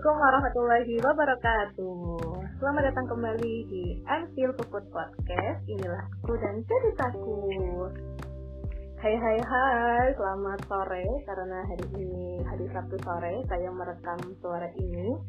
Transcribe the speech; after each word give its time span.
Assalamualaikum 0.00 0.32
warahmatullahi 0.32 0.94
wabarakatuh. 1.04 1.96
Selamat 2.56 2.82
datang 2.88 3.04
kembali 3.04 3.54
di 3.68 4.00
Anfield 4.08 4.56
Puput 4.56 4.88
Podcast. 4.88 5.60
Inilah 5.68 6.08
aku 6.08 6.40
dan 6.40 6.64
ceritaku. 6.64 7.36
Hai 8.96 9.12
hai 9.12 9.38
hai, 9.44 10.08
selamat 10.16 10.64
sore 10.64 11.04
karena 11.04 11.60
hari 11.68 11.84
ini 12.00 12.40
hari 12.48 12.64
Sabtu 12.72 12.96
sore 13.04 13.44
saya 13.44 13.68
merekam 13.68 14.16
suara 14.40 14.72
ini 14.80 15.20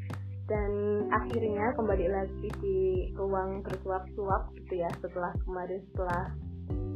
dan 0.47 0.71
akhirnya 1.19 1.75
kembali 1.75 2.07
lagi 2.07 2.47
di 2.63 3.11
ruang 3.19 3.67
bersuap-suap 3.67 4.55
gitu 4.55 4.79
ya 4.79 4.91
setelah 5.03 5.35
kemarin 5.43 5.83
setelah 5.91 6.31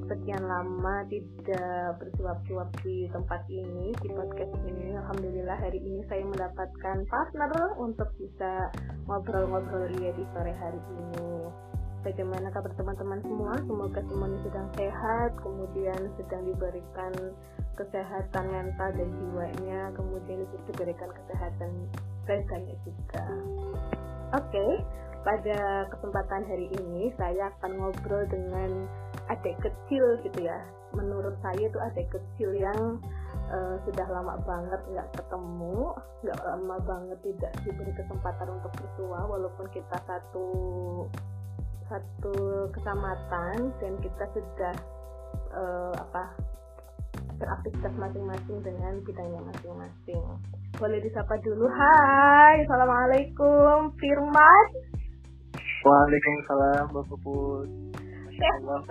sekian 0.05 0.45
lama 0.45 1.01
tidak 1.09 1.97
bersuap-suap 1.97 2.69
di 2.85 3.09
tempat 3.09 3.41
ini 3.49 3.89
di 4.01 4.09
podcast 4.13 4.53
ini. 4.69 4.93
Alhamdulillah 4.93 5.57
hari 5.57 5.81
ini 5.81 6.05
saya 6.05 6.21
mendapatkan 6.21 6.97
partner 7.09 7.51
untuk 7.81 8.09
bisa 8.21 8.69
ngobrol-ngobrol 9.09 9.89
ria 9.97 10.13
di 10.13 10.25
sore 10.33 10.53
hari 10.53 10.81
ini. 10.93 11.49
Bagaimana 12.05 12.53
kabar 12.53 12.69
teman-teman 12.77 13.17
semua? 13.25 13.57
Semoga 13.65 14.01
semuanya 14.05 14.39
sedang 14.45 14.67
sehat 14.77 15.29
kemudian 15.41 16.01
sedang 16.21 16.41
diberikan 16.53 17.13
kesehatan 17.73 18.45
mental 18.45 18.89
dan 18.93 19.09
jiwanya 19.09 19.89
kemudian 19.97 20.45
diberikan 20.69 21.09
kesehatan 21.09 21.71
rasanya 22.29 22.75
juga. 22.85 23.25
Oke 24.37 24.53
okay. 24.53 24.71
pada 25.25 25.89
kesempatan 25.89 26.45
hari 26.45 26.69
ini 26.77 27.09
saya 27.17 27.49
akan 27.57 27.73
ngobrol 27.73 28.21
dengan 28.29 28.85
adik 29.29 29.55
kecil 29.61 30.05
gitu 30.21 30.39
ya 30.45 30.59
menurut 30.93 31.35
saya 31.41 31.65
itu 31.65 31.79
adik 31.81 32.07
kecil 32.13 32.53
yang 32.55 33.01
uh, 33.51 33.75
sudah 33.83 34.07
lama 34.09 34.37
banget 34.45 34.81
nggak 34.93 35.09
ketemu 35.17 35.91
nggak 36.23 36.39
lama 36.45 36.75
banget 36.85 37.19
tidak 37.25 37.51
diberi 37.65 37.93
kesempatan 37.97 38.47
untuk 38.53 38.71
bertua 38.77 39.19
walaupun 39.27 39.65
kita 39.73 39.97
satu 40.07 40.47
satu 41.85 42.35
kecamatan 42.73 43.69
dan 43.77 43.93
kita 44.01 44.25
sudah 44.33 44.73
uh, 45.53 45.93
apa 45.93 46.33
beraktivitas 47.35 47.93
masing-masing 47.99 48.57
dengan 48.63 48.93
bidangnya 49.03 49.41
masing-masing. 49.43 50.23
Boleh 50.79 50.99
disapa 51.03 51.35
dulu. 51.43 51.67
Hai, 51.67 52.63
assalamualaikum, 52.63 53.91
Firman. 53.99 54.65
Waalaikumsalam, 55.83 56.89
Mbak 56.91 57.05
Puput. 57.11 57.84
Allah, 58.41 58.79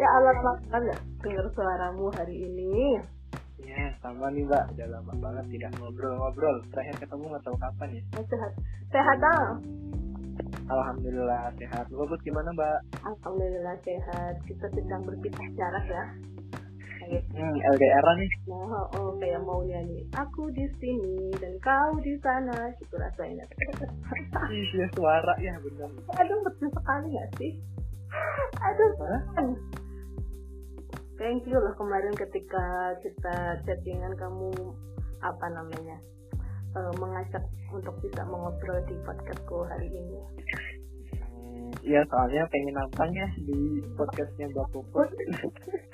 ya 0.00 0.08
Allah, 0.18 0.34
makan 0.42 0.82
ya 0.86 0.96
dengar 1.22 1.46
suaramu 1.54 2.10
hari 2.14 2.46
ini. 2.46 2.98
Ya, 3.64 3.96
sama 4.04 4.28
nih 4.28 4.44
Mbak. 4.44 4.76
Udah 4.76 4.88
lama 4.92 5.12
banget 5.18 5.44
tidak 5.56 5.70
ngobrol-ngobrol. 5.80 6.56
Terakhir 6.68 7.00
ketemu 7.00 7.24
nggak 7.32 7.44
tahu 7.48 7.56
kapan 7.56 7.88
ya. 7.96 8.02
Sehat. 8.28 8.52
Sehat 8.92 9.18
ah. 9.24 9.56
Alhamdulillah 10.68 11.48
sehat. 11.56 11.88
Bagus 11.88 12.20
gimana 12.22 12.52
Mbak? 12.52 12.78
Alhamdulillah 13.08 13.76
sehat. 13.82 14.34
Kita 14.44 14.68
sedang 14.68 15.02
berpisah 15.08 15.48
jarak 15.56 15.86
ya. 15.88 16.04
Hmm, 17.04 17.56
LDR 17.76 18.06
nih. 18.16 18.30
Nah, 18.48 18.88
oh, 18.96 19.12
kayak 19.20 19.40
mau 19.44 19.60
nyanyi. 19.60 20.00
Aku 20.16 20.48
di 20.56 20.64
sini 20.80 21.28
dan 21.36 21.52
kau 21.60 22.00
di 22.00 22.16
sana, 22.24 22.72
gitu 22.80 22.94
rasanya. 22.96 23.44
Iya 24.48 24.86
suara 24.96 25.34
ya 25.40 25.54
benar. 25.60 25.90
Aduh 26.16 26.38
betul 26.48 26.68
sekali 26.72 27.08
ya 27.12 27.24
sih. 27.36 27.52
Aduh. 28.60 28.92
Huh? 29.00 29.22
Thank 31.14 31.46
you 31.46 31.58
loh 31.60 31.74
kemarin 31.78 32.14
ketika 32.18 32.98
kita 32.98 33.62
chattingan 33.62 34.18
kamu 34.18 34.50
apa 35.22 35.46
namanya 35.54 35.96
uh, 36.74 36.92
mengajak 36.98 37.44
untuk 37.70 37.94
bisa 38.02 38.26
mengobrol 38.26 38.82
di 38.90 38.98
podcastku 39.06 39.62
hari 39.70 39.88
ini. 39.88 40.18
Iya 41.84 42.02
soalnya 42.10 42.48
pengen 42.50 42.74
nonton 42.74 43.08
ya 43.14 43.28
di 43.46 43.84
podcastnya 43.94 44.50
Mbak 44.50 44.66
Puput. 44.74 45.08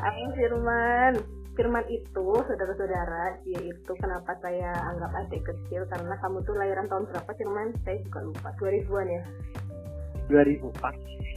Ayo 0.00 0.26
Firman. 0.36 1.12
Firman 1.56 1.86
itu 1.88 2.26
saudara-saudara 2.44 3.40
dia 3.48 3.60
itu 3.64 3.92
kenapa 3.96 4.36
saya 4.44 4.76
anggap 4.92 5.08
adik 5.24 5.40
kecil 5.40 5.88
karena 5.88 6.12
kamu 6.20 6.44
tuh 6.44 6.52
lahiran 6.52 6.84
tahun 6.86 7.08
berapa 7.08 7.30
Firman? 7.32 7.72
Saya 7.84 7.96
juga 8.04 8.20
lupa. 8.28 8.48
2000-an 8.60 9.08
ya? 9.08 9.22
2000 10.28 10.82
pas. 10.82 10.96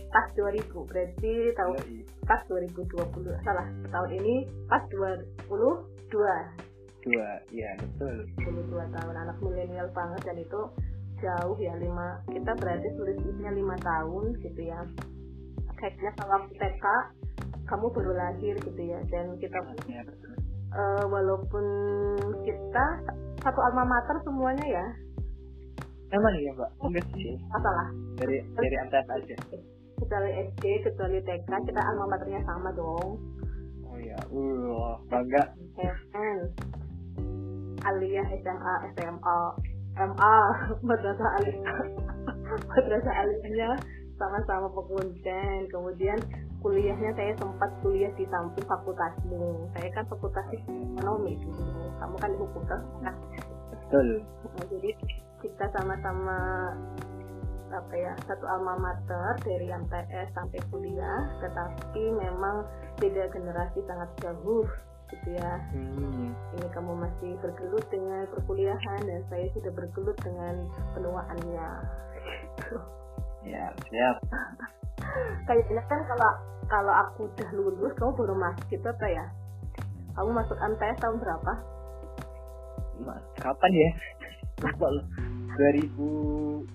Pas 0.09 0.27
2000 0.33 0.89
berarti 0.89 1.33
tahun 1.53 1.77
ya, 1.77 2.03
pas 2.29 2.41
2020 2.45 3.45
salah 3.45 3.65
tahun 3.89 4.09
ini 4.21 4.35
pas 4.69 4.85
22 4.93 5.49
dua 6.99 7.41
ya 7.49 7.71
betul 7.79 8.27
22 8.43 8.75
tahun 8.91 9.15
anak 9.15 9.37
milenial 9.39 9.87
banget 9.95 10.21
dan 10.27 10.37
itu 10.37 10.61
jauh 11.19 11.57
ya 11.59 11.73
lima 11.79 12.19
kita 12.27 12.51
berarti 12.59 12.87
selisihnya 12.95 13.51
lima 13.55 13.75
tahun 13.79 14.35
gitu 14.43 14.61
ya 14.61 14.83
kayaknya 15.79 16.11
kalau 16.19 16.43
TK 16.53 16.85
kamu 17.69 17.85
baru 17.93 18.11
lahir 18.17 18.57
gitu 18.57 18.81
ya 18.81 18.97
dan 19.13 19.37
kita 19.37 19.61
ya, 19.85 20.01
uh, 20.73 21.05
walaupun 21.05 21.65
kita 22.41 22.85
satu 23.45 23.59
alma 23.61 23.85
mater 23.85 24.17
semuanya 24.25 24.65
ya. 24.65 24.85
Emang 26.09 26.33
iya 26.41 26.51
mbak? 26.57 26.69
Enggak 26.81 27.05
sih. 27.13 27.37
masalah. 27.53 27.87
Dari 28.17 28.41
dari 28.57 28.75
MTS 28.89 29.07
aja. 29.13 29.35
Kecuali 30.01 30.29
SD 30.49 30.63
kecuali 30.89 31.17
TK 31.21 31.49
kita 31.69 31.81
alma 31.85 32.09
maternya 32.09 32.41
sama 32.49 32.73
dong. 32.73 33.21
Oh 33.85 33.97
iya 34.01 34.17
uh 34.33 34.97
bangga. 35.05 35.53
Aliyah 37.85 38.27
SMA 38.41 38.75
SMA 38.97 39.37
MA 39.99 40.35
madrasah 40.87 41.29
aliyah. 41.37 41.77
Madrasah 42.73 43.13
aliyahnya 43.13 43.69
sama-sama 44.19 44.67
pekuncen 44.75 45.71
kemudian 45.71 46.19
kuliahnya 46.59 47.15
saya 47.15 47.31
sempat 47.39 47.71
kuliah 47.79 48.11
di 48.19 48.27
samping 48.27 48.67
fakultasmu. 48.67 49.71
Saya 49.73 49.89
kan 49.95 50.05
fakultas 50.11 50.45
ekonomi 50.51 51.39
dulu 51.39 51.87
kamu 51.99 52.15
kan 52.19 52.31
hukum 52.35 52.63
kan? 52.67 52.81
Betul. 53.71 54.07
Nah, 54.59 54.65
jadi 54.67 54.89
kita 55.39 55.65
sama-sama 55.71 56.39
apa 57.69 57.93
ya 57.93 58.17
satu 58.25 58.49
alma 58.49 58.75
mater 58.81 59.39
dari 59.47 59.71
MTS 59.71 60.35
sampai 60.35 60.59
kuliah. 60.67 61.19
Tetapi 61.39 62.03
memang 62.19 62.67
beda 62.99 63.31
generasi 63.31 63.79
sangat 63.87 64.09
jauh 64.19 64.67
gitu 65.09 65.27
ya. 65.33 65.53
Hmm. 65.73 66.37
ini 66.59 66.67
kamu 66.69 66.93
masih 66.93 67.33
bergelut 67.41 67.85
dengan 67.89 68.29
perkuliahan 68.29 69.01
dan 69.07 69.21
saya 69.31 69.49
sudah 69.57 69.71
bergelut 69.73 70.17
dengan 70.21 70.69
penuaannya 70.93 71.69
ya 73.49 73.73
siap. 73.89 74.15
Kayaknya 75.49 75.81
kan 75.89 75.99
kalau 76.05 76.31
kalau 76.69 76.93
aku 76.93 77.25
udah 77.25 77.49
lulus 77.57 77.93
kamu 77.97 78.13
baru 78.13 78.35
masuk 78.37 78.65
gitu 78.69 78.85
apa 78.85 79.07
ya? 79.09 79.25
Kamu 80.13 80.29
masuk 80.37 80.57
MTS 80.61 81.01
tahun 81.01 81.17
berapa? 81.17 81.53
Mas, 82.99 83.23
kapan 83.41 83.71
ya? 83.73 83.89
Lupa 84.61 84.87
loh. 84.91 85.05
2012 85.57 86.67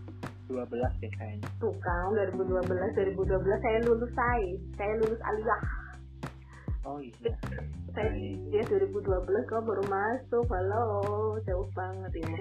ya 0.75 1.11
kayaknya. 1.15 1.49
Tuh 1.63 1.75
kan 1.79 2.11
2012 2.11 2.67
2012 2.67 3.65
saya 3.65 3.79
lulus 3.87 4.13
saya 4.19 4.51
saya 4.75 4.93
lulus 4.99 5.21
aliyah. 5.23 5.61
Oh 6.85 7.01
iya. 7.01 7.33
Saya 7.95 8.11
dia 8.51 8.63
2012 8.67 9.49
kau 9.49 9.63
baru 9.63 9.85
masuk. 9.87 10.45
Halo 10.51 10.85
jauh 11.47 11.69
banget 11.73 12.13
ini. 12.19 12.41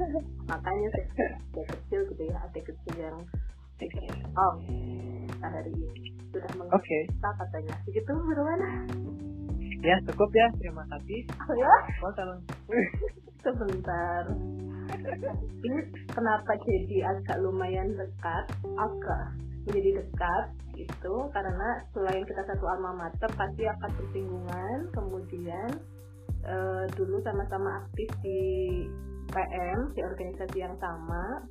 Makanya 0.50 0.88
saya 0.92 1.64
kecil 1.64 2.00
gitu 2.12 2.22
ya 2.28 2.36
adik 2.44 2.70
kecil 2.70 2.94
yang 2.98 3.18
oh. 4.36 4.54
Hari 5.40 5.72
ini 5.72 5.88
sudah 6.30 6.52
mengerti 6.56 6.76
okay. 6.76 7.02
katanya. 7.16 7.74
Begitu 7.88 8.12
bagaimana? 8.12 8.68
Ya 9.80 9.96
cukup 10.04 10.30
ya. 10.36 10.46
Terima 10.60 10.84
kasih. 10.92 11.20
Oh 11.48 11.56
ya? 11.56 11.74
Oh 12.04 12.12
sebentar. 13.44 14.22
Ini 15.64 15.78
kenapa 16.12 16.52
jadi 16.60 16.96
agak 17.16 17.40
lumayan 17.40 17.96
dekat 17.96 18.44
agak 18.76 19.24
menjadi 19.64 20.04
dekat 20.04 20.44
itu 20.76 21.14
karena 21.36 21.84
selain 21.92 22.24
kita 22.24 22.42
satu 22.48 22.64
alma 22.68 22.96
mater 22.96 23.30
pasti 23.32 23.64
akan 23.64 23.90
bersinggungan. 23.96 24.78
Kemudian 24.92 25.70
e, 26.44 26.56
dulu 26.96 27.20
sama-sama 27.24 27.84
aktif 27.84 28.08
di 28.20 28.40
PM 29.32 29.92
di 29.96 30.00
organisasi 30.04 30.56
yang 30.60 30.76
sama. 30.76 31.48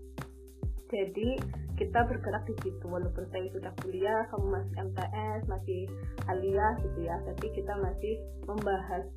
Jadi 0.90 1.38
kita 1.80 2.04
bergerak 2.04 2.44
di 2.44 2.56
situ 2.60 2.86
walaupun 2.92 3.24
saya 3.32 3.48
sudah 3.56 3.72
kuliah 3.80 4.28
kamu 4.36 4.52
masih 4.52 4.74
MTS 4.84 5.42
masih 5.48 5.82
aliyah 6.28 6.76
gitu 6.84 7.00
ya. 7.08 7.16
Tapi 7.24 7.46
kita 7.56 7.74
masih 7.80 8.20
membahas 8.44 9.08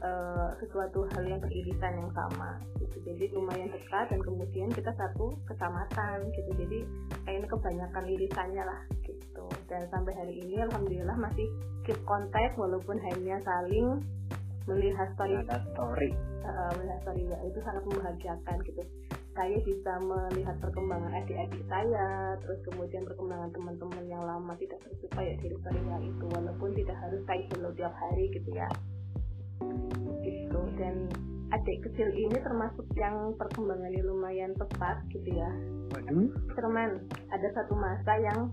uh, 0.00 0.56
sesuatu 0.64 1.04
hal 1.12 1.24
yang 1.28 1.40
beririsan 1.44 1.92
yang 2.00 2.10
sama 2.16 2.56
gitu. 2.80 2.96
Jadi 3.04 3.36
lumayan 3.36 3.68
dekat 3.68 4.08
dan 4.08 4.20
kemudian 4.24 4.72
kita 4.72 4.88
satu 4.96 5.36
kecamatan 5.44 6.32
gitu. 6.32 6.50
Jadi 6.56 6.78
kayaknya 7.28 7.48
kebanyakan 7.52 8.04
irisannya 8.08 8.64
lah 8.64 8.80
gitu. 9.04 9.44
Dan 9.68 9.84
sampai 9.92 10.16
hari 10.16 10.40
ini 10.40 10.64
alhamdulillah 10.64 11.20
masih 11.20 11.44
keep 11.84 12.00
kontak 12.08 12.56
walaupun 12.56 12.96
hanya 13.12 13.36
saling 13.44 14.00
melihat 14.64 15.12
story. 15.12 15.36
Story. 15.76 16.10
Uh, 16.40 16.72
melihat 16.80 16.98
story 17.04 17.22
ya. 17.28 17.38
Itu 17.44 17.60
sangat 17.60 17.84
membahagiakan 17.84 18.56
gitu 18.64 18.80
saya 19.32 19.56
bisa 19.64 19.92
melihat 20.04 20.56
perkembangan 20.60 21.12
adik-adik 21.24 21.64
saya 21.68 22.36
terus 22.44 22.60
kemudian 22.68 23.08
perkembangan 23.08 23.50
teman-teman 23.56 24.04
yang 24.04 24.22
lama 24.24 24.52
tidak 24.60 24.76
berjumpa 24.84 25.20
ya 25.24 25.34
dari 25.40 25.56
storynya 25.64 25.98
itu 26.04 26.24
walaupun 26.36 26.70
tidak 26.76 26.96
harus 27.00 27.20
kayak 27.24 27.48
hello 27.56 27.70
tiap 27.72 27.94
hari 27.96 28.28
gitu 28.28 28.50
ya. 28.52 28.68
Gitu 30.20 30.60
dan 30.76 31.08
adik 31.52 31.78
kecil 31.84 32.08
ini 32.12 32.36
termasuk 32.44 32.84
yang 32.96 33.32
perkembangannya 33.40 34.04
lumayan 34.04 34.52
tepat 34.56 35.00
gitu 35.08 35.28
ya. 35.32 35.50
Waduh. 35.96 36.28
Firman 36.52 37.08
ada 37.32 37.48
satu 37.56 37.72
masa 37.76 38.12
yang 38.20 38.52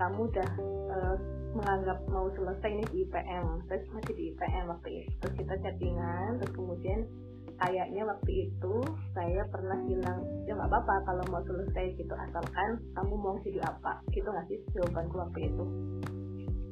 kamu 0.00 0.26
udah 0.26 0.50
uh, 0.90 1.16
menganggap 1.54 2.02
mau 2.10 2.26
selesai 2.34 2.66
ini 2.66 2.84
di 2.90 2.96
IPM 3.06 3.62
saya 3.70 3.78
masih 3.92 4.12
di 4.16 4.24
IPM 4.32 4.64
waktu 4.72 4.88
itu. 5.04 5.12
Terus 5.20 5.34
kita 5.36 5.54
chattingan 5.60 6.40
terus 6.40 6.52
kemudian 6.56 7.04
kayaknya 7.60 8.02
waktu 8.06 8.50
itu 8.50 8.74
saya 9.14 9.42
pernah 9.50 9.78
bilang 9.86 10.18
ya 10.48 10.52
nggak 10.54 10.70
apa-apa 10.70 10.94
kalau 11.06 11.24
mau 11.30 11.42
selesai 11.46 11.94
gitu 11.98 12.14
asalkan 12.14 12.80
kamu 12.96 13.14
mau 13.14 13.36
jadi 13.42 13.60
apa. 13.64 14.02
Gitu 14.10 14.26
nggak 14.26 14.46
sih 14.50 14.58
jawabanku 14.74 15.16
waktu 15.18 15.40
itu? 15.50 15.64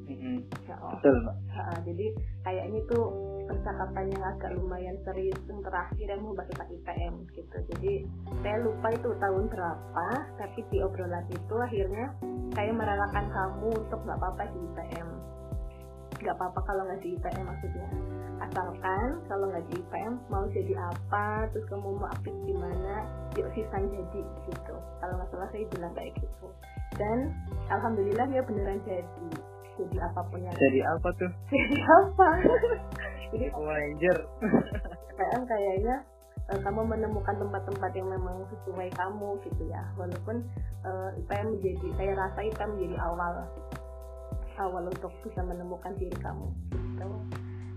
Mm-hmm. 0.03 0.37
ya, 0.67 0.75
oh. 0.83 0.99
betul 0.99 1.15
uh, 1.25 1.79
jadi 1.87 2.11
kayaknya 2.43 2.83
itu 2.83 2.99
percakapan 3.47 4.11
yang 4.11 4.23
agak 4.35 4.51
lumayan 4.55 4.97
serius 5.07 5.39
yang 5.47 5.63
terakhir 5.63 6.05
yang 6.05 6.21
mau 6.21 6.35
kita 6.35 6.63
IPM 6.67 7.13
gitu. 7.35 7.57
Jadi 7.71 7.93
saya 8.43 8.57
lupa 8.61 8.87
itu 8.91 9.09
tahun 9.19 9.45
berapa 9.47 10.07
tapi 10.39 10.59
di 10.71 10.77
obrolan 10.83 11.27
itu 11.31 11.55
akhirnya 11.55 12.05
saya 12.53 12.71
merelakan 12.75 13.25
kamu 13.31 13.69
untuk 13.73 13.99
nggak 14.03 14.19
apa-apa 14.19 14.43
di 14.51 14.59
IPM 14.59 15.07
nggak 16.23 16.35
apa-apa 16.39 16.59
kalau 16.63 16.81
nggak 16.87 17.01
di 17.03 17.09
IPM 17.19 17.43
maksudnya 17.43 17.87
asalkan 18.49 19.19
kalau 19.31 19.45
nggak 19.49 19.65
di 19.71 19.79
IPM 19.79 20.13
mau 20.27 20.45
jadi 20.51 20.73
apa 20.79 21.47
terus 21.51 21.65
kamu 21.71 21.95
mau 21.99 22.09
aktif 22.11 22.33
di 22.43 22.53
mana 22.55 23.07
yuk 23.39 23.47
sisan 23.55 23.87
jadi 23.91 24.21
gitu. 24.49 24.75
Kalau 25.01 25.13
nggak 25.19 25.29
salah 25.31 25.49
saya 25.51 25.65
bilang 25.71 25.93
kayak 25.95 26.13
gitu. 26.19 26.47
Dan 26.99 27.33
alhamdulillah 27.71 28.27
ya 28.29 28.41
beneran 28.45 28.79
jadi 28.85 29.29
jadi 29.73 29.97
apa 30.05 30.21
pun 30.29 30.39
yang 30.43 30.53
jadi 30.53 30.81
apa 30.85 31.09
tuh? 31.17 31.31
Jadi 31.49 31.77
apa? 31.81 32.27
Jadi 33.33 33.45
Ranger 33.49 34.17
kayak 35.17 35.41
kayaknya 35.49 35.95
uh, 36.53 36.59
kamu 36.61 36.81
menemukan 36.85 37.35
tempat-tempat 37.41 37.91
yang 37.97 38.07
memang 38.13 38.45
sesuai 38.53 38.93
kamu 38.93 39.29
gitu 39.41 39.63
ya. 39.73 39.81
Walaupun 39.97 40.45
uh, 40.85 41.09
IPM 41.17 41.57
menjadi 41.57 41.87
saya 41.97 42.11
rasa 42.13 42.39
IPM 42.45 42.69
menjadi 42.77 42.97
awal 43.01 43.49
awal 44.61 44.85
untuk 44.85 45.09
bisa 45.25 45.41
menemukan 45.41 45.97
diri 45.97 46.13
kamu 46.21 46.45
gitu 46.69 47.09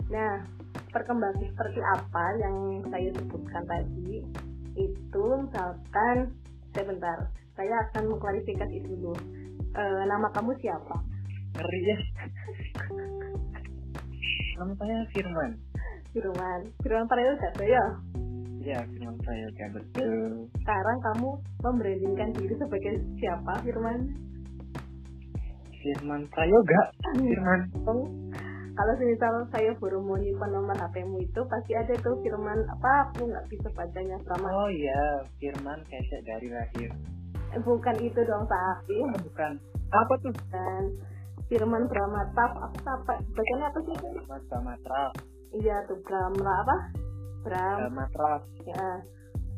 nah 0.06 0.44
perkembangan 0.94 1.42
seperti 1.42 1.80
apa 1.82 2.24
yang 2.40 2.56
saya 2.88 3.08
sebutkan 3.16 3.62
tadi? 3.66 4.22
Itu 4.76 5.24
misalkan 5.46 6.36
sebentar 6.72 7.32
saya 7.56 7.74
akan 7.90 8.02
mengklarifikasi 8.12 8.74
itu 8.76 8.88
dulu. 9.00 9.12
Uh, 9.76 10.02
nama 10.08 10.28
kamu 10.32 10.56
siapa? 10.60 10.96
Ngeri 11.56 11.80
ya. 11.84 11.98
Nama 14.56 14.72
saya 14.76 14.96
Firman. 15.12 15.50
Firman. 16.16 16.60
Firman 16.80 17.06
Prayoga 17.08 17.48
ya 17.64 17.84
ya? 18.66 18.80
Firman 18.90 19.16
Prayoga 19.22 19.64
betul. 19.78 20.50
Sekarang 20.58 20.98
kamu 21.00 21.30
membrandingkan 21.62 22.30
diri 22.34 22.54
sebagai 22.58 22.94
siapa 23.22 23.52
Firman? 23.62 23.98
Firman 25.78 26.26
Prayoga. 26.34 26.80
Firman. 27.14 27.60
Oh, 27.86 28.10
kalau 28.76 28.92
misal 29.00 29.32
saya 29.48 29.72
baru 29.80 30.04
mau 30.04 30.20
nyimpan 30.20 30.52
nomor 30.52 30.76
HP-mu 30.76 31.24
itu 31.24 31.40
pasti 31.48 31.72
ada 31.72 31.96
tuh 32.04 32.20
Firman 32.20 32.60
apa 32.68 33.08
aku 33.08 33.24
nggak 33.24 33.48
bisa 33.48 33.68
bacanya 33.72 34.20
sama 34.28 34.52
oh 34.52 34.68
iya 34.68 35.24
Firman 35.40 35.80
kayak 35.88 36.20
dari 36.28 36.48
lahir. 36.52 36.90
Eh, 37.56 37.60
bukan 37.64 37.96
itu 38.04 38.20
dong 38.28 38.44
tapi 38.44 38.96
oh, 39.00 39.16
bukan. 39.16 39.56
Apa 39.96 40.12
tuh? 40.20 40.34
Dan 40.52 40.92
Firman 41.48 41.88
Bramataf 41.88 42.52
apa 42.52 42.78
apa 42.84 43.12
bacanya 43.16 43.66
apa 43.72 43.78
sih? 43.80 43.96
Firman 43.96 44.42
Bramataf 44.52 45.10
iya 45.56 45.76
tuh 45.88 45.96
Bramra 46.04 46.54
apa? 46.68 46.76
Bram 47.48 47.76
Bramataf 47.80 48.44
ya. 48.68 48.88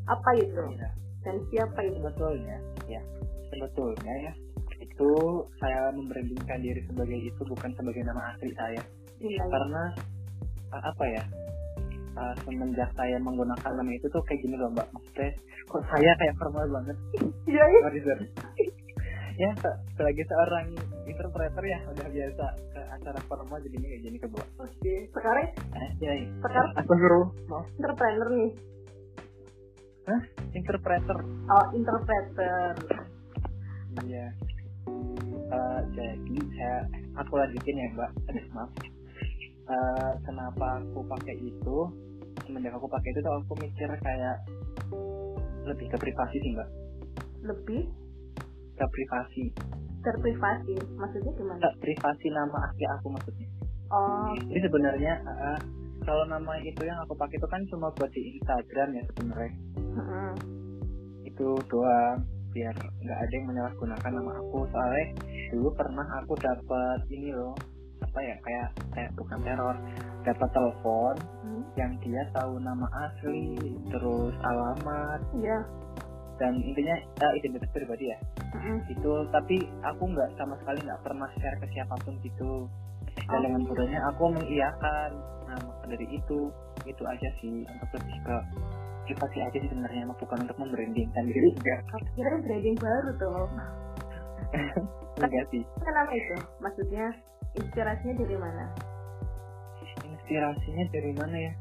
Apa 0.06 0.30
itu? 0.38 0.62
Ya. 0.78 0.88
dan 1.26 1.36
siapa 1.50 1.80
itu? 1.82 1.98
Sebetulnya 1.98 2.56
ya. 2.86 3.02
Sebetulnya 3.50 4.14
ya 4.30 4.32
itu 4.78 5.10
saya 5.58 5.90
memberhentikan 5.90 6.62
diri 6.62 6.86
sebagai 6.86 7.18
itu 7.18 7.42
bukan 7.42 7.70
sebagai 7.74 8.02
nama 8.06 8.34
asli 8.34 8.54
saya 8.54 8.78
iya, 9.22 9.42
karena 9.48 9.82
apa 10.68 11.04
ya 11.08 11.24
uh, 12.18 12.34
semenjak 12.44 12.90
saya 12.98 13.16
menggunakan 13.22 13.72
nama 13.72 13.90
itu 13.94 14.06
tuh 14.10 14.22
kayak 14.26 14.40
gini 14.42 14.56
loh 14.58 14.70
mbak. 14.74 14.86
Maksudnya 14.90 15.30
kok 15.68 15.82
saya 15.86 16.10
kayak 16.18 16.34
formal 16.36 16.66
banget? 16.68 16.96
Iya 17.46 17.64
iya. 17.64 17.80
Ya 19.38 19.50
sebagai 19.94 20.26
seorang 20.26 20.74
interpreter 21.06 21.62
ya 21.62 21.78
udah 21.86 22.06
biasa 22.10 22.44
ke 22.74 22.80
acara 22.90 23.20
formal 23.30 23.58
jadinya 23.62 23.86
kayak 23.86 24.02
gini 24.02 24.16
ke 24.18 24.26
bawah. 24.26 24.48
Oke 24.66 24.94
sekarang? 25.14 25.48
Aja 25.78 26.10
ya 26.10 26.26
sekarang? 26.42 26.68
Aku 26.82 26.92
suruh. 26.98 27.26
Mau 27.46 27.62
entrepreneur 27.78 28.28
nih. 28.34 28.52
Hah? 30.10 30.22
interpreter. 30.56 31.18
Oh 31.46 31.66
interpreter. 31.70 32.74
Iya. 34.02 34.26
Uh, 35.48 35.80
jadi 35.96 36.36
saya 36.58 36.76
aku 37.14 37.38
lanjutin 37.38 37.78
ya 37.78 37.86
mbak. 37.94 38.10
Aduh 38.26 38.46
maaf 38.52 38.97
uh, 39.68 40.12
kenapa 40.24 40.80
aku 40.82 41.04
pakai 41.06 41.36
itu? 41.38 41.78
Semenjak 42.44 42.74
aku 42.74 42.88
pakai 42.88 43.08
itu 43.12 43.20
tuh 43.20 43.34
aku 43.44 43.52
mikir 43.60 43.88
kayak 44.00 44.36
lebih 45.68 45.86
ke 45.92 45.96
privasi 46.00 46.36
sih 46.40 46.50
mbak. 46.56 46.68
Lebih? 47.44 47.82
Ke 48.78 48.86
privasi. 48.88 49.44
Terprivasi 50.00 50.74
maksudnya 50.96 51.32
gimana? 51.36 51.60
Ke 51.60 51.70
privasi 51.82 52.26
nama 52.32 52.56
asli 52.70 52.84
aku 52.98 53.06
maksudnya. 53.12 53.48
Oh. 53.92 54.32
Jadi 54.48 54.60
sebenarnya 54.64 55.12
uh, 55.26 55.58
kalau 56.04 56.24
nama 56.24 56.56
itu 56.64 56.82
yang 56.84 56.96
aku 57.04 57.12
pakai 57.18 57.36
itu 57.36 57.48
kan 57.50 57.60
cuma 57.68 57.92
buat 57.92 58.08
di 58.12 58.22
Instagram 58.36 58.88
ya 58.96 59.02
sebenarnya. 59.12 59.52
Uh-uh. 59.98 60.32
itu 61.26 61.48
doang 61.70 62.22
biar 62.52 62.74
nggak 62.74 63.18
ada 63.18 63.32
yang 63.34 63.46
menyalahgunakan 63.50 64.10
nama 64.14 64.32
aku. 64.40 64.58
Soalnya 64.72 65.06
dulu 65.52 65.68
pernah 65.74 66.06
aku 66.22 66.34
dapat 66.38 67.00
ini 67.12 67.34
loh 67.34 67.54
apa 68.18 68.26
ya 68.26 68.36
kayak 68.42 68.68
kayak 68.98 69.10
bukan 69.14 69.38
teror. 69.46 69.76
Dapat 70.26 70.50
telepon 70.50 71.14
hmm? 71.46 71.62
yang 71.78 71.94
dia 72.02 72.22
tahu 72.34 72.58
nama 72.58 72.90
asli 73.06 73.62
terus 73.94 74.34
alamat. 74.42 75.22
Iya. 75.38 75.62
Dan 76.42 76.58
intinya 76.66 76.98
uh, 77.22 77.32
identitas 77.38 77.70
pribadi 77.70 78.10
ya. 78.10 78.18
Uh-uh. 78.58 78.78
itu 78.90 79.12
tapi 79.30 79.56
aku 79.86 80.02
nggak 80.02 80.34
sama 80.34 80.58
sekali 80.58 80.82
nggak 80.82 81.02
pernah 81.06 81.30
share 81.38 81.62
ke 81.62 81.66
siapa 81.70 81.94
pun 82.02 82.18
gitu. 82.26 82.66
Dan 83.30 83.38
Oh. 83.38 83.42
dengan 83.46 83.62
bodohnya 83.70 84.00
aku 84.10 84.34
mengiyakan. 84.34 85.10
Nah 85.46 85.58
maka 85.62 85.84
dari 85.86 86.06
itu 86.10 86.50
itu 86.82 87.02
aja 87.06 87.28
sih. 87.38 87.62
Untuk 87.70 88.02
lebih 88.02 88.18
ke 88.26 88.36
privasi 89.06 89.38
aja 89.46 89.56
sih 89.62 89.70
sebenarnya. 89.70 90.10
Bukan 90.10 90.42
untuk 90.42 90.58
membrandingkan 90.58 91.22
diri 91.22 91.54
enggak 91.54 91.86
kira 92.18 92.34
branding 92.42 92.74
baru 92.82 93.10
tuh. 93.14 93.46
Enggak 95.22 95.44
sih. 95.50 95.62
Kenapa 95.82 96.10
itu? 96.14 96.36
Maksudnya 96.62 97.06
inspirasinya 97.58 98.14
dari 98.22 98.36
mana? 98.38 98.64
Inspirasinya 100.06 100.84
dari 100.94 101.12
mana 101.12 101.36
ya? 101.36 101.52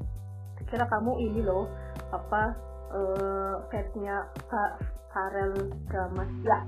Kira 0.67 0.85
kamu 0.85 1.11
ini 1.31 1.41
loh 1.41 1.65
apa 2.11 2.53
eh 2.87 3.55
fansnya 3.71 4.27
Kak 4.47 4.71
Farel 5.11 5.53
Gamas 5.89 6.31
ya. 6.43 6.59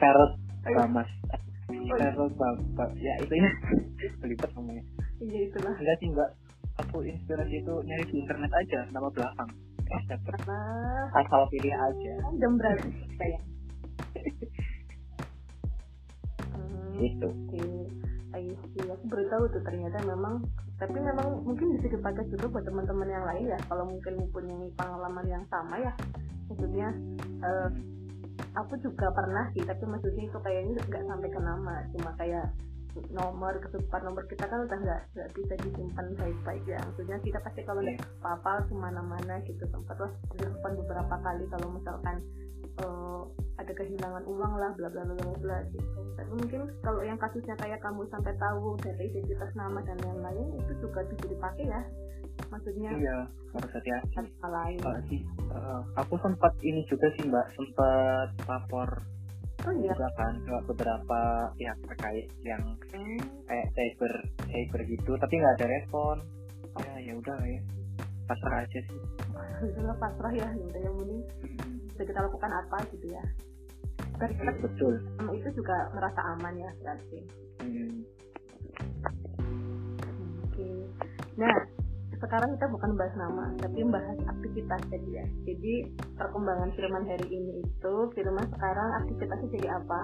Carrot 0.00 0.32
Bamas 0.64 1.10
Carrot 1.68 2.32
Bapak 2.34 2.90
ya 2.98 3.14
itu 3.20 3.34
ya. 3.34 3.50
Belibet 4.24 4.50
ngomongnya 4.56 4.84
iya 5.20 5.40
itulah. 5.50 5.74
Enggak 5.76 5.96
sih 6.00 6.08
enggak 6.08 6.30
aku 6.80 7.04
inspirasi 7.04 7.60
itu 7.60 7.74
nyari 7.84 8.04
di 8.08 8.14
internet 8.24 8.52
aja 8.56 8.78
nama 8.94 9.08
belakang. 9.12 9.50
Eh 9.90 10.00
asal 11.18 11.40
pilih 11.50 11.74
aja. 11.74 12.12
Random 12.24 12.52
berarti 12.56 12.90
saya 13.18 13.38
gitu. 17.00 17.28
Oke 17.32 17.64
I 18.30 18.46
see. 18.46 18.86
aku 18.86 19.04
baru 19.10 19.50
tuh 19.50 19.62
ternyata 19.66 19.98
memang 20.06 20.46
tapi 20.78 20.96
memang 20.96 21.42
mungkin 21.42 21.76
bisa 21.76 21.90
dipakai 21.92 22.24
juga 22.30 22.46
buat 22.46 22.64
teman-teman 22.64 23.08
yang 23.10 23.24
lain 23.26 23.44
ya. 23.50 23.58
Kalau 23.66 23.84
mungkin 23.84 24.22
mempunyai 24.22 24.70
pengalaman 24.78 25.26
yang 25.26 25.44
sama 25.50 25.76
ya. 25.82 25.92
Maksudnya 26.46 26.88
eh, 27.42 27.68
aku 28.54 28.78
juga 28.80 29.10
pernah 29.10 29.50
sih 29.52 29.66
tapi 29.66 29.82
maksudnya 29.84 30.30
itu 30.30 30.38
kayaknya 30.40 30.78
nggak 30.78 31.04
sampai 31.10 31.30
ke 31.30 31.40
nama. 31.42 31.74
Cuma 31.96 32.10
kayak 32.16 32.46
nomor 33.10 33.52
kesukaan 33.62 34.02
nomor 34.06 34.24
kita 34.26 34.44
kan 34.46 34.66
udah 34.66 34.78
nggak 34.78 35.02
nggak 35.14 35.30
bisa 35.34 35.54
disimpan 35.62 36.06
baik-baik 36.18 36.64
ya. 36.66 36.78
Maksudnya 36.82 37.16
kita 37.22 37.38
pasti 37.42 37.60
kalau 37.62 37.82
yeah. 37.82 37.98
apa-apa 38.22 38.66
ke 38.66 38.74
mana-mana 38.74 39.34
gitu. 39.46 39.64
Sempat 39.70 39.96
lah 39.98 40.12
dilakukan 40.34 40.72
beberapa 40.84 41.14
kali 41.22 41.44
kalau 41.50 41.68
misalkan 41.74 42.16
eh, 42.80 43.22
ada 43.60 43.72
kehilangan 43.76 44.24
uang 44.24 44.54
lah 44.56 44.70
bla 44.74 44.88
bla 44.88 45.02
bla 45.04 45.14
bla 45.14 45.34
bla 45.38 45.58
gitu. 45.70 46.00
Tapi 46.16 46.32
mungkin 46.32 46.60
kalau 46.80 47.00
yang 47.04 47.18
kasusnya 47.20 47.54
kayak 47.60 47.80
kamu 47.84 48.08
sampai 48.08 48.32
tahu 48.40 48.76
data 48.80 49.02
identitas 49.04 49.50
nama 49.52 49.78
dan 49.84 49.98
lain-lain 50.00 50.48
itu 50.58 50.72
juga 50.80 51.04
bisa 51.06 51.24
dipakai 51.28 51.68
ya. 51.68 51.82
Maksudnya 52.48 52.90
iya 52.96 53.16
harus 53.52 53.70
hati-hati 53.74 54.16
hal 54.16 54.50
lain. 54.50 54.78
Uh, 54.80 55.00
sih, 55.12 55.20
uh, 55.52 55.80
aku 56.00 56.16
sempat 56.24 56.56
ini 56.64 56.82
juga 56.88 57.12
sih 57.18 57.28
mbak 57.28 57.46
sempat 57.52 58.28
lapor 58.48 58.88
oh 59.60 59.72
iya. 59.74 59.92
Juga 59.92 60.08
kan 60.14 60.34
ke 60.40 60.54
beberapa 60.66 61.20
pihak 61.54 61.78
terkait 61.84 62.26
yang 62.42 62.62
Hmm. 62.90 63.18
kayak 63.44 63.68
cyber 63.72 64.12
cyber 64.42 64.80
gitu 64.86 65.12
tapi 65.16 65.34
nggak 65.36 65.54
ada 65.58 65.66
respon. 65.68 66.16
Ya 66.78 66.94
ya 67.02 67.12
udah 67.14 67.38
ya. 67.42 67.60
Pasrah 68.24 68.62
aja 68.62 68.80
sih. 68.80 69.00
Itulah 69.60 69.96
pasrah 69.98 70.32
ya 70.32 70.48
udah 70.48 70.80
yang 70.80 70.94
penting 70.96 71.20
Hmm, 71.42 71.76
bisa 71.88 72.02
kita 72.04 72.20
lakukan 72.20 72.50
apa 72.50 72.76
gitu 72.90 73.06
ya. 73.10 73.24
Dan 74.16 74.30
kita 74.32 74.52
betul. 74.60 74.94
sama 75.16 75.32
itu 75.32 75.48
juga 75.52 75.76
merasa 75.92 76.20
aman 76.36 76.54
ya 76.54 76.70
berarti. 76.78 77.18
Hmm, 77.60 77.92
oke. 80.44 80.68
Nah 81.36 81.56
sekarang 82.20 82.52
kita 82.56 82.66
bukan 82.68 82.90
bahas 83.00 83.14
nama 83.16 83.44
tapi 83.56 83.80
bahas 83.88 84.18
aktivitas 84.28 84.80
jadi 84.92 85.08
ya 85.24 85.26
jadi 85.48 85.74
perkembangan 86.20 86.70
Firman 86.76 87.04
hari 87.08 87.26
ini 87.32 87.64
itu 87.64 87.94
Firman 88.12 88.46
sekarang 88.52 88.88
aktivitasnya 89.04 89.48
jadi 89.56 89.68
apa? 89.80 90.00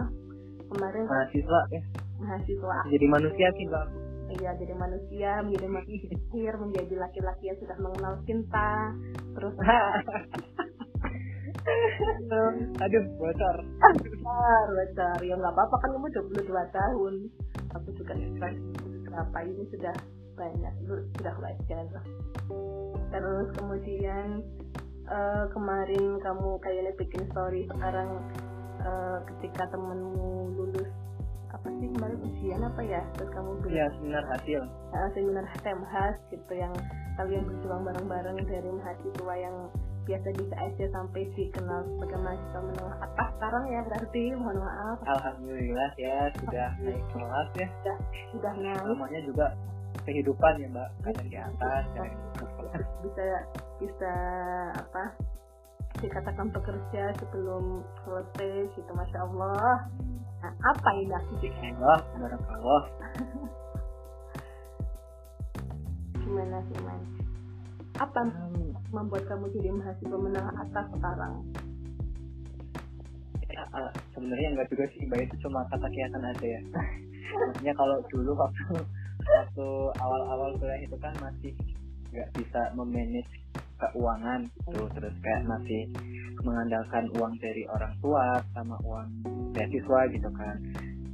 Kemarin 0.67 1.05
mahasiswa 1.07 1.61
ya. 1.71 1.83
Mahasiswa. 2.17 2.77
Jadi 2.89 3.07
manusia 3.07 3.49
sih 3.55 3.69
mbak 3.69 3.87
iya 4.27 4.51
jadi 4.59 4.75
manusia 4.75 5.39
menjadi 5.45 5.69
manusia 5.79 6.51
menjadi 6.59 6.95
laki-laki 6.99 7.45
yang 7.47 7.59
sudah 7.63 7.77
mengenal 7.79 8.19
cinta 8.27 8.91
terus 9.37 9.55
aduh 12.83 13.05
bocor. 13.21 13.57
Besar 14.01 14.67
besar 14.73 15.19
ya 15.23 15.35
nggak 15.37 15.53
apa-apa 15.53 15.77
kan 15.85 15.91
kamu 15.95 16.09
22 16.33 16.49
tahun. 16.73 17.15
Aku 17.77 17.89
juga 17.93 18.17
sudah 18.17 18.51
berapa 19.05 19.39
ini 19.45 19.65
sudah 19.69 19.95
banyak. 20.37 20.73
Itu 20.85 20.95
sudah 21.19 21.35
wajar 21.41 21.85
terus 23.07 23.49
kemudian 23.57 24.45
eh, 25.09 25.45
kemarin 25.51 26.21
kamu 26.21 26.49
kayaknya 26.61 26.93
bikin 27.01 27.23
story 27.33 27.65
sekarang 27.71 28.23
eh, 28.83 29.19
ketika 29.35 29.67
temenmu 29.73 30.53
lulus 30.55 30.91
apa 31.57 31.73
sih 31.81 31.89
kemarin 31.89 32.19
ujian 32.21 32.61
apa 32.63 32.83
ya? 32.85 33.03
Terus 33.17 33.31
kamu 33.33 33.51
bilang 33.65 33.77
ya 33.81 33.87
seminar 33.97 34.25
hasil. 34.29 34.61
Uh, 34.93 35.09
seminar 35.17 35.45
HTMHAS 35.57 36.17
gitu 36.29 36.53
yang 36.53 36.75
kalian 37.17 37.43
berjuang 37.49 37.83
bareng-bareng 37.87 38.39
dari 38.45 38.71
mahasiswa 38.77 39.35
yang 39.41 39.57
biasa 40.07 40.29
bisa 40.39 40.55
aja 40.55 40.85
sampai 40.95 41.27
dikenal 41.35 41.81
sebagai 41.83 42.19
mahasiswa 42.23 42.61
menengah 42.61 42.97
atas 43.03 43.29
sekarang 43.41 43.65
ya 43.73 43.81
berarti. 43.89 44.25
Mohon 44.37 44.59
maaf. 44.63 44.99
Alhamdulillah 45.07 45.91
ya 45.97 46.19
sudah 46.39 46.69
naik 46.85 47.05
kelas 47.15 47.51
ya. 47.57 47.69
Sudah 48.37 48.53
naik. 48.61 48.83
Namanya 48.85 49.21
juga 49.25 49.47
kehidupan 50.07 50.63
ya 50.63 50.69
mbak. 50.71 50.89
Kadang 51.03 51.29
di 51.29 51.39
atas 51.39 51.85
kadang 51.93 52.15
di 52.15 52.31
bawah. 52.39 52.83
bisa 53.03 53.27
bisa 53.83 54.13
apa 54.73 55.03
dikatakan 55.99 56.49
bekerja 56.55 57.03
sebelum 57.19 57.83
selesai 58.07 58.71
gitu 58.79 58.91
masya 58.95 59.19
Allah. 59.27 59.91
Nah 60.41 60.53
apa 60.63 60.89
ini 61.03 61.13
aktivitasnya 61.13 61.75
Allah 61.83 61.99
barakallah. 62.15 62.83
Gimana 66.23 66.59
sih 66.71 66.79
man 66.87 67.01
apa 67.97 68.29
Hmm, 68.29 68.77
membuat 68.93 69.25
kamu 69.25 69.49
jadi 69.57 69.73
mahasiswa 69.73 70.19
menengah 70.21 70.53
atas 70.61 70.85
sekarang? 70.93 71.35
Ya, 73.49 73.65
uh, 73.73 73.89
sebenarnya 74.13 74.53
enggak 74.53 74.69
juga 74.69 74.85
sih 74.93 75.09
mbak. 75.09 75.33
Itu 75.33 75.49
cuma 75.49 75.65
kata 75.73 75.89
kiasan 75.89 76.29
aja 76.29 76.47
ya. 76.47 76.61
Maksudnya 77.41 77.73
kalau 77.73 77.97
dulu 78.13 78.37
waktu 78.37 78.85
waktu 79.27 79.69
awal-awal 79.99 80.55
kuliah 80.59 80.81
itu 80.83 80.97
kan 81.03 81.15
masih 81.19 81.53
nggak 82.15 82.31
bisa 82.39 82.61
memanage 82.79 83.33
keuangan 83.77 84.49
gitu. 84.49 84.89
Terus 84.97 85.15
kayak 85.21 85.43
masih 85.45 85.83
mengandalkan 86.41 87.05
uang 87.17 87.35
dari 87.41 87.67
orang 87.69 87.93
tua 88.01 88.41
sama 88.55 88.77
uang 88.85 89.09
beasiswa 89.53 90.01
gitu 90.13 90.31
kan. 90.33 90.57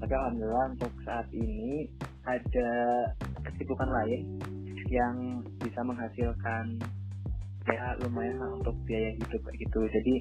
Tapi 0.03 0.13
alhamdulillah 0.13 0.67
untuk 0.75 0.93
saat 1.07 1.27
ini 1.31 1.87
ada 2.27 2.71
kesibukan 3.43 3.91
lain 3.91 4.39
yang 4.91 5.41
bisa 5.63 5.81
menghasilkan 5.83 6.79
ya 7.71 7.95
lumayan 8.03 8.37
lah 8.43 8.51
untuk 8.59 8.75
biaya 8.83 9.15
hidup 9.15 9.43
gitu. 9.55 9.81
Jadi 9.87 10.15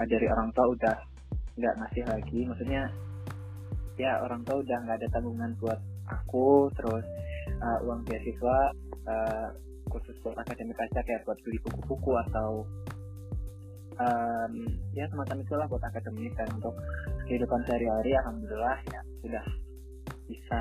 uh, 0.00 0.06
dari 0.08 0.26
orang 0.32 0.48
tua 0.56 0.66
udah 0.72 0.96
nggak 1.60 1.74
ngasih 1.76 2.04
lagi. 2.08 2.40
Maksudnya 2.48 2.82
ya 4.00 4.24
orang 4.24 4.40
tua 4.48 4.64
udah 4.64 4.76
nggak 4.88 4.96
ada 5.04 5.08
tanggungan 5.12 5.52
buat 5.60 5.80
aku. 6.08 6.72
Terus 6.72 7.04
uh, 7.60 7.78
uang 7.86 8.04
beasiswa 8.06 8.58
uh, 9.08 9.48
khusus 9.88 10.16
buat 10.20 10.36
akademik 10.36 10.76
aja 10.76 11.00
kayak 11.04 11.24
buat 11.24 11.38
beli 11.44 11.58
buku-buku 11.64 12.12
atau 12.28 12.68
um, 13.98 14.52
ya 14.94 15.08
semacam 15.10 15.36
itulah 15.42 15.66
buat 15.66 15.82
akademik 15.84 16.32
dan 16.36 16.48
untuk 16.54 16.74
kehidupan 17.26 17.60
sehari-hari 17.66 18.12
alhamdulillah 18.24 18.78
ya 18.92 19.00
sudah 19.24 19.44
bisa 20.28 20.60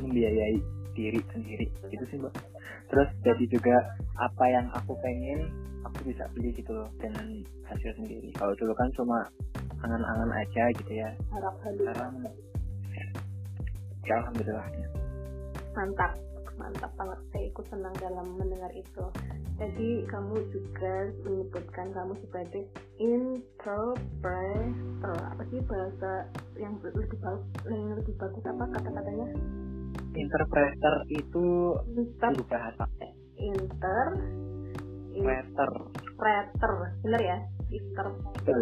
membiayai 0.00 0.58
diri 0.96 1.20
sendiri. 1.30 1.66
Gitu 1.92 2.04
sih 2.08 2.16
mbak. 2.16 2.32
Terus 2.88 3.08
jadi 3.20 3.44
juga 3.52 3.76
apa 4.16 4.44
yang 4.48 4.66
aku 4.72 4.96
pengen 5.04 5.52
aku 5.84 6.10
bisa 6.10 6.24
beli 6.32 6.50
gitu 6.56 6.72
loh 6.72 6.88
dengan 6.98 7.44
hasil 7.68 7.92
sendiri. 8.00 8.32
Kalau 8.34 8.56
dulu 8.56 8.72
kan 8.74 8.88
cuma 8.96 9.18
angan-angan 9.84 10.30
aja 10.34 10.64
gitu 10.82 10.92
ya. 10.92 11.10
Sekarang 11.28 12.12
ya 14.06 14.14
alhamdulillah 14.22 14.66
ya. 14.72 14.88
Mantap. 15.76 16.16
Mantap 16.56 16.88
banget. 16.96 17.20
Saya 17.30 17.44
ikut 17.52 17.66
senang 17.68 17.92
dalam 18.00 18.26
mendengar 18.40 18.72
itu. 18.72 19.04
Jadi 19.60 20.08
kamu 20.08 20.36
juga 20.52 21.12
menyebutkan 21.28 21.92
kamu 21.92 22.16
sebagai 22.24 22.64
interpreter. 22.96 23.84
Apa 25.36 25.42
sih 25.52 25.60
bahasa 25.68 26.32
yang 26.56 26.80
lebih 26.80 27.20
bagus 27.20 27.44
yang 27.68 27.92
lebih 27.92 28.16
bagus? 28.16 28.40
Apa 28.48 28.64
kata-katanya? 28.72 29.28
Interpreter 30.16 30.94
itu 31.12 31.76
inter 31.92 32.32
bahasa. 32.48 32.88
Inter 33.36 34.06
interpreter. 35.12 35.70
Interpreter. 35.92 36.72
Bener 37.04 37.20
ya? 37.20 37.38
Inter 37.68 38.06
betul. 38.32 38.60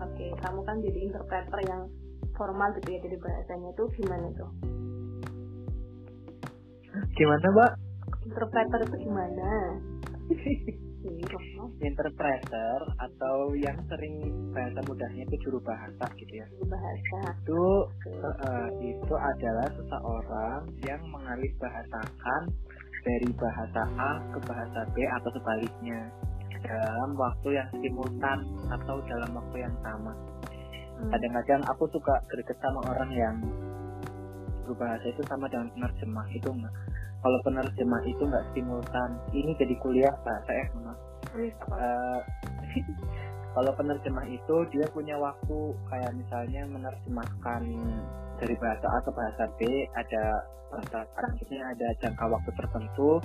Oke 0.00 0.26
kamu 0.40 0.60
kan 0.64 0.76
jadi 0.80 0.98
interpreter 1.12 1.60
yang 1.68 1.88
formal 2.34 2.74
gitu 2.76 2.88
ya 2.88 3.00
jadi 3.04 3.16
bahasanya 3.22 3.70
itu 3.72 3.84
gimana 4.02 4.26
tuh 4.34 4.50
gimana 7.14 7.46
mbak? 7.54 7.72
Interpreter 8.26 8.80
itu 8.90 8.96
gimana? 9.06 9.50
Interpreter 11.84 12.78
atau 12.96 13.36
yang 13.54 13.76
sering 13.86 14.24
bahasa 14.50 14.80
mudahnya 14.88 15.22
itu 15.28 15.36
juru 15.46 15.58
bahasa 15.62 16.04
gitu 16.18 16.32
ya? 16.32 16.46
Bahasa. 16.66 17.20
Itu 17.44 17.64
eh, 18.08 18.68
itu 18.82 19.14
adalah 19.14 19.68
seseorang 19.78 20.60
yang 20.82 21.02
mengalih 21.12 21.52
bahasakan 21.60 22.42
dari 23.04 23.30
bahasa 23.36 23.82
A 24.00 24.12
ke 24.32 24.38
bahasa 24.48 24.80
B 24.96 24.96
atau 25.04 25.30
sebaliknya 25.36 26.08
dalam 26.64 27.12
waktu 27.20 27.60
yang 27.60 27.68
simultan 27.78 28.38
atau 28.72 28.96
dalam 29.04 29.30
waktu 29.36 29.56
yang 29.60 29.76
sama. 29.84 30.16
Hmm. 30.94 31.10
kadang-kadang 31.10 31.62
aku 31.74 31.90
suka 31.90 32.14
greget 32.30 32.54
sama 32.62 32.80
orang 32.86 33.10
yang 33.10 33.36
berbahasa 34.62 35.10
itu 35.10 35.22
sama 35.26 35.50
dengan 35.50 35.68
penerjemah 35.74 36.26
itu 36.32 36.48
enggak 36.48 36.74
kalau 37.24 37.38
penerjemah 37.40 38.02
itu 38.04 38.22
enggak 38.28 38.46
simultan 38.52 39.10
ini 39.32 39.56
jadi 39.56 39.74
kuliah 39.80 40.14
bahasa 40.20 40.50
ya 40.52 40.66
maaf 40.76 40.98
Wih, 41.34 41.50
apa? 41.64 41.74
Eh, 41.80 42.20
kalau 43.56 43.72
penerjemah 43.80 44.26
itu 44.28 44.56
dia 44.70 44.86
punya 44.92 45.16
waktu 45.16 45.58
kayak 45.88 46.12
misalnya 46.14 46.62
menerjemahkan 46.68 47.62
dari 48.36 48.54
bahasa 48.60 48.86
A 48.86 48.98
ke 49.00 49.10
bahasa 49.10 49.44
B 49.56 49.60
ada 49.96 50.24
bahasa 50.68 50.98
maksudnya 51.32 51.62
ada 51.70 51.88
jangka 52.02 52.24
waktu 52.28 52.50
tertentu 52.58 53.22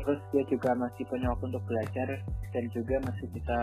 terus 0.00 0.20
dia 0.32 0.42
juga 0.48 0.70
masih 0.78 1.04
punya 1.10 1.28
waktu 1.28 1.44
untuk 1.52 1.64
belajar 1.68 2.08
dan 2.54 2.64
juga 2.70 2.96
masih 3.02 3.26
bisa 3.34 3.58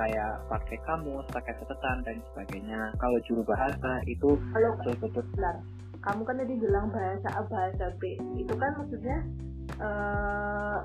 kayak 0.00 0.32
pakai 0.48 0.78
kamus 0.88 1.28
pakai 1.28 1.52
catatan 1.60 1.96
dan 2.08 2.16
sebagainya. 2.32 2.80
Kalau 2.96 3.18
juru 3.28 3.42
bahasa 3.44 4.00
itu 4.08 4.40
betul-betul 4.80 5.24
kamu 6.00 6.20
kan 6.24 6.36
tadi 6.40 6.54
bilang 6.56 6.86
bahasa 6.88 7.28
A 7.36 7.42
bahasa 7.44 7.86
B. 8.00 8.16
Itu 8.40 8.54
kan 8.56 8.72
maksudnya 8.80 9.18
eh 9.80 10.78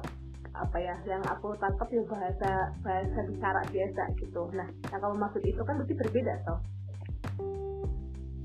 apa 0.56 0.78
ya 0.80 0.96
yang 1.04 1.20
aku 1.28 1.52
tangkap 1.60 1.88
ya 1.92 2.04
bahasa 2.08 2.52
bahasa 2.80 3.20
bicara 3.28 3.62
biasa 3.72 4.02
gitu. 4.20 4.42
Nah 4.56 4.68
yang 4.92 5.00
kamu 5.04 5.16
maksud 5.20 5.44
itu 5.44 5.62
kan 5.64 5.76
berarti 5.80 5.96
berbeda 5.96 6.34
toh. 6.48 6.60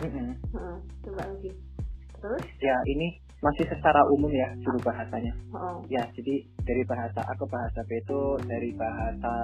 Mm-mm. 0.00 0.32
Heeh, 0.32 0.76
coba 1.06 1.22
lagi. 1.28 1.50
Terus? 2.20 2.44
Ya 2.64 2.76
ini 2.88 3.20
masih 3.40 3.64
secara 3.68 4.00
umum 4.12 4.28
ya 4.32 4.48
juru 4.60 4.78
bahasanya. 4.84 5.32
Oh. 5.56 5.80
ya 5.88 6.04
jadi 6.12 6.44
dari 6.60 6.82
bahasa 6.84 7.24
A 7.24 7.32
ke 7.32 7.46
bahasa 7.48 7.80
B 7.88 7.90
itu 7.96 8.20
dari 8.44 8.70
bahasa 8.76 9.34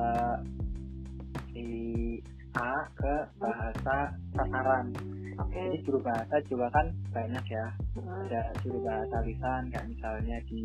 si 1.57 1.67
A 2.57 2.89
ke 2.97 3.15
bahasa 3.37 3.97
sasaran. 4.33 4.87
Oke. 5.37 5.61
Jadi 5.61 5.79
juru 5.85 6.01
bahasa 6.01 6.41
juga 6.49 6.67
kan 6.73 6.87
banyak 7.13 7.45
ya. 7.53 7.67
Heeh. 8.01 8.21
ada 8.33 8.43
juru 8.65 8.81
bahasa 8.81 9.17
lisan 9.29 9.63
kayak 9.69 9.87
misalnya 9.93 10.37
di 10.49 10.65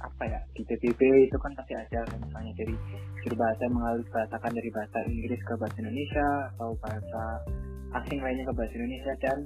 apa 0.00 0.22
ya 0.24 0.40
di 0.56 0.62
PBB 0.64 1.00
itu 1.28 1.36
kan 1.36 1.52
pasti 1.52 1.76
ada 1.76 2.00
kayak 2.08 2.22
misalnya 2.24 2.52
dari 2.56 2.74
juru 3.20 3.34
bahasa 3.36 3.62
mengalih 3.68 4.06
bahasakan 4.08 4.52
dari 4.56 4.70
bahasa 4.72 4.98
Inggris 5.04 5.40
ke 5.44 5.54
bahasa 5.60 5.76
Indonesia 5.84 6.28
atau 6.56 6.70
bahasa 6.80 7.22
asing 8.00 8.20
lainnya 8.24 8.44
ke 8.48 8.54
bahasa 8.56 8.74
Indonesia 8.80 9.12
dan 9.20 9.38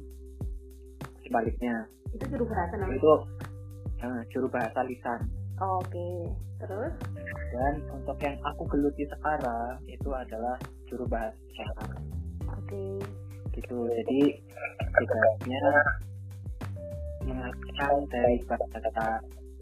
sebaliknya. 1.26 1.74
Itu 2.14 2.24
juru 2.30 2.44
bahasa 2.46 2.74
namanya? 2.78 2.98
Itu 2.98 3.12
eh, 4.02 4.20
juru 4.30 4.46
bahasa 4.50 4.80
lisan. 4.86 5.20
Oh, 5.58 5.82
oke 5.82 6.08
terus? 6.62 6.94
Dan 7.52 7.74
untuk 7.90 8.18
yang 8.22 8.38
aku 8.46 8.62
geluti 8.70 9.04
sekarang 9.10 9.82
itu 9.90 10.10
adalah 10.14 10.56
juru 10.92 11.08
bahasa 11.08 11.40
isyarat 11.49 11.88
oke. 12.52 12.84
Gitu. 13.56 13.76
Jadi 13.88 14.20
bedanya 14.92 15.64
mengartikan 17.25 17.94
dari 18.12 18.37
bahasa 18.44 19.08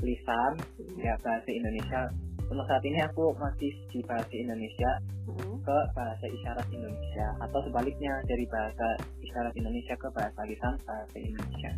lisan 0.02 0.52
ya 0.98 1.14
bahasa 1.22 1.50
Indonesia. 1.50 2.10
Untuk 2.50 2.66
saat 2.66 2.82
ini 2.82 2.98
aku 2.98 3.30
masih 3.38 3.70
di 3.94 4.02
bahasa 4.02 4.34
Indonesia 4.34 4.90
Heeh. 5.30 5.54
ke 5.62 5.78
bahasa 5.94 6.26
isyarat 6.26 6.66
Indonesia 6.74 7.26
atau 7.46 7.62
sebaliknya 7.62 8.10
dari 8.26 8.42
bahasa 8.50 8.98
isyarat 9.22 9.54
Indonesia 9.54 9.94
ke 9.94 10.08
bahasa 10.10 10.40
lisan 10.50 10.74
bahasa 10.82 11.16
Indonesia. 11.16 11.70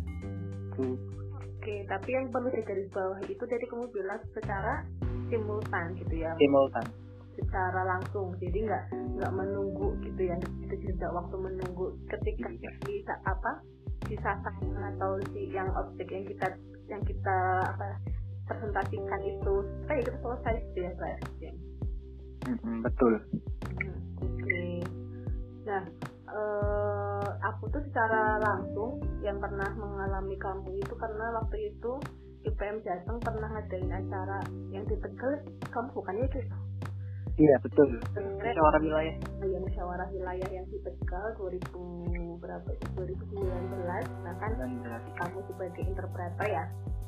Itu 0.73 0.97
Oke, 1.63 1.79
tapi 1.87 2.11
yang 2.11 2.27
perlu 2.27 2.51
digarisbawahi 2.51 3.23
itu 3.31 3.43
tadi 3.47 3.63
kamu 3.71 3.87
bilang 3.95 4.19
secara 4.35 4.83
simultan 5.31 5.95
gitu 5.95 6.19
ya, 6.19 6.35
simultan 6.35 6.83
secara 7.35 7.81
langsung. 7.85 8.33
Jadi 8.37 8.65
nggak 8.65 8.83
nggak 9.19 9.31
menunggu 9.33 9.97
gitu 10.01 10.21
ya, 10.29 10.35
itu 10.61 10.75
jeda 10.83 11.07
waktu 11.13 11.35
menunggu 11.37 11.93
ketika 12.09 12.49
Iya. 12.49 12.71
si 12.85 12.93
sa- 13.05 13.21
apa 13.25 13.61
sasaran 14.13 14.77
atau 14.93 15.17
si 15.33 15.49
yang 15.49 15.65
objek 15.73 16.05
yang 16.11 16.21
kita 16.27 16.47
yang 16.85 17.01
kita 17.01 17.37
apa 17.65 17.97
presentasikan 18.45 19.21
itu 19.23 19.53
kayak 19.87 20.05
kita 20.05 20.17
selesai 20.21 20.53
gitu 20.69 20.79
ya 20.83 20.91
berarti. 20.99 21.47
Mm-mm, 22.43 22.77
betul 22.83 23.13
Hmm, 23.73 23.97
Oke. 24.19 24.83
Nah, 25.63 25.83
eh, 26.27 27.27
aku 27.41 27.71
tuh 27.71 27.81
secara 27.87 28.37
langsung 28.37 28.99
yang 29.23 29.39
pernah 29.39 29.71
mengalami 29.73 30.35
kamu 30.35 30.77
itu 30.77 30.93
karena 30.99 31.39
waktu 31.39 31.71
itu 31.71 31.91
IPM 32.43 32.83
Jateng 32.83 33.23
pernah 33.23 33.47
ngadain 33.47 33.87
acara 33.87 34.43
yang 34.69 34.83
di 34.83 34.99
Tegal, 34.99 35.39
kamu 35.71 35.87
bukannya 35.95 36.27
itu 36.27 36.39
iya 37.37 37.55
betul. 37.61 37.87
Sebenarnya 38.13 38.53
musyawarah 38.53 38.81
wilayah. 38.81 39.15
Ya 39.43 39.59
musyawarah 39.59 40.07
wilayah 40.13 40.49
yang 40.53 40.65
di 40.69 40.77
Tegal 40.81 41.25
2000 41.37 42.39
berapa 42.43 42.69
itu? 42.75 42.87
2019 42.99 43.43
nah 44.27 44.35
kan 44.35 44.51
kamu 45.15 45.39
sebagai 45.47 45.83
interpreter 45.87 46.47
ya 46.51 46.63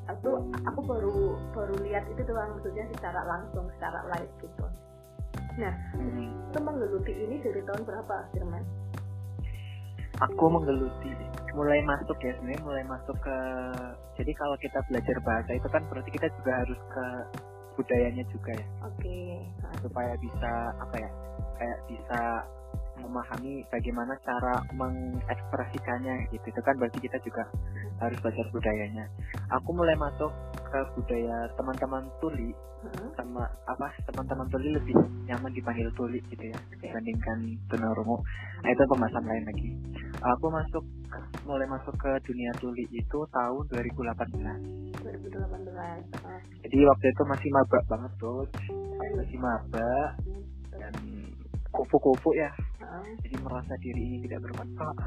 aku 0.08 0.48
aku 0.64 0.80
baru 0.86 1.36
baru 1.52 1.76
lihat 1.84 2.08
itu 2.08 2.22
doang 2.24 2.56
maksudnya 2.56 2.86
secara 2.96 3.22
langsung 3.26 3.66
secara 3.76 4.00
live 4.16 4.34
gitu. 4.40 4.66
Nah 5.60 5.74
mm, 5.98 6.52
itu 6.54 6.60
menggeluti 6.62 7.14
ini 7.14 7.36
dari 7.44 7.62
tahun 7.68 7.84
berapa 7.84 8.16
Firman? 8.32 8.64
aku 10.24 10.46
menggeluti. 10.48 11.12
Mulai 11.56 11.80
masuk 11.88 12.20
ya 12.20 12.36
sebenarnya 12.36 12.64
mulai 12.68 12.84
masuk 12.84 13.16
ke 13.20 13.38
jadi 14.20 14.32
kalau 14.36 14.56
kita 14.60 14.80
belajar 14.92 15.18
bahasa 15.24 15.52
itu 15.56 15.68
kan 15.72 15.84
berarti 15.88 16.12
kita 16.12 16.28
juga 16.40 16.52
harus 16.64 16.80
ke 16.92 17.06
budayanya 17.76 18.24
juga 18.32 18.52
ya. 18.56 18.68
Oke, 18.88 19.44
nah, 19.62 19.74
supaya 19.84 20.14
bisa 20.20 20.52
apa 20.80 20.96
ya 21.00 21.10
kayak 21.56 21.80
bisa 21.88 22.20
memahami 23.00 23.64
bagaimana 23.72 24.14
cara 24.24 24.62
mengekspresikannya 24.76 26.32
gitu. 26.32 26.46
Itu 26.50 26.62
kan 26.64 26.76
berarti 26.80 27.00
kita 27.04 27.18
juga 27.24 27.44
harus 28.00 28.18
belajar 28.22 28.46
budayanya. 28.52 29.06
Aku 29.62 29.70
mulai 29.76 29.96
masuk 29.96 30.32
ke 30.70 30.80
budaya 30.98 31.48
teman-teman 31.56 32.04
tuli 32.20 32.52
heeh, 32.84 33.10
sama 33.16 33.48
apa 33.70 33.88
teman-teman 34.12 34.48
tuli 34.52 34.76
lebih 34.76 34.96
nyaman 35.26 35.52
dipanggil 35.56 35.88
tuli 35.96 36.20
gitu 36.28 36.52
ya 36.52 36.60
dibandingkan 36.84 37.56
tunarungu 37.72 38.20
nah, 38.64 38.70
itu 38.70 38.84
pembahasan 38.88 39.26
lain 39.26 39.44
lagi. 39.48 39.70
Aku 40.20 40.48
masuk 40.52 40.84
mulai 41.46 41.70
masuk 41.70 41.94
ke 41.96 42.12
dunia 42.26 42.52
tuli 42.58 42.84
itu 42.90 43.20
tahun 43.30 43.64
2018 43.70 45.06
2018 45.06 45.78
ah, 45.78 46.42
jadi 46.66 46.78
waktu 46.90 47.06
itu 47.14 47.24
masih 47.30 47.50
maba 47.54 47.80
banget 47.86 48.12
tuh 48.18 48.42
masih 49.14 49.38
maba 49.38 49.92
dan 50.74 50.94
kupu-kupu 51.70 52.34
ya 52.34 52.50
jadi 53.22 53.36
merasa 53.42 53.74
diri 53.82 54.02
ini 54.02 54.18
tidak 54.26 54.46
bermanfaat. 54.50 54.98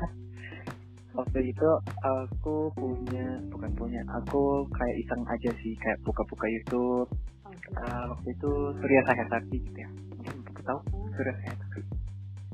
Waktu 1.17 1.51
itu 1.51 1.69
aku 2.05 2.71
punya 2.79 3.43
bukan 3.51 3.71
punya 3.75 4.01
aku 4.13 4.69
kayak 4.71 4.97
iseng 5.03 5.23
aja 5.27 5.51
sih 5.65 5.75
kayak 5.83 5.99
buka-buka 6.07 6.47
YouTube. 6.47 7.09
Oke. 7.43 7.69
Ah, 7.81 8.13
waktu 8.15 8.29
itu 8.39 8.51
Surya 8.79 9.03
Sakti 9.03 9.57
gitu 9.59 9.79
ya. 9.83 9.89
Mungkin 10.15 10.35
aku 10.47 10.61
tahu 10.63 10.79
Surya 11.17 11.35
Sakti 11.43 11.81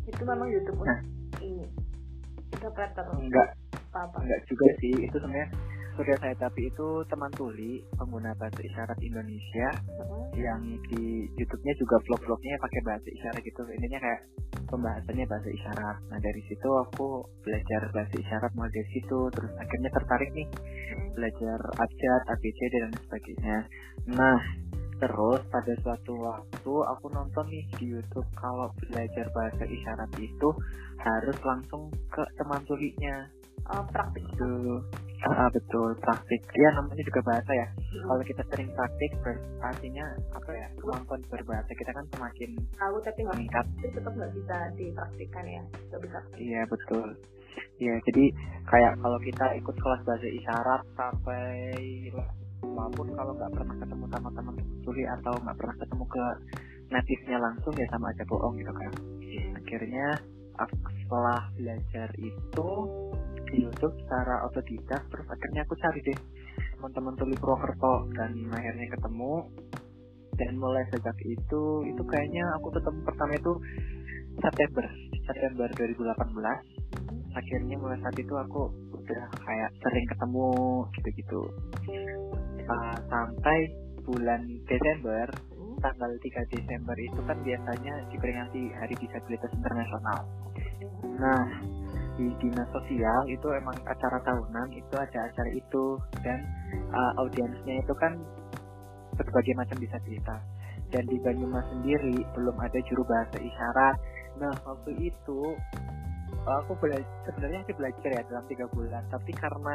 itu 0.05 0.23
memang 0.25 0.49
YouTube 0.49 0.79
Nah. 0.85 1.01
ini. 1.43 1.67
Interpreter 2.55 3.05
enggak. 3.19 3.49
Apa 3.93 3.99
apa 4.09 4.17
enggak 4.23 4.41
juga 4.49 4.67
sih 4.81 4.93
itu 4.97 5.17
sebenarnya 5.19 5.49
Surya 5.95 6.17
Sakti 6.19 6.67
itu 6.67 6.89
teman 7.07 7.31
tuli 7.39 7.79
pengguna 7.95 8.35
bahasa 8.35 8.59
isyarat 8.59 8.99
Indonesia 8.99 9.69
yang 10.35 10.61
di 10.91 11.31
YouTube-nya 11.39 11.75
juga 11.79 11.97
vlog-vlognya 12.03 12.59
pakai 12.59 12.81
bahasa 12.83 13.09
isyarat 13.15 13.41
gitu. 13.47 13.63
Intinya 13.71 14.03
kayak 14.03 14.21
pembahasannya 14.75 15.27
bahasa 15.31 15.49
isyarat 15.55 15.97
nah 16.11 16.19
dari 16.19 16.43
situ 16.51 16.67
aku 16.67 17.23
belajar 17.47 17.91
bahasa 17.95 18.15
isyarat 18.19 18.51
mulai 18.59 18.73
dari 18.75 18.89
situ 18.91 19.19
terus 19.31 19.53
akhirnya 19.61 19.91
tertarik 19.95 20.31
nih 20.35 20.49
belajar 21.15 21.59
abjad 21.79 22.23
ABCD 22.35 22.75
dan 22.83 22.93
sebagainya. 23.07 23.59
Nah 24.19 24.41
terus 24.99 25.43
pada 25.51 25.73
suatu 25.83 26.15
waktu 26.17 26.75
aku 26.91 27.07
nonton 27.11 27.47
nih 27.51 27.65
di 27.79 27.95
YouTube 27.95 28.27
kalau 28.39 28.71
belajar 28.91 29.27
bahasa 29.31 29.63
isyarat 29.67 30.11
itu 30.19 30.49
harus 31.03 31.39
langsung 31.47 31.91
ke 32.11 32.23
teman 32.39 32.63
tulinya. 32.67 33.31
Oh, 33.65 33.81
praktik 33.89 34.21
itu 34.29 34.51
Ah, 35.25 35.49
betul 35.49 35.97
praktik. 36.05 36.43
Ya 36.53 36.69
namanya 36.77 37.01
juga 37.01 37.21
bahasa 37.25 37.53
ya. 37.57 37.67
Kalau 38.05 38.23
kita 38.29 38.43
sering 38.53 38.69
praktik 38.77 39.11
ber- 39.25 39.41
artinya 39.65 40.05
apa 40.37 40.51
ya 40.53 40.69
kemampuan 40.77 41.21
berbahasa 41.33 41.73
kita 41.73 41.91
kan 41.97 42.05
semakin 42.13 42.51
tahu 42.77 42.97
tapi 43.01 43.21
meningkat. 43.25 43.65
tapi 43.65 43.89
tetap 43.97 44.13
nggak 44.13 44.33
bisa 44.37 44.57
dipraktikkan 44.77 45.45
ya 45.49 45.63
nggak 45.65 46.01
bisa. 46.05 46.19
Iya 46.37 46.61
betul. 46.69 47.09
Iya 47.81 47.95
jadi 48.05 48.25
kayak 48.69 48.93
kalau 49.01 49.19
kita 49.25 49.47
ikut 49.65 49.77
kelas 49.81 50.03
bahasa 50.05 50.29
isyarat 50.29 50.83
sampai 50.93 51.53
walaupun 52.61 53.09
kalau 53.17 53.33
nggak 53.39 53.53
pernah 53.57 53.77
ketemu 53.81 54.05
sama 54.13 54.29
teman 54.37 54.55
tuli 54.85 55.05
atau 55.09 55.35
nggak 55.41 55.57
pernah 55.57 55.77
ketemu 55.81 56.05
ke 56.05 56.25
native-nya 56.93 57.39
langsung 57.41 57.75
ya 57.81 57.87
sama 57.89 58.13
aja 58.13 58.25
bohong 58.29 58.55
gitu 58.61 58.73
kan. 58.77 58.93
Akhirnya 59.57 60.07
setelah 60.55 61.51
belajar 61.59 62.09
itu 62.21 62.69
di 63.55 63.63
YouTube 63.63 63.95
secara 64.03 64.43
otodidak 64.51 65.03
terus 65.07 65.27
akhirnya 65.31 65.63
aku 65.63 65.75
cari 65.79 66.01
deh 66.03 66.19
teman-teman 66.75 67.15
tuli 67.17 67.37
Purwokerto 67.39 68.13
dan 68.19 68.31
akhirnya 68.51 68.87
ketemu. 68.93 69.35
Dan 70.35 70.59
mulai 70.59 70.83
sejak 70.91 71.15
itu 71.23 71.63
itu 71.87 72.03
kayaknya 72.11 72.43
aku 72.59 72.75
ketemu 72.75 72.99
pertama 73.07 73.33
itu 73.39 73.53
September 74.43 74.85
September 75.31 75.69
2018 75.79 77.39
akhirnya 77.39 77.77
mulai 77.79 77.99
saat 78.03 78.19
itu 78.19 78.35
aku 78.35 78.67
udah 78.99 79.25
kayak 79.47 79.71
sering 79.79 80.07
ketemu 80.11 80.51
gitu-gitu. 80.99 81.41
Uh, 82.67 82.97
sampai 83.07 83.59
bulan 84.03 84.43
Desember 84.67 85.31
tanggal 85.81 86.11
3 86.17 86.55
Desember 86.55 86.97
itu 86.97 87.21
kan 87.29 87.39
biasanya 87.45 87.95
diperingati 88.11 88.63
Hari 88.75 88.95
Disabilitas 88.99 89.53
Internasional. 89.53 90.21
Nah, 91.21 91.43
di 92.15 92.31
dinas 92.39 92.69
sosial 92.71 93.27
itu 93.27 93.47
emang 93.51 93.75
acara 93.87 94.23
tahunan 94.23 94.71
itu 94.71 94.95
ada 94.95 95.19
acara 95.27 95.51
itu 95.51 95.99
dan 96.23 96.39
uh, 96.95 97.13
audiensnya 97.23 97.83
itu 97.83 97.95
kan 97.99 98.15
berbagai 99.19 99.55
macam 99.59 99.77
disabilitas. 99.79 100.41
Dan 100.91 101.11
di 101.11 101.19
Banyumas 101.19 101.67
sendiri 101.75 102.23
belum 102.39 102.55
ada 102.59 102.79
juru 102.87 103.03
bahasa 103.07 103.39
isyarat. 103.39 103.97
Nah, 104.39 104.55
waktu 104.63 105.11
itu 105.11 105.41
aku 106.45 106.73
belajar 106.79 107.07
sebenarnya 107.27 107.67
sih 107.67 107.75
belajar 107.75 108.11
ya 108.11 108.23
dalam 108.31 108.45
tiga 108.47 108.67
bulan, 108.71 109.03
tapi 109.11 109.33
karena 109.35 109.75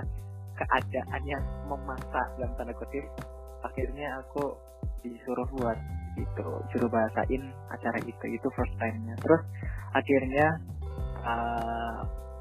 keadaan 0.56 1.22
yang 1.28 1.44
memaksa 1.68 2.24
dalam 2.40 2.52
tanda 2.56 2.72
kutip, 2.76 3.04
akhirnya 3.64 4.24
aku 4.24 4.56
disuruh 5.04 5.48
buat 5.56 5.80
itu 6.20 6.48
juru 6.76 6.88
bahasain 6.92 7.44
acara 7.72 8.00
itu 8.04 8.26
itu 8.28 8.48
first 8.56 8.76
time-nya. 8.80 9.16
Terus 9.24 9.44
akhirnya 9.96 10.48
uh, 11.24 12.00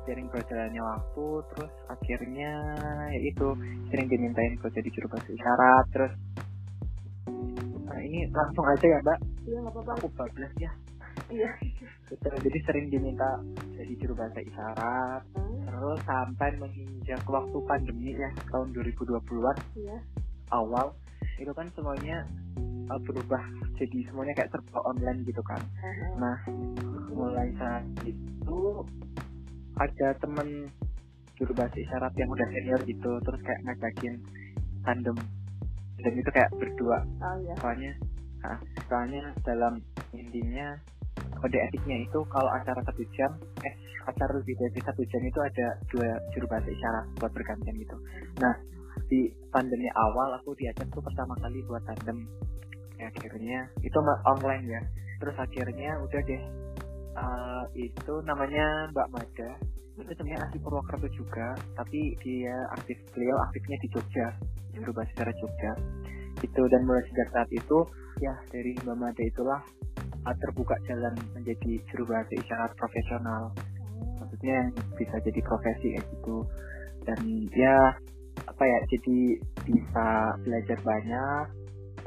sering 0.08 0.32
berjalannya 0.32 0.80
waktu 0.80 1.26
terus 1.52 1.72
akhirnya 1.92 2.52
ya 3.12 3.20
itu 3.20 3.46
sering 3.92 4.08
dimintain 4.08 4.56
buat 4.56 4.72
jadi 4.72 4.88
juru 4.88 5.12
bahasa 5.12 5.28
isyarat 5.28 5.84
terus 5.92 6.12
nah 7.84 8.00
ini 8.00 8.24
langsung 8.32 8.64
aja 8.64 8.86
ya 8.88 8.98
mbak. 9.04 9.18
Iya 9.44 9.56
nggak 9.64 9.74
apa-apa. 9.76 9.92
Aku 10.00 10.08
bablas 10.16 10.52
ya. 10.60 10.72
Iya. 11.28 11.52
Betul, 12.08 12.40
jadi 12.40 12.58
sering 12.64 12.86
diminta 12.88 13.36
jadi 13.76 13.92
juru 14.00 14.16
bahasa 14.16 14.40
isyarat 14.40 15.22
Hmm, 15.36 15.60
terus 15.68 16.00
sampai 16.08 16.56
menginjak 16.56 17.20
waktu 17.28 17.58
pandemi 17.68 18.16
ya 18.16 18.32
tahun 18.48 18.72
2020-an 18.72 19.56
iya. 19.76 19.98
Awal 20.48 20.96
itu 21.36 21.52
kan 21.52 21.68
semuanya 21.76 22.24
uh, 22.88 23.00
berubah 23.04 23.44
jadi 23.76 24.08
semuanya 24.08 24.32
kayak 24.40 24.50
serba 24.56 24.80
online 24.88 25.20
gitu 25.28 25.44
kan. 25.44 25.60
Aha. 25.84 26.06
nah 26.16 26.36
mulai 27.12 27.52
saat 27.60 27.84
itu 28.08 28.58
ada 29.78 30.08
temen 30.18 30.68
juru 31.38 31.54
bahasa 31.54 31.78
isyarat 31.78 32.12
yang 32.18 32.28
udah 32.34 32.46
senior 32.50 32.80
gitu 32.82 33.12
terus 33.22 33.40
kayak 33.46 33.60
ngajakin 33.62 34.14
tandem. 34.82 35.16
Dan 35.98 36.12
itu 36.14 36.30
kayak 36.30 36.50
berdua. 36.58 37.02
Oh 37.22 37.36
iya. 37.42 37.54
Soalnya 37.62 37.92
ah, 38.46 38.58
soalnya 38.90 39.34
dalam 39.46 39.82
intinya 40.14 40.74
kode 41.38 41.58
etiknya 41.58 42.02
itu 42.02 42.18
kalau 42.30 42.50
acara 42.50 42.82
satu 42.82 43.02
jam 43.14 43.30
eh 43.62 43.74
acara 44.06 44.32
lebih 44.40 44.56
dari 44.58 44.80
satu 44.82 45.02
jam 45.06 45.22
itu 45.22 45.38
ada 45.38 45.66
dua 45.92 46.18
juru 46.34 46.46
bahasa 46.50 46.70
isyarat 46.70 47.04
buat 47.22 47.30
bergantian 47.34 47.76
gitu. 47.78 47.96
Nah 48.42 48.54
di 49.06 49.30
pandemi 49.54 49.86
awal 49.94 50.34
aku 50.42 50.58
diajak 50.58 50.90
tuh 50.90 51.02
pertama 51.02 51.38
kali 51.38 51.62
buat 51.66 51.82
tandem. 51.86 52.26
Ya, 52.98 53.06
akhirnya 53.14 53.70
itu 53.86 53.98
online 54.26 54.64
ya. 54.66 54.82
Terus 55.22 55.36
akhirnya 55.38 56.02
udah 56.02 56.20
deh 56.26 56.42
eh, 57.18 57.64
itu 57.90 58.14
namanya 58.24 58.90
Mbak 58.94 59.08
Mada. 59.10 59.50
Itu 59.98 60.14
sebenarnya 60.14 60.46
asli 60.46 60.58
Purwokerto 60.62 61.10
juga 61.10 61.58
tapi 61.74 62.14
dia 62.22 62.54
aktif 62.78 62.94
beliau 63.10 63.34
aktifnya 63.50 63.76
di 63.82 63.88
Jogja 63.90 64.26
juru 64.78 64.90
bahasa 64.94 65.10
isyarat 65.18 65.36
Jogja. 65.42 65.72
Itu 66.38 66.62
dan 66.70 66.86
mulai 66.86 67.02
sejak 67.10 67.28
saat 67.34 67.50
itu 67.50 67.78
ya 68.22 68.34
dari 68.54 68.78
Mbak 68.86 68.96
Mada 68.98 69.22
itulah 69.26 69.60
uh, 70.22 70.36
terbuka 70.46 70.78
jalan 70.86 71.14
menjadi 71.34 71.82
juru 71.90 72.06
bahasa 72.06 72.32
isyarat 72.38 72.72
profesional. 72.78 73.50
Maksudnya 74.22 74.54
yang 74.62 74.68
bisa 74.94 75.16
jadi 75.18 75.40
profesi 75.42 75.98
kayak 75.98 76.06
gitu. 76.14 76.46
Dan 77.02 77.18
ya 77.50 77.94
apa 78.46 78.62
ya 78.62 78.78
jadi 78.86 79.18
bisa 79.66 80.06
belajar 80.46 80.78
banyak 80.86 81.57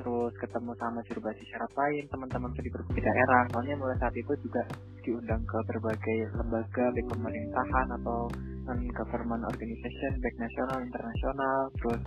terus 0.02 0.34
ketemu 0.42 0.74
sama 0.82 1.00
juru 1.06 1.20
bahasa 1.22 1.42
isyarat 1.46 1.72
lain 1.78 2.04
teman-teman 2.10 2.50
dari 2.58 2.70
berbagai 2.74 3.06
daerah. 3.06 3.42
Soalnya 3.54 3.76
mulai 3.78 3.98
saat 4.02 4.16
itu 4.18 4.34
juga 4.42 4.66
diundang 5.06 5.42
ke 5.46 5.58
berbagai 5.70 6.18
lembaga 6.42 6.86
baik 6.98 7.06
pemerintahan 7.06 7.88
atau 8.02 8.20
non 8.66 8.82
government 8.98 9.46
organization 9.46 10.12
baik 10.26 10.36
nasional 10.42 10.78
internasional 10.82 11.70
terus 11.78 12.02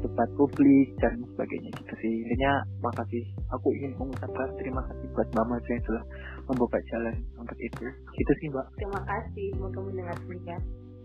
debat 0.00 0.28
publik 0.40 0.88
dan 1.04 1.20
sebagainya 1.36 1.70
gitu 1.84 1.94
sih. 2.00 2.14
Intinya 2.24 2.64
makasih 2.80 3.24
aku 3.52 3.68
ingin 3.76 3.92
mengucapkan 4.00 4.48
terima 4.56 4.80
kasih 4.88 5.06
buat 5.12 5.28
Mbak 5.28 5.46
Maja 5.52 5.70
yang 5.70 5.84
telah 5.84 6.04
membuka 6.48 6.78
jalan 6.88 7.16
untuk 7.36 7.58
itu. 7.60 7.84
Gitu 7.92 8.32
sih 8.40 8.46
Mbak. 8.48 8.66
Terima 8.80 9.00
kasih. 9.04 9.46
Semoga 9.52 9.80
mendengar 9.84 10.16
ya 10.48 10.58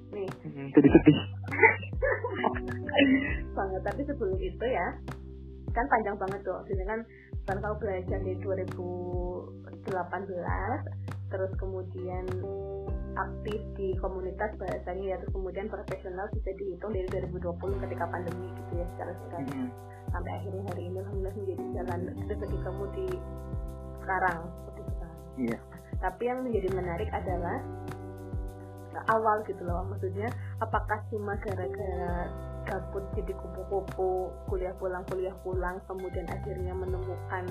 nih. 0.09 0.29
Jadi 0.73 0.87
sedih 0.89 1.17
banget. 3.57 3.81
Tapi 3.85 4.01
sebelum 4.07 4.39
itu 4.41 4.65
ya 4.65 4.87
kan 5.73 5.85
panjang 5.89 6.17
banget 6.17 6.41
tuh. 6.43 6.59
Jadi 6.69 6.83
kan 6.85 6.99
kan 7.47 7.57
kau 7.61 7.75
belajar 7.81 8.19
di 8.21 8.33
2018 8.41 9.49
terus 11.29 11.51
kemudian 11.61 12.25
aktif 13.17 13.59
di 13.77 13.93
komunitas 13.99 14.53
bahasanya 14.57 15.13
ya 15.13 15.15
terus 15.21 15.33
kemudian 15.33 15.67
profesional 15.69 16.25
bisa 16.33 16.49
dihitung 16.57 16.93
dari 16.93 17.05
2020 17.09 17.83
ketika 17.85 18.05
pandemi 18.09 18.47
gitu 18.53 18.71
ya 18.81 18.85
secara 18.95 19.11
singkat 19.17 19.41
Mhm. 19.49 19.69
sampai 20.09 20.31
akhirnya 20.41 20.63
hari 20.73 20.81
ini 20.89 20.97
alhamdulillah 21.03 21.35
menjadi 21.37 21.65
jalan 21.75 22.01
rezeki 22.29 22.57
kamu 22.65 22.83
di 22.95 23.07
sekarang 24.01 24.39
seperti 24.41 24.81
sekarang. 24.89 25.17
Iya. 25.37 25.57
Tapi 25.99 26.23
yang 26.25 26.39
menjadi 26.47 26.69
menarik 26.73 27.09
adalah 27.11 27.57
awal 29.09 29.41
gitu 29.45 29.61
loh 29.65 29.85
maksudnya 29.85 30.27
apakah 30.59 30.99
cuma 31.13 31.37
gara-gara 31.41 32.29
gabut 32.67 33.05
jadi 33.17 33.33
kupu-kupu 33.33 34.29
kuliah 34.45 34.73
pulang 34.77 35.01
kuliah 35.09 35.33
pulang 35.41 35.81
kemudian 35.89 36.27
akhirnya 36.29 36.73
menemukan 36.75 37.45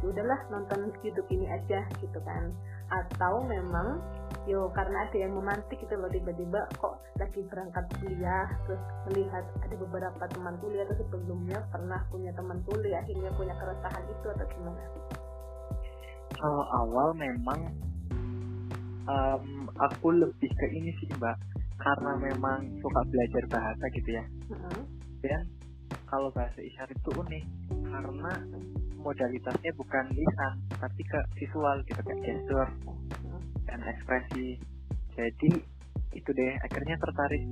"Ya 0.00 0.06
udahlah 0.08 0.40
nonton 0.48 0.90
YouTube 1.04 1.28
ini 1.28 1.46
aja 1.50 1.84
gitu 2.00 2.18
kan 2.24 2.52
atau 2.92 3.44
memang 3.44 4.00
yo 4.48 4.66
karena 4.74 5.06
ada 5.06 5.16
yang 5.16 5.38
memantik 5.38 5.78
gitu 5.78 5.94
loh 5.94 6.10
tiba-tiba 6.10 6.66
kok 6.80 6.98
lagi 7.20 7.40
berangkat 7.46 7.84
kuliah 8.00 8.48
terus 8.66 8.82
melihat 9.06 9.44
ada 9.62 9.76
beberapa 9.78 10.24
teman 10.28 10.58
kuliah 10.58 10.82
atau 10.88 10.98
sebelumnya 10.98 11.62
pernah 11.70 12.00
punya 12.10 12.34
teman 12.34 12.58
kuliah 12.66 12.98
akhirnya 13.00 13.30
punya 13.38 13.54
keresahan 13.54 14.04
itu 14.10 14.26
atau 14.34 14.46
gimana? 14.50 14.82
kalau 16.42 16.64
awal 16.74 17.14
memang 17.14 17.70
em, 19.06 19.68
aku 19.78 20.08
lebih 20.14 20.50
ke 20.50 20.66
ini 20.74 20.90
sih 21.02 21.08
mbak. 21.18 21.36
Karena 21.82 22.14
memang 22.14 22.62
suka 22.78 23.00
belajar 23.10 23.42
bahasa 23.50 23.84
gitu 23.94 24.10
ya. 24.14 24.24
Heeh. 24.52 24.82
dan 25.22 25.46
kalau 26.10 26.34
bahasa 26.34 26.58
isyarat 26.58 26.92
itu 26.98 27.10
unik 27.14 27.44
karena 27.86 28.32
modalitasnya 28.98 29.70
bukan 29.74 30.04
lisan 30.14 30.52
tapi 30.78 31.02
ke 31.06 31.20
visual 31.38 31.78
gitu 31.86 32.00
kayak 32.02 32.20
gestur 32.22 32.68
dan 33.66 33.80
ekspresi. 33.86 34.58
Jadi 35.14 35.50
itu 36.12 36.30
deh 36.34 36.52
akhirnya 36.60 36.98
tertarik. 36.98 37.42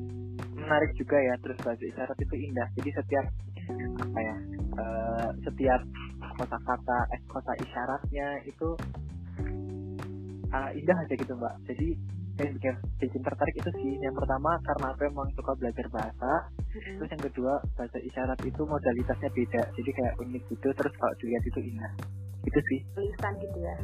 Menarik 0.54 0.92
juga 0.98 1.16
ya 1.18 1.34
terus 1.40 1.58
bahasa 1.64 1.82
isyarat 1.82 2.18
itu 2.20 2.34
indah. 2.36 2.68
Jadi 2.76 2.90
setiap 2.94 3.26
apa 4.02 4.18
ya 4.18 4.36
eh, 4.76 5.28
setiap 5.46 5.80
kata-kata 6.20 6.98
eh 7.16 7.20
kota 7.28 7.52
isyaratnya 7.60 8.44
itu 8.44 8.68
ah, 10.54 10.70
indah 10.74 10.96
aja 10.96 11.14
gitu 11.14 11.32
mbak. 11.36 11.54
Jadi 11.66 11.88
yang 12.40 12.56
bikin, 12.56 12.74
bikin 12.96 13.20
tertarik 13.20 13.52
itu 13.52 13.70
sih 13.76 13.92
yang 14.00 14.16
pertama 14.16 14.56
karena 14.64 14.86
aku 14.96 15.02
emang 15.04 15.28
suka 15.36 15.52
belajar 15.60 15.86
bahasa 15.92 16.32
Heeh. 16.72 16.96
terus 16.96 17.10
yang 17.12 17.24
kedua 17.28 17.52
bahasa 17.76 17.98
isyarat 18.00 18.40
itu 18.48 18.62
modalitasnya 18.64 19.28
beda 19.28 19.62
jadi 19.76 19.90
kayak 19.92 20.14
unik 20.24 20.42
gitu 20.48 20.68
terus 20.72 20.94
kalau 20.96 21.14
dilihat 21.20 21.44
itu 21.44 21.60
indah. 21.68 21.92
Itu 22.40 22.58
sih. 22.72 22.80
Tulisan 22.96 23.32
gitu 23.44 23.58
ya? 23.60 23.76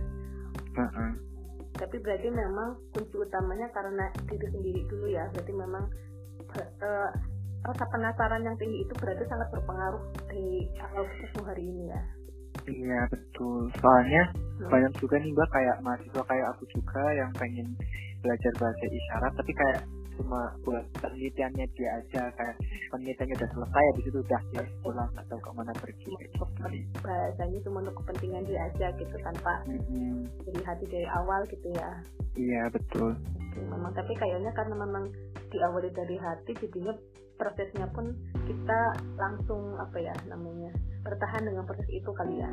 Heeh. 0.77 1.11
tapi 1.77 2.01
berarti 2.01 2.33
memang 2.33 2.73
kunci 2.97 3.21
utamanya 3.21 3.69
karena 3.77 4.09
diri 4.25 4.49
sendiri 4.49 4.81
dulu 4.89 5.13
ya 5.13 5.29
berarti 5.29 5.53
memang 5.53 5.85
eh, 6.57 7.11
rasa 7.69 7.85
penasaran 7.93 8.49
yang 8.49 8.57
tinggi 8.57 8.81
itu 8.81 8.93
berarti 8.97 9.29
sangat 9.29 9.49
berpengaruh 9.53 10.01
di 10.33 10.73
awal 10.81 11.05
ketemu 11.05 11.41
hari 11.45 11.63
ini 11.69 11.85
ya 11.93 12.03
iya 12.65 13.01
betul 13.13 13.69
soalnya 13.81 14.25
Hmm. 14.57 14.73
banyak 14.73 14.89
juga 14.97 15.21
nih 15.21 15.37
mbak 15.37 15.53
kayak 15.53 15.77
mahasiswa 15.85 16.23
kayak 16.25 16.47
aku 16.57 16.65
juga 16.73 17.03
yang 17.13 17.29
pengen 17.37 17.77
belajar 18.25 18.53
bahasa 18.57 18.85
isyarat 18.89 19.33
tapi 19.37 19.53
kayak 19.53 19.85
cuma 20.17 20.49
buat 20.65 20.81
penelitiannya 20.97 21.69
dia 21.77 21.91
aja 22.01 22.33
kayak 22.41 22.57
penelitiannya 22.89 23.37
udah 23.37 23.51
selesai 23.53 23.85
habis 23.93 24.05
itu 24.09 24.19
udah 24.25 24.41
dia 24.49 24.65
pulang 24.81 25.13
atau 25.13 25.37
ke 25.37 25.51
mana 25.53 25.73
pergi 25.77 26.09
bahasanya 27.05 27.59
cuma 27.69 27.85
untuk 27.85 28.01
kepentingan 28.01 28.49
dia 28.49 28.61
aja 28.65 28.87
gitu 28.97 29.17
tanpa 29.21 29.61
Mm-mm. 29.69 30.25
dari 30.49 30.63
hati 30.65 30.85
dari 30.89 31.09
awal 31.13 31.45
gitu 31.53 31.69
ya 31.77 31.91
iya 32.41 32.63
betul 32.73 33.13
memang 33.61 33.93
tapi 33.93 34.17
kayaknya 34.17 34.57
karena 34.57 34.73
memang 34.73 35.05
diawali 35.53 35.93
dari 35.93 36.17
hati 36.17 36.57
jadinya 36.65 36.97
prosesnya 37.37 37.85
pun 37.93 38.17
kita 38.47 38.81
langsung 39.19 39.75
apa 39.77 39.99
ya 39.99 40.15
namanya 40.31 40.71
bertahan 41.03 41.43
dengan 41.47 41.67
proses 41.67 41.87
itu 41.91 42.11
kali 42.15 42.43
ya. 42.43 42.51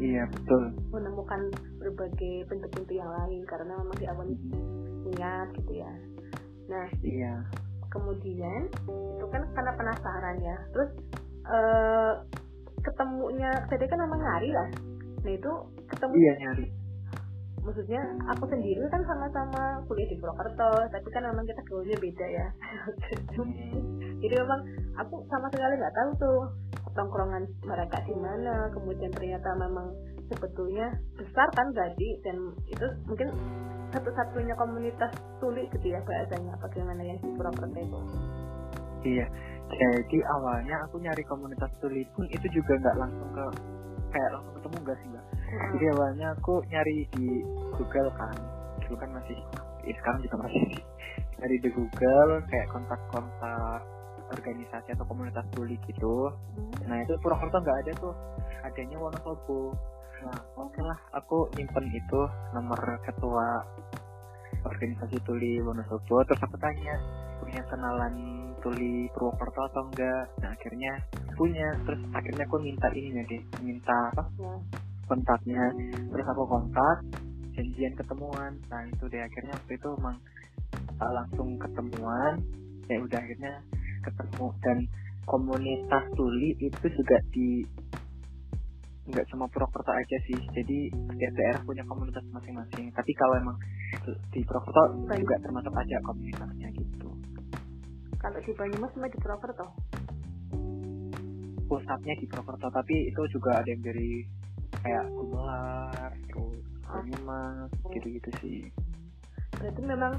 Iya 0.00 0.24
betul. 0.32 0.72
Menemukan 0.92 1.52
berbagai 1.80 2.48
bentuk-bentuk 2.48 2.96
yang 2.96 3.08
lain 3.08 3.44
karena 3.48 3.72
memang 3.78 3.96
diawali 4.00 4.34
niat 5.12 5.48
gitu 5.60 5.72
ya. 5.80 5.92
Nah 6.68 6.88
iya. 7.04 7.34
kemudian 7.92 8.66
itu 8.90 9.26
kan 9.30 9.46
karena 9.54 9.72
penasaran 9.78 10.36
ya. 10.42 10.56
Terus 10.72 10.90
eh 11.44 12.12
ketemunya 12.84 13.50
tadi 13.68 13.84
kan 13.88 14.00
memang 14.02 14.20
nyari 14.20 14.50
lah. 14.52 14.68
Nah 15.24 15.32
itu 15.32 15.52
ketemu 15.88 16.12
iya 16.20 16.32
nyari 16.40 16.83
maksudnya 17.64 18.00
aku 18.28 18.44
sendiri 18.52 18.84
kan 18.92 19.02
sama-sama 19.08 19.80
kuliah 19.88 20.08
di 20.12 20.16
Purwokerto 20.20 20.72
tapi 20.92 21.08
kan 21.10 21.24
memang 21.24 21.44
kita 21.48 21.62
gaulnya 21.66 21.96
beda 21.96 22.26
ya. 22.28 22.48
Jadi 24.22 24.34
memang 24.40 24.60
aku 25.00 25.24
sama 25.32 25.48
sekali 25.52 25.74
nggak 25.80 25.96
tahu 25.96 26.10
tuh 26.20 26.40
tongkrongan 26.94 27.44
mereka 27.66 27.98
di 28.06 28.14
mana 28.14 28.70
kemudian 28.70 29.10
ternyata 29.10 29.48
memang 29.58 29.90
sebetulnya 30.30 30.92
besar 31.18 31.48
kan 31.52 31.66
berarti 31.74 32.08
dan 32.24 32.36
itu 32.68 32.86
mungkin 33.08 33.28
satu-satunya 33.92 34.54
komunitas 34.56 35.12
tuli 35.38 35.68
gitu 35.72 35.86
ya 35.92 36.00
bahasanya 36.04 36.54
bagaimana 36.60 37.02
yang 37.02 37.18
di 37.20 37.28
Purwokerto 37.32 37.80
itu. 37.80 38.00
Iya, 39.04 39.26
jadi 39.68 40.18
awalnya 40.40 40.76
aku 40.88 40.96
nyari 40.96 41.20
komunitas 41.28 41.68
tuli 41.80 42.08
pun 42.16 42.24
itu 42.32 42.46
juga 42.48 42.72
nggak 42.80 42.96
langsung 42.96 43.28
ke 43.36 43.44
kayak 44.16 44.30
langsung 44.32 44.54
ketemu 44.56 44.76
nggak 44.80 44.96
sih 44.96 45.08
mbak? 45.12 45.24
Jadi 45.54 45.86
awalnya 45.94 46.34
aku 46.34 46.62
nyari 46.70 47.06
di 47.14 47.42
Google 47.74 48.10
kan, 48.14 48.36
dulu 48.82 48.96
kan 48.98 49.10
masih, 49.14 49.38
ya 49.86 49.94
sekarang 49.98 50.20
juga 50.22 50.36
masih 50.46 50.60
di, 50.72 50.78
dari 51.38 51.56
di 51.62 51.70
Google 51.70 52.42
kayak 52.48 52.66
kontak-kontak 52.70 53.82
organisasi 54.30 54.88
atau 54.96 55.04
komunitas 55.06 55.44
tuli 55.52 55.76
gitu. 55.84 56.32
Hmm. 56.32 56.72
nah 56.88 56.98
itu 57.00 57.14
Purwokerto 57.20 57.60
nggak 57.60 57.78
ada 57.86 57.92
tuh. 58.00 58.14
Adanya 58.64 58.96
Wonosobo. 58.96 59.76
Nah 60.24 60.38
oke 60.56 60.80
lah 60.80 60.98
aku 61.12 61.52
nyimpen 61.54 61.84
itu 61.92 62.20
nomor 62.56 62.80
ketua 63.04 63.60
organisasi 64.64 65.20
tuli 65.28 65.60
Wonosobo. 65.60 66.24
Terus 66.24 66.40
aku 66.40 66.56
tanya 66.56 66.94
punya 67.42 67.62
kenalan 67.68 68.14
tuli 68.64 69.06
Purwokerto 69.12 69.60
atau 69.68 69.82
enggak 69.92 70.24
nah 70.40 70.50
akhirnya 70.56 70.92
punya. 71.36 71.68
Terus 71.84 72.00
akhirnya 72.16 72.44
aku 72.48 72.56
minta 72.64 72.88
ini 72.96 73.20
deh 73.28 73.42
minta 73.60 73.96
apa? 74.16 74.24
Ya. 74.40 74.54
Kontaknya. 75.06 75.64
Terus 76.10 76.26
aku 76.26 76.44
kontak 76.48 76.98
janjian 77.54 77.94
ketemuan. 77.94 78.52
Nah 78.68 78.80
itu 78.90 79.04
deh 79.08 79.22
akhirnya 79.22 79.54
waktu 79.54 79.72
itu 79.78 79.88
emang 79.98 80.16
uh, 81.00 81.12
langsung 81.14 81.56
ketemuan. 81.56 82.42
Ya 82.90 82.98
udah 83.00 83.18
akhirnya 83.18 83.52
ketemu. 84.04 84.46
Dan 84.60 84.78
komunitas 85.24 86.04
tuli 86.18 86.52
itu 86.60 86.86
juga 86.92 87.16
di 87.32 87.64
nggak 89.04 89.26
cuma 89.32 89.44
Purwokerto 89.48 89.92
aja 89.92 90.16
sih. 90.28 90.38
Jadi 90.52 90.88
setiap 90.92 91.32
daerah 91.36 91.60
punya 91.64 91.84
komunitas 91.84 92.24
masing-masing. 92.32 92.92
Tapi 92.92 93.12
kalau 93.16 93.34
emang 93.36 93.56
di 94.32 94.40
Purwokerto 94.44 95.08
juga 95.12 95.36
termasuk 95.40 95.72
aja 95.72 95.96
komunitasnya 96.04 96.68
gitu. 96.76 97.08
Kalau 98.18 98.38
di 98.40 98.52
Banyumas 98.56 98.92
cuma 98.96 99.08
di 99.08 99.18
Purwokerto. 99.20 99.68
pusatnya 101.64 102.12
di 102.20 102.28
Purwokerto 102.28 102.68
tapi 102.68 103.08
itu 103.08 103.22
juga 103.32 103.56
ada 103.56 103.68
yang 103.72 103.80
dari 103.80 104.20
kayak 104.84 105.04
Gumelar 105.10 106.12
terus 106.28 106.60
Banyumas 106.84 107.70
gitu-gitu 107.90 108.30
sih 108.44 108.60
Berarti 109.58 109.82
memang 109.82 110.12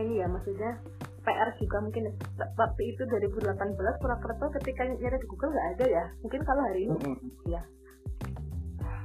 ini 0.00 0.24
ya 0.24 0.26
maksudnya 0.26 0.80
PR 1.22 1.48
juga 1.58 1.78
mungkin 1.78 2.10
waktu 2.58 2.82
itu 2.82 3.02
2018 3.06 3.54
Purwokerto 4.02 4.46
ketika 4.58 4.82
nyari 4.90 5.16
di 5.22 5.26
Google 5.30 5.54
nggak 5.54 5.68
ada 5.78 5.86
ya. 5.86 6.04
Mungkin 6.26 6.40
kalau 6.42 6.62
hari 6.66 6.80
ini 6.82 6.94
Mm-mm. 6.98 7.30
Iya. 7.46 7.62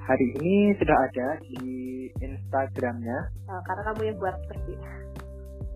Hari 0.08 0.26
ini 0.40 0.74
sudah 0.82 0.98
ada 0.98 1.28
di 1.46 1.60
Instagramnya. 2.18 3.18
uh, 3.52 3.62
karena 3.70 3.82
kamu 3.92 4.02
yang 4.08 4.18
buat 4.18 4.36
pasti. 4.50 4.74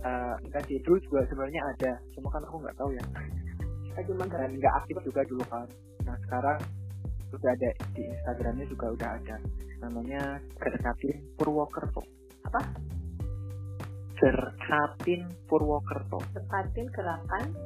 Eh, 0.01 0.35
enggak 0.49 0.65
sih, 0.65 0.81
dulu 0.81 0.97
juga 1.05 1.21
sebenarnya 1.29 1.61
ada. 1.77 1.91
Cuma 2.17 2.33
kan 2.33 2.41
aku 2.41 2.57
nggak 2.57 2.73
tahu 2.79 2.89
ya. 2.95 3.03
Dan 4.33 4.51
nggak 4.57 4.73
aktif 4.81 4.97
juga 5.05 5.21
dulu 5.29 5.43
kan. 5.45 5.67
Nah 6.09 6.15
sekarang 6.25 6.57
sudah 7.31 7.55
ada 7.55 7.69
di 7.95 8.01
Instagramnya 8.05 8.65
juga 8.67 8.85
udah 8.91 9.09
ada. 9.17 9.35
Namanya 9.81 10.37
Gerkatin 10.59 11.17
Purwokerto. 11.39 12.03
Apa? 12.45 12.61
Gerkatin 14.19 15.25
Purwokerto. 15.49 16.21
deketin 16.35 16.85
gerakan 16.93 17.57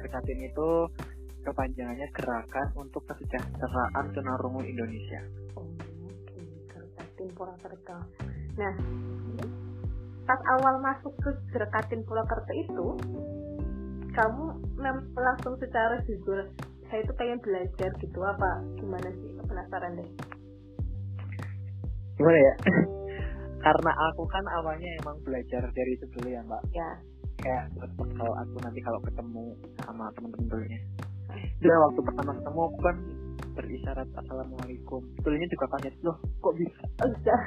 Gerkatin 0.00 0.40
itu 0.44 0.68
kepanjangannya 1.44 2.08
Gerakan 2.12 2.68
untuk 2.76 3.04
Kesejahteraan 3.08 4.12
Tunarungu 4.12 4.64
Indonesia. 4.64 5.20
Oh, 5.56 5.64
oke, 6.08 6.40
Gerkatin 6.68 7.28
Purwokerto. 7.36 7.96
Nah, 8.56 8.74
pas 10.24 10.40
awal 10.56 10.80
masuk 10.80 11.12
ke 11.20 11.30
Gerkatin 11.52 12.00
Purwokerto 12.04 12.52
itu, 12.56 12.86
kamu 14.12 14.44
langsung 15.16 15.54
secara 15.60 16.00
jujur, 16.08 16.48
saya 16.90 17.00
itu 17.06 17.12
pengen 17.14 17.38
belajar 17.40 17.90
gitu 18.02 18.18
apa 18.20 18.50
gimana 18.76 19.08
sih 19.14 19.30
penasaran 19.46 19.92
deh. 19.94 20.10
Gimana 22.18 22.38
ya? 22.38 22.54
Karena 23.64 23.92
aku 24.12 24.22
kan 24.26 24.44
awalnya 24.60 24.90
emang 25.04 25.16
belajar 25.22 25.62
dari 25.70 25.92
itu 25.94 26.04
dulu 26.16 26.28
ya 26.32 26.40
mbak. 26.42 26.62
Ya, 26.74 26.90
kayak 27.40 27.64
kalau 27.96 28.34
aku 28.36 28.56
nanti 28.60 28.80
kalau 28.84 29.00
ketemu 29.04 29.44
sama 29.84 30.12
teman-teman 30.16 30.48
dulunya 30.48 30.80
dia 31.60 31.76
waktu 31.76 32.00
pertama 32.04 32.32
ketemu 32.36 32.60
aku 32.68 32.78
kan 32.80 32.96
berisyarat 33.56 34.08
assalamualaikum 34.16 35.02
dulunya 35.20 35.48
juga 35.52 35.66
kaget 35.76 35.94
loh 36.04 36.16
kok 36.40 36.54
bisa 36.56 36.80
oh, 37.04 37.08
udah. 37.08 37.42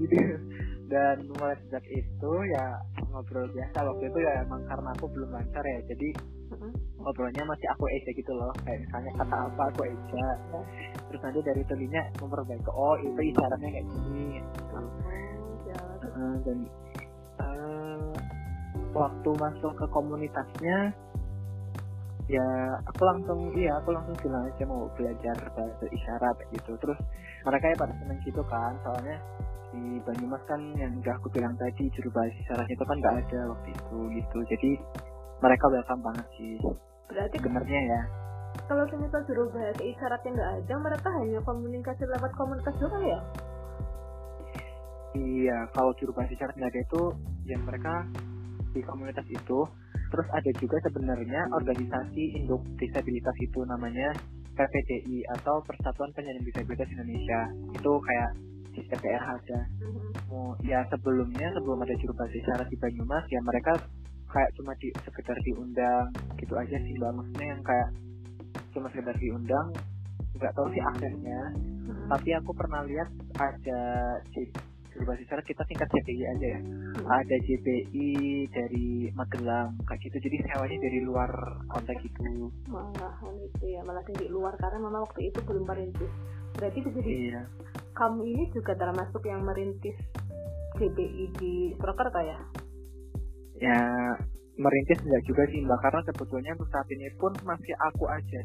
Gitu. 0.00 0.16
Dan 0.92 1.26
mulai 1.34 1.58
sejak 1.66 1.82
itu 1.90 2.32
ya 2.54 2.78
ngobrol 3.10 3.50
biasa. 3.50 3.78
Waktu 3.82 4.04
itu 4.06 4.18
ya 4.22 4.32
emang 4.46 4.62
karena 4.70 4.94
aku 4.94 5.10
belum 5.10 5.30
lancar 5.34 5.64
ya. 5.66 5.78
Jadi 5.90 6.08
Mm-mm. 6.54 6.72
ngobrolnya 7.02 7.42
masih 7.42 7.66
aku 7.74 7.90
eja 7.90 8.10
gitu 8.14 8.32
loh. 8.34 8.54
Kayak 8.62 8.86
misalnya 8.86 9.12
kata 9.18 9.36
apa 9.50 9.62
aku 9.74 9.82
eja. 9.82 10.26
Terus 11.10 11.20
nanti 11.26 11.40
dari 11.42 11.62
tulinya 11.66 12.02
memperbaiki 12.22 12.70
oh 12.70 12.94
itu 13.02 13.20
isyaratnya 13.34 13.70
kayak 13.74 13.86
gini 13.90 14.24
gitu. 14.38 14.78
Ya. 15.66 15.80
Uh, 16.06 16.34
dan 16.46 16.58
uh, 17.42 18.14
waktu 18.94 19.30
masuk 19.42 19.72
ke 19.74 19.86
komunitasnya 19.90 20.94
ya 22.26 22.46
aku 22.90 23.06
langsung 23.06 23.54
iya 23.54 23.70
aku 23.78 23.94
langsung 23.94 24.18
bilang 24.18 24.50
aja 24.50 24.66
mau 24.66 24.86
belajar 24.94 25.34
bahasa 25.50 25.84
isyarat 25.90 26.36
gitu. 26.54 26.78
Terus 26.78 26.98
mereka 27.42 27.74
ya 27.74 27.76
pada 27.78 27.94
seneng 27.98 28.18
gitu 28.22 28.42
kan 28.46 28.74
soalnya 28.86 29.18
di 29.74 29.98
Banyumas 30.06 30.42
kan 30.46 30.60
yang 30.78 30.92
udah 31.02 31.14
aku 31.18 31.28
bilang 31.34 31.54
tadi 31.58 31.90
juru 31.96 32.08
bahasa 32.14 32.34
isyarat 32.46 32.68
itu 32.70 32.84
kan 32.86 32.96
nggak 33.02 33.16
ada 33.26 33.40
waktu 33.50 33.68
itu 33.74 33.98
gitu 34.20 34.38
jadi 34.50 34.70
mereka 35.42 35.64
welcome 35.68 36.02
banget 36.06 36.26
sih 36.38 36.54
Berarti 37.06 37.36
sebenarnya 37.38 37.80
ya 37.86 38.02
kalau 38.64 38.82
misal 38.88 39.20
juru 39.28 39.52
bahasa 39.52 39.82
isyaratnya 39.84 40.30
nggak 40.32 40.52
ada, 40.64 40.74
mereka 40.80 41.08
hanya 41.20 41.38
komunikasi 41.44 42.02
lewat 42.08 42.32
komunitas 42.34 42.74
doang 42.80 43.04
ya? 43.04 43.20
Iya, 45.16 45.58
kalau 45.76 45.92
juru 46.00 46.16
bahasa 46.16 46.32
isyarat 46.32 46.56
nggak 46.56 46.72
ada 46.72 46.80
itu, 46.82 47.02
yang 47.46 47.62
mereka 47.68 47.94
di 48.72 48.80
komunitas 48.82 49.26
itu. 49.28 49.58
Terus 50.06 50.28
ada 50.32 50.50
juga 50.58 50.76
sebenarnya 50.86 51.50
organisasi 51.52 52.42
induk 52.42 52.62
disabilitas 52.78 53.36
itu 53.42 53.60
namanya 53.66 54.14
PPDI 54.56 55.18
atau 55.38 55.60
Persatuan 55.66 56.10
Penyandang 56.16 56.46
Disabilitas 56.46 56.88
Indonesia. 56.90 57.40
Itu 57.76 57.92
kayak 58.00 58.30
di 58.76 58.84
DPR 58.92 59.24
ada. 59.24 59.60
Oh, 60.28 60.52
ya 60.60 60.84
sebelumnya 60.92 61.48
sebelum 61.56 61.80
ada 61.80 61.96
juru 61.96 62.12
bahasa 62.12 62.36
isyarat 62.36 62.68
di 62.68 62.76
Banyumas 62.76 63.24
ya 63.32 63.40
mereka 63.40 63.72
kayak 64.28 64.50
cuma 64.60 64.76
di 64.76 64.92
sekedar 65.00 65.36
diundang 65.40 66.12
gitu 66.36 66.52
aja 66.60 66.76
sih 66.76 66.92
mbak. 67.00 67.12
Maksudnya 67.16 67.46
yang 67.56 67.62
kayak 67.64 67.88
cuma 68.76 68.86
sekedar 68.92 69.16
diundang 69.16 69.66
nggak 70.36 70.52
tahu 70.52 70.68
sih 70.76 70.82
aksesnya. 70.84 71.40
Mm-mm. 71.86 72.10
tapi 72.10 72.34
aku 72.34 72.50
pernah 72.50 72.82
lihat 72.82 73.08
ada 73.38 73.80
juru 74.90 75.02
bahasa 75.06 75.22
isyarat 75.22 75.46
kita 75.46 75.62
tingkat 75.70 75.88
JPI 75.92 76.22
aja 76.34 76.46
ya. 76.50 76.60
Ada 77.06 77.36
JPI 77.46 78.08
dari 78.50 78.88
Magelang 79.14 79.78
kayak 79.86 80.00
gitu. 80.02 80.16
Jadi 80.18 80.36
sewanya 80.50 80.78
dari 80.82 81.00
luar 81.06 81.30
konteks 81.70 82.02
itu 82.04 82.50
malahan 82.66 83.34
itu 83.38 83.64
ya 83.70 83.80
malah 83.86 84.02
dari 84.02 84.26
luar 84.28 84.52
karena 84.58 84.78
memang 84.82 85.06
waktu 85.06 85.20
itu 85.30 85.38
belum 85.46 85.64
merintis 85.64 86.12
berarti 86.56 86.78
bisa 86.80 86.98
jadi 87.04 87.12
iya. 87.12 87.42
kamu 87.94 88.20
ini 88.24 88.44
juga 88.52 88.72
termasuk 88.76 89.22
yang 89.28 89.44
merintis 89.44 89.96
GBI 90.76 91.24
di 91.40 91.54
Purwokerto 91.80 92.20
ya? 92.20 92.38
Ya 93.56 93.80
merintis 94.56 95.00
enggak 95.04 95.24
juga 95.24 95.42
sih 95.48 95.64
mbak. 95.64 95.80
Karena 95.80 96.00
sebetulnya 96.04 96.50
untuk 96.56 96.68
saat 96.68 96.88
ini 96.92 97.08
pun 97.16 97.32
masih 97.44 97.74
aku 97.92 98.04
aja. 98.08 98.40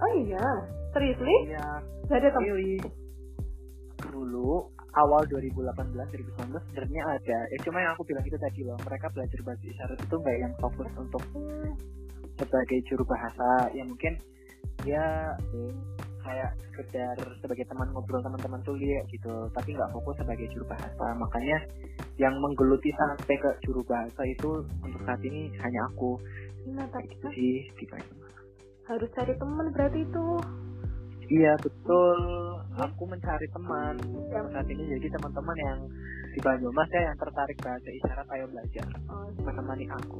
Oh 0.00 0.12
iya? 0.16 0.46
Seriously? 0.92 1.36
Iya. 1.52 1.68
Gak 2.08 2.18
ada 2.24 2.30
pilih 2.40 2.80
dulu 4.00 4.64
awal 4.96 5.22
2018 5.28 5.92
2019 5.92 6.56
sebenarnya 6.72 7.02
ada. 7.04 7.38
Ya 7.52 7.58
cuma 7.62 7.78
yang 7.84 7.92
aku 7.94 8.02
bilang 8.08 8.24
itu 8.24 8.36
tadi 8.40 8.60
loh. 8.64 8.76
Mereka 8.80 9.06
belajar 9.12 9.40
bahasa 9.44 9.64
isyarat 9.64 9.98
itu 10.00 10.14
nggak 10.16 10.36
yang 10.40 10.52
fokus 10.58 10.88
untuk 10.96 11.22
sebagai 12.40 12.78
juru 12.88 13.04
bahasa. 13.04 13.70
Ya 13.76 13.84
mungkin 13.84 14.12
ya 14.88 15.36
kayak 16.22 16.50
sekedar 16.70 17.16
sebagai 17.40 17.64
teman 17.66 17.88
ngobrol 17.92 18.20
teman-teman 18.20 18.60
tuh 18.62 18.76
ya 18.76 19.00
gitu. 19.08 19.48
Tapi 19.52 19.74
nggak 19.74 19.92
fokus 19.92 20.16
sebagai 20.20 20.46
juru 20.52 20.64
bahasa. 20.68 21.06
Makanya 21.16 21.58
yang 22.16 22.34
menggeluti 22.38 22.90
sampai 22.94 23.36
ke 23.36 23.50
juru 23.64 23.80
bahasa 23.84 24.22
itu 24.26 24.64
untuk 24.84 25.00
saat 25.04 25.20
ini 25.24 25.48
hanya 25.60 25.80
aku. 25.90 26.20
Nah 26.70 26.86
tapi 26.92 27.08
gitu 27.12 27.26
sih 27.32 27.56
di 27.74 27.84
Banyumas. 27.88 28.32
harus 28.86 29.08
cari 29.14 29.34
temen 29.38 29.66
berarti 29.70 30.02
itu. 30.02 30.26
Iya 31.30 31.54
betul, 31.62 32.18
aku 32.74 33.02
mencari 33.06 33.46
teman 33.54 33.94
Ya. 34.34 34.42
saat 34.50 34.66
ini. 34.66 34.82
Jadi 34.98 35.06
teman-teman 35.14 35.56
yang 35.62 35.78
di 36.30 36.40
Banyumas 36.40 36.90
ya 36.94 37.10
yang 37.10 37.18
tertarik 37.18 37.58
bahasa 37.58 37.88
isyarat 37.90 38.26
ayo 38.30 38.46
belajar 38.50 38.86
oh, 39.10 39.26
menemani 39.42 39.86
aku. 39.90 40.18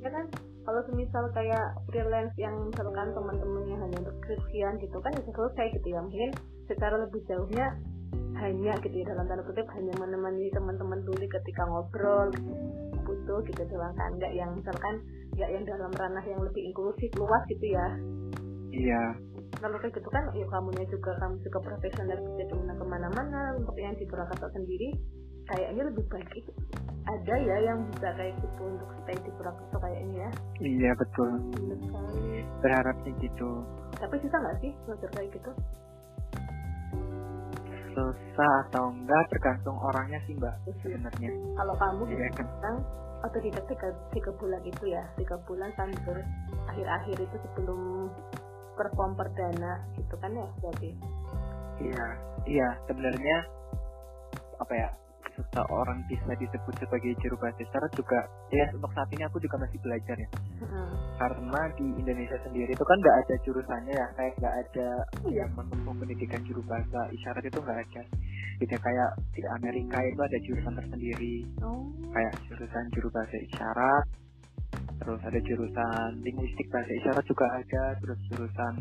ya 0.00 0.08
kan 0.12 0.24
kalau 0.64 0.80
semisal 0.88 1.28
kayak 1.36 1.76
freelance 1.92 2.32
yang 2.40 2.56
misalkan 2.72 3.12
teman-temannya 3.12 3.76
hanya 3.76 3.96
untuk 4.00 4.16
skripsian 4.24 4.80
gitu 4.80 4.96
kan 5.04 5.12
bisa 5.12 5.30
selesai 5.36 5.66
gitu 5.76 5.86
ya. 5.92 6.00
Mungkin 6.00 6.30
secara 6.64 6.96
lebih 7.04 7.20
jauhnya 7.28 7.66
hanya 8.40 8.72
gitu 8.80 8.96
ya 8.96 9.06
dalam 9.12 9.28
tanda 9.28 9.44
kutip 9.44 9.68
hanya 9.76 9.92
menemani 10.00 10.48
teman-teman 10.56 11.04
dulu 11.04 11.20
ketika 11.20 11.62
ngobrol 11.68 12.32
butuh 13.04 13.40
gitu 13.44 13.62
doang 13.68 13.92
kan. 13.92 14.16
Nggak 14.16 14.32
yang 14.32 14.56
misalkan 14.56 15.04
nggak 15.36 15.50
yang 15.52 15.64
dalam 15.68 15.92
ranah 15.92 16.24
yang 16.24 16.40
lebih 16.40 16.64
inklusif 16.72 17.12
luas 17.20 17.44
gitu 17.52 17.66
ya. 17.68 17.86
Iya, 18.74 19.02
kalau 19.60 19.76
kayak 19.78 19.94
gitu 19.96 20.08
kan 20.10 20.24
ya 20.34 20.46
kamunya 20.50 20.84
juga 20.90 21.14
kamu 21.22 21.36
juga 21.46 21.58
profesional 21.62 22.18
bisa 22.20 22.44
ke 22.48 22.54
mana 22.58 22.74
ke 22.74 22.84
mana-mana 22.84 23.40
untuk 23.56 23.76
yang 23.78 23.94
di 23.94 24.04
Purwakarta 24.04 24.50
sendiri 24.50 24.92
kayaknya 25.46 25.82
lebih 25.88 26.04
baik 26.08 26.30
itu 26.34 26.50
ada 27.04 27.34
ya 27.36 27.56
yang 27.62 27.84
bisa 27.92 28.08
kayak 28.16 28.32
gitu 28.40 28.62
untuk 28.64 28.88
stay 29.04 29.16
di 29.20 29.30
Purwokerto 29.36 29.76
kayaknya 29.76 30.16
ya. 30.24 30.30
Iya 30.58 30.90
betul. 30.96 31.30
Sekali 31.52 32.24
berharapnya 32.64 33.12
gitu. 33.20 33.50
Tapi 33.94 34.14
susah 34.24 34.38
nggak 34.40 34.56
sih 34.64 34.70
belajar 34.88 35.10
kayak 35.12 35.30
gitu? 35.36 35.50
Susah 37.94 38.52
atau 38.66 38.90
enggak 38.90 39.22
tergantung 39.30 39.76
orangnya 39.78 40.18
sih 40.26 40.34
mbak 40.34 40.56
Iya. 40.64 40.74
sebenarnya. 40.82 41.30
Kalau 41.54 41.74
kamu 41.76 42.02
Iya 42.10 42.28
kan. 42.34 42.46
bilang 42.48 42.78
otodidak 43.22 43.64
tiga, 43.70 43.88
tiga 44.10 44.30
bulan 44.36 44.60
itu 44.64 44.84
ya 44.84 45.04
tiga 45.16 45.36
bulan 45.46 45.70
sambil 45.76 46.20
akhir-akhir 46.68 47.16
itu 47.20 47.36
sebelum 47.40 48.10
perform 48.74 49.12
perdana 49.14 49.80
gitu 49.94 50.12
kan 50.18 50.34
ya 50.34 50.44
berarti 50.60 50.90
iya 51.78 52.06
iya 52.44 52.68
sebenarnya 52.84 53.36
apa 54.58 54.72
ya 54.74 54.88
seseorang 55.34 55.98
bisa 56.06 56.32
disebut 56.38 56.74
sebagai 56.78 57.12
juru 57.18 57.34
bahasa 57.38 57.58
isyarat 57.60 57.92
juga 57.94 58.20
ya 58.50 58.66
untuk 58.72 58.90
saat 58.94 59.10
ini 59.10 59.22
aku 59.26 59.38
juga 59.38 59.56
masih 59.58 59.78
belajar 59.82 60.16
ya. 60.16 60.28
Heeh. 60.62 60.88
karena 61.14 61.60
di 61.78 61.86
Indonesia 61.94 62.38
sendiri 62.42 62.74
itu 62.74 62.84
kan 62.84 62.98
nggak 62.98 63.16
ada 63.22 63.34
jurusannya 63.46 63.94
ya. 63.94 64.06
Kayak 64.18 64.32
nggak 64.42 64.54
ada 64.66 64.88
Iya. 65.26 65.46
yang 65.46 65.50
menempuh 65.54 65.94
pendidikan 65.94 66.42
juru 66.42 66.62
bahasa. 66.66 67.00
Isyarat 67.10 67.44
itu 67.46 67.58
nggak 67.58 67.78
ada. 67.86 68.02
Tidak 68.58 68.80
kayak 68.82 69.10
di 69.34 69.42
Amerika 69.58 69.98
itu 70.02 70.20
ada 70.22 70.38
jurusan 70.42 70.74
tersendiri. 70.74 71.36
Oh. 71.62 71.86
Kayak 72.10 72.34
jurusan 72.46 72.84
juru 72.94 73.08
bahasa 73.10 73.36
isyarat 73.38 74.06
terus 74.94 75.20
ada 75.26 75.40
jurusan 75.42 76.10
linguistik 76.22 76.66
bahasa 76.70 76.90
isyarat 77.02 77.24
juga 77.26 77.46
ada 77.50 77.82
terus 77.98 78.18
jurusan 78.30 78.74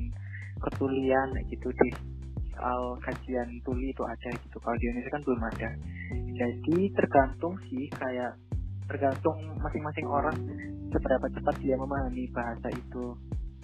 ketulian 0.61 1.29
gitu. 1.49 1.69
Di 1.69 1.89
soal 2.53 2.95
kajian 3.01 3.49
tuli 3.65 3.89
itu 3.89 4.03
ada 4.05 4.29
gitu. 4.29 4.57
Kalau 4.61 4.77
di 4.77 4.85
Indonesia 4.89 5.11
kan 5.11 5.21
belum 5.25 5.41
ada 5.41 5.69
jadi 6.33 6.77
tergantung 6.97 7.55
sih 7.69 7.87
kayak 7.93 8.35
tergantung 8.89 9.37
masing-masing 9.61 10.07
orang 10.09 10.37
seberapa 10.93 11.25
cepat 11.29 11.55
dia 11.61 11.75
memahami 11.77 12.29
bahasa 12.33 12.69
itu. 12.73 13.17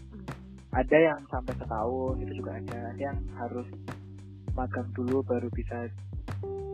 Hmm. 0.09 0.25
ada 0.73 0.97
yang 0.97 1.19
sampai 1.29 1.53
setahun 1.57 2.15
itu 2.21 2.33
juga 2.41 2.57
ada. 2.57 2.79
Ada 2.93 3.01
yang 3.13 3.19
harus 3.37 3.67
magang 4.57 4.89
dulu 4.97 5.21
baru 5.25 5.49
bisa 5.53 5.89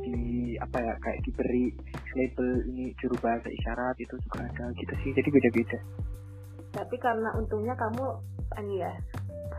di 0.06 0.56
apa 0.62 0.78
ya 0.78 0.94
kayak 1.02 1.20
diberi 1.26 1.74
label 2.16 2.50
ini 2.72 2.94
juru 3.02 3.16
bahasa 3.20 3.48
isyarat 3.52 3.96
itu 4.00 4.16
juga 4.30 4.48
ada. 4.48 4.66
Gitu 4.76 4.94
sih. 5.04 5.12
Jadi 5.16 5.30
beda-beda. 5.32 5.80
Tapi 6.76 6.96
karena 7.00 7.32
untungnya 7.40 7.76
kamu 7.76 8.06
ini 8.64 8.84
ya 8.84 8.94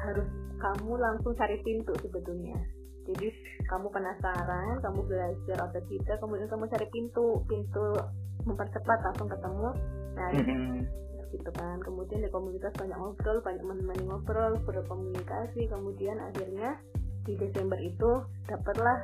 harus 0.05 0.29
kamu 0.57 0.93
langsung 0.97 1.33
cari 1.37 1.57
pintu 1.65 1.93
sebetulnya 2.01 2.57
jadi 3.07 3.29
kamu 3.71 3.87
penasaran 3.91 4.75
kamu 4.83 5.01
belajar 5.07 5.57
otodidak 5.67 6.19
kemudian 6.19 6.49
kamu 6.51 6.65
cari 6.71 6.87
pintu 6.91 7.27
pintu 7.47 7.87
mempercepat 8.47 8.99
langsung 9.03 9.29
ketemu. 9.29 9.69
Nah 10.15 10.31
gitu 11.35 11.51
kan. 11.53 11.77
Kemudian 11.83 12.23
di 12.23 12.31
komunitas 12.31 12.73
banyak 12.79 12.97
ngobrol 12.97 13.39
banyak 13.43 13.65
menemani 13.67 14.05
ngobrol 14.07 14.53
berkomunikasi. 14.63 15.67
Kemudian 15.67 16.17
akhirnya 16.23 16.79
di 17.27 17.35
Desember 17.35 17.79
itu 17.83 18.23
dapatlah 18.47 18.99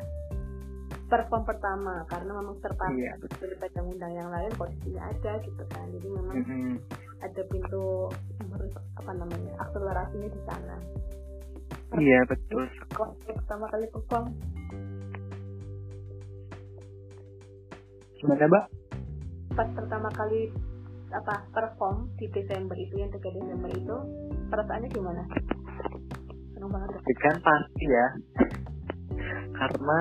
perform 1.10 1.44
pertama 1.44 2.08
karena 2.08 2.32
memang 2.40 2.56
terpaksa 2.64 3.20
betul. 3.20 3.44
daripada 3.44 3.78
undang 3.84 4.12
yang 4.16 4.28
lain 4.32 4.52
posisinya 4.56 5.02
ada 5.12 5.32
gitu 5.44 5.64
kan. 5.68 5.86
Jadi 5.92 6.08
memang 6.08 6.36
Mm-mm. 6.40 6.74
ada 7.20 7.42
pintu 7.50 8.08
apa 8.96 9.12
namanya 9.12 9.52
akselerasinya 9.60 10.28
di 10.30 10.40
sana 10.46 10.76
iya 12.00 12.20
betul. 12.24 12.64
kok 12.94 13.10
pertama 13.26 13.66
kali 13.68 13.86
perform 13.92 14.26
gimana 18.22 18.46
mbak? 18.46 18.64
Pas 19.52 19.68
pertama 19.74 20.08
kali 20.14 20.48
apa 21.12 21.44
perform 21.52 22.08
di 22.16 22.30
Desember 22.30 22.78
itu 22.78 22.94
yang 22.96 23.10
3 23.10 23.18
Desember 23.18 23.70
itu 23.74 23.96
perasaannya 24.48 24.88
gimana? 24.94 25.22
Seneng 26.54 26.70
banget 26.70 26.88
ya? 26.96 27.00
Kan 27.18 27.36
pasti 27.42 27.84
ya. 27.90 28.06
Karena 29.58 29.98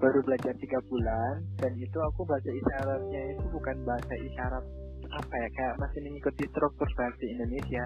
baru 0.00 0.18
belajar 0.24 0.56
tiga 0.58 0.80
bulan 0.88 1.44
dan 1.60 1.72
itu 1.76 1.98
aku 2.00 2.24
bahasa 2.24 2.48
isyaratnya 2.48 3.22
itu 3.36 3.44
bukan 3.52 3.76
bahasa 3.84 4.14
isyarat 4.16 4.64
apa 5.10 5.34
ya 5.36 5.48
kayak 5.54 5.74
masih 5.76 6.00
mengikuti 6.04 6.42
struktur 6.50 6.88
bahasa 6.98 7.24
Indonesia. 7.24 7.84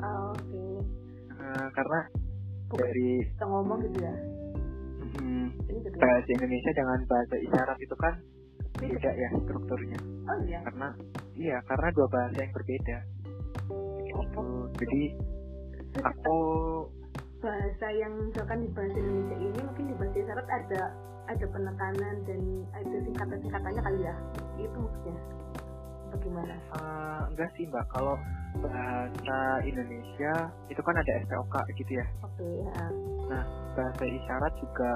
Ah, 0.00 0.36
oke. 0.36 0.64
Eh, 1.32 1.68
karena 1.72 2.00
dari 2.74 3.22
kita 3.30 3.44
ngomong 3.46 3.78
gitu 3.86 3.98
ya. 4.02 4.14
Mm, 5.16 5.46
gitu 5.70 5.88
ya 5.94 6.00
bahasa 6.02 6.28
Indonesia 6.34 6.72
dengan 6.74 6.98
bahasa 7.06 7.34
isyarat 7.38 7.78
itu 7.78 7.96
kan 7.96 8.14
beda 8.76 9.10
ya 9.14 9.28
strukturnya. 9.46 9.98
Oh 10.26 10.38
iya. 10.44 10.58
Karena 10.66 10.88
iya 11.38 11.56
karena 11.64 11.88
dua 11.94 12.06
bahasa 12.10 12.38
yang 12.42 12.52
berbeda. 12.52 12.98
Gitu. 14.06 14.44
jadi 14.80 15.02
aku 16.00 16.38
bahasa 17.40 17.86
yang 17.92 18.12
misalkan 18.28 18.64
di 18.64 18.68
bahasa 18.72 18.96
Indonesia 18.96 19.36
ini 19.38 19.60
mungkin 19.64 19.84
di 19.92 19.94
bahasa 19.96 20.16
isyarat 20.18 20.48
ada 20.48 20.82
ada 21.26 21.46
penekanan 21.50 22.16
dan 22.24 22.40
ada 22.74 22.96
singkatan-singkatannya 23.06 23.82
kali 23.82 24.00
ya. 24.02 24.14
Itu 24.60 24.76
maksudnya 24.82 25.16
bagaimana 26.16 26.54
eh, 26.56 27.20
enggak 27.32 27.48
sih 27.54 27.64
mbak. 27.68 27.84
Kalau 27.92 28.16
bahasa 28.64 29.38
Indonesia 29.68 30.32
itu 30.72 30.80
kan 30.80 30.96
ada 30.96 31.12
SPOK 31.28 31.54
gitu 31.76 31.92
ya. 32.00 32.06
Oke 32.24 32.46
ya. 32.64 33.40
bahasa 33.76 34.04
isyarat 34.08 34.52
juga 34.56 34.90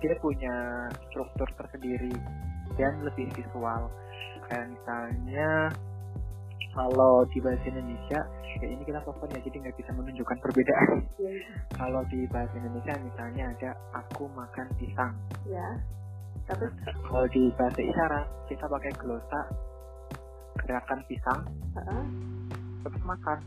dia 0.00 0.16
punya 0.18 0.88
struktur 1.08 1.48
tersendiri 1.60 2.16
dan 2.80 3.04
lebih 3.04 3.28
visual. 3.36 3.92
Kayak 4.48 4.72
misalnya 4.72 5.70
kalau 6.72 7.28
di 7.28 7.38
bahasa 7.44 7.68
Indonesia 7.68 8.20
ya 8.62 8.68
ini 8.68 8.82
kita 8.84 9.00
telepon 9.04 9.28
ya 9.32 9.40
jadi 9.44 9.56
nggak 9.68 9.76
bisa 9.76 9.90
menunjukkan 9.92 10.38
perbedaan. 10.40 10.98
Ya 11.20 11.32
kalau 11.76 12.02
di 12.08 12.24
bahasa 12.32 12.54
Indonesia 12.56 12.96
misalnya 13.00 13.44
ada 13.52 13.70
aku 13.92 14.24
makan 14.32 14.66
pisang. 14.80 15.12
Ya. 15.44 15.68
Tapi 16.48 16.64
kalau 17.06 17.26
di 17.30 17.52
bahasa 17.54 17.80
isyarat 17.80 18.26
kita 18.48 18.64
pakai 18.66 18.92
glosa 18.98 19.40
gerakan 20.60 21.00
pisang 21.08 21.40
heeh. 21.78 22.04
terus 22.84 23.02
makan 23.06 23.38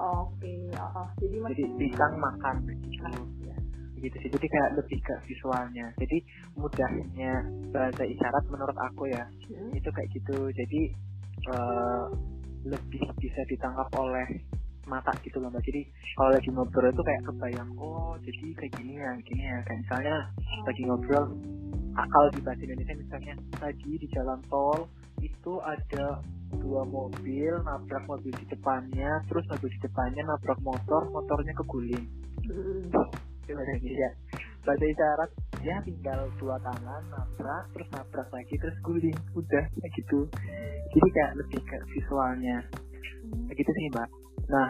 oke 0.00 0.54
oh, 0.78 0.98
oh. 0.98 1.08
jadi 1.22 1.36
mas 1.42 1.50
jadi 1.54 1.64
pisang 1.78 2.14
makan 2.18 2.54
gitu 2.66 3.22
ya. 3.46 3.56
gitu 4.00 4.16
sih 4.20 4.30
jadi 4.32 4.46
kayak 4.50 4.70
lebih 4.80 4.98
ke 5.00 5.14
visualnya 5.30 5.86
jadi 5.96 6.18
mudahnya 6.58 7.32
bahasa 7.72 8.02
isyarat 8.04 8.44
menurut 8.50 8.76
aku 8.78 9.08
ya 9.08 9.24
Hmm. 9.44 9.70
itu 9.76 9.88
kayak 9.92 10.08
gitu 10.16 10.50
jadi 10.56 10.82
eh, 11.52 12.04
lebih 12.64 13.04
bisa 13.20 13.40
ditangkap 13.44 13.88
oleh 14.00 14.24
mata 14.88 15.12
gitu 15.24 15.40
loh 15.40 15.48
mbak 15.48 15.64
jadi 15.64 15.80
kalau 16.16 16.30
lagi 16.32 16.48
ngobrol 16.52 16.92
itu 16.92 17.02
kayak 17.04 17.22
kebayang 17.24 17.70
oh 17.80 18.16
jadi 18.20 18.44
kayak 18.56 18.72
gini 18.76 18.94
ya 19.00 19.10
gini 19.24 19.42
ya 19.44 19.58
kayak 19.64 19.80
misalnya 19.84 20.16
lagi 20.64 20.82
ngobrol 20.84 21.24
kalau 21.94 22.28
di 22.34 22.40
bahasa 22.42 22.60
Indonesia 22.64 22.94
misalnya 22.98 23.34
tadi 23.56 23.90
di 23.96 24.06
jalan 24.12 24.40
tol 24.48 24.88
itu 25.20 25.52
ada 25.62 26.22
dua 26.54 26.82
mobil 26.86 27.52
nabrak 27.66 28.04
mobil 28.06 28.32
di 28.34 28.46
depannya 28.48 29.20
terus 29.26 29.44
mobil 29.50 29.68
di 29.68 29.80
depannya 29.82 30.22
nabrak 30.24 30.60
motor 30.62 31.02
motornya 31.10 31.52
keguling. 31.58 32.04
Hmm. 32.44 33.08
itu 33.44 33.52
bahasa 33.52 33.72
Indonesia 33.76 34.10
bahasa 34.64 34.84
isyarat 34.88 35.30
ya 35.60 35.76
tinggal 35.84 36.20
dua 36.40 36.56
tangan 36.64 37.02
nabrak 37.12 37.64
terus 37.76 37.88
nabrak 37.92 38.28
lagi 38.32 38.54
terus 38.56 38.76
guling. 38.80 39.18
Udah 39.36 39.64
kayak 39.68 39.92
gitu. 40.00 40.20
Jadi 40.96 41.08
kayak 41.12 41.32
lebih 41.36 41.60
ke 41.60 41.76
visualnya. 41.92 42.58
Kayak 43.50 43.56
gitu 43.60 43.70
sih 43.70 43.84
mbak. 43.92 44.08
Nah 44.48 44.68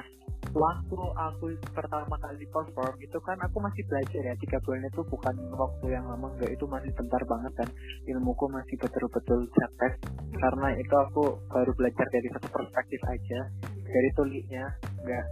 waktu 0.53 0.99
aku 1.17 1.47
pertama 1.73 2.15
kali 2.21 2.45
perform 2.53 2.95
itu 3.01 3.19
kan 3.25 3.39
aku 3.41 3.57
masih 3.63 3.83
belajar 3.89 4.21
ya 4.21 4.35
tiga 4.37 4.59
bulan 4.61 4.85
itu 4.85 5.01
bukan 5.09 5.35
waktu 5.57 5.87
yang 5.89 6.05
lama 6.05 6.29
enggak 6.37 6.53
itu 6.53 6.65
masih 6.69 6.93
bentar 6.93 7.23
banget 7.25 7.53
dan 7.57 7.69
ilmuku 8.13 8.45
masih 8.53 8.77
betul-betul 8.77 9.49
cetek 9.57 9.93
karena 10.37 10.69
itu 10.77 10.95
aku 10.95 11.41
baru 11.49 11.73
belajar 11.73 12.07
dari 12.13 12.29
satu 12.35 12.49
perspektif 12.53 13.01
aja 13.09 13.41
dari 13.89 14.09
tuliknya 14.19 14.65
enggak 15.01 15.25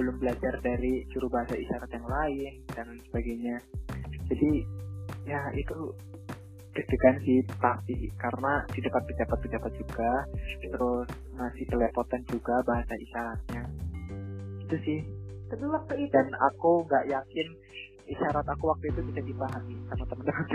belum 0.00 0.16
belajar 0.16 0.54
dari 0.64 1.04
juru 1.12 1.28
bahasa 1.28 1.52
isyarat 1.58 1.90
yang 1.92 2.08
lain 2.08 2.52
dan 2.72 2.86
sebagainya. 3.10 3.56
Jadi 4.32 4.50
ya 5.28 5.52
itu 5.52 5.92
deg-degan 6.70 7.16
sih 7.26 7.42
pasti 7.58 8.08
karena 8.14 8.62
di 8.70 8.80
depan 8.80 9.02
pejabat-pejabat 9.02 9.72
juga 9.74 10.12
terus 10.62 11.08
masih 11.34 11.66
kelepotan 11.66 12.22
juga 12.30 12.62
bahasa 12.62 12.94
isyaratnya 12.94 13.59
itu 14.70 14.76
sih. 14.86 14.98
Tapi 15.50 15.66
waktu 15.66 15.94
itu 16.06 16.14
dan 16.14 16.30
aku 16.38 16.86
nggak 16.86 17.10
yakin 17.10 17.46
isyarat 18.06 18.46
aku 18.46 18.70
waktu 18.70 18.94
itu 18.94 19.02
bisa 19.10 19.20
dipahami 19.26 19.74
sama 19.90 20.04
teman-teman. 20.06 20.46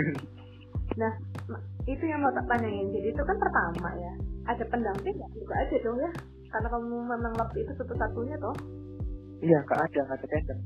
Itu 1.84 2.04
yang 2.08 2.24
mau 2.24 2.32
tak 2.32 2.48
tanyain. 2.48 2.88
Jadi 2.88 3.12
itu 3.12 3.22
kan 3.22 3.36
pertama 3.36 3.92
ya. 4.00 4.12
Ada 4.48 4.64
pendamping 4.72 5.20
nggak? 5.20 5.30
Juga 5.36 5.54
aja 5.60 5.76
dong 5.84 5.98
ya. 6.00 6.10
Karena 6.48 6.68
kamu 6.72 6.96
memang 7.04 7.34
waktu 7.36 7.56
itu 7.60 7.72
satu-satunya 7.76 8.40
toh. 8.40 8.56
Iya 9.44 9.60
nggak 9.68 9.80
ada 9.84 10.00
nggak 10.08 10.16
ada 10.16 10.26
tandem 10.32 10.58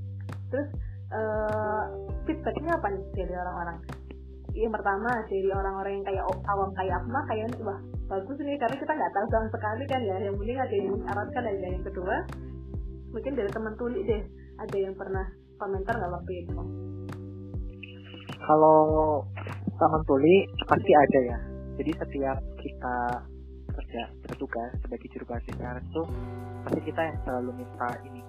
terus 0.51 0.68
eh 1.11 1.84
feedbacknya 2.22 2.70
apa 2.78 2.86
nih 2.94 3.03
dari 3.18 3.34
orang-orang? 3.34 3.78
Yang 4.55 4.72
pertama 4.78 5.11
dari 5.26 5.51
orang-orang 5.51 5.92
yang 5.98 6.07
kayak 6.07 6.22
awam 6.26 6.70
kayak 6.78 6.94
aku 7.03 7.09
mah 7.11 7.24
kayak 7.26 7.46
wah 7.66 7.78
bagus 8.07 8.38
nih. 8.38 8.55
Karena 8.62 8.76
kita 8.78 8.92
nggak 8.94 9.12
tahu 9.14 9.26
sama 9.34 9.48
sekali 9.51 9.84
kan 9.90 10.01
ya. 10.07 10.16
Yang 10.22 10.38
penting 10.38 10.59
ada 10.59 10.74
yang 10.74 10.88
mensyaratkan 10.94 11.42
ada 11.51 11.66
yang 11.66 11.82
kedua 11.82 12.16
mungkin 13.11 13.32
dari 13.34 13.50
teman 13.50 13.74
tuli 13.74 14.06
deh 14.06 14.22
ada 14.58 14.76
yang 14.78 14.94
pernah 14.94 15.26
komentar 15.58 15.94
nggak 15.98 16.12
waktu 16.14 16.32
itu? 16.46 16.56
Kalau 18.40 18.80
teman 19.76 20.02
tuli 20.06 20.46
pasti 20.66 20.92
ada 20.94 21.18
ya. 21.26 21.38
Jadi 21.80 21.90
setiap 21.96 22.38
kita 22.61 22.96
kerja 23.70 24.02
bertugas 24.26 24.70
sebagai 24.84 25.08
juru 25.14 25.24
bahasa 25.30 25.48
isyarat 25.54 25.84
itu 25.86 26.02
pasti 26.66 26.80
kita 26.84 27.00
yang 27.00 27.18
selalu 27.24 27.50
minta 27.64 27.88
ini. 28.04 28.22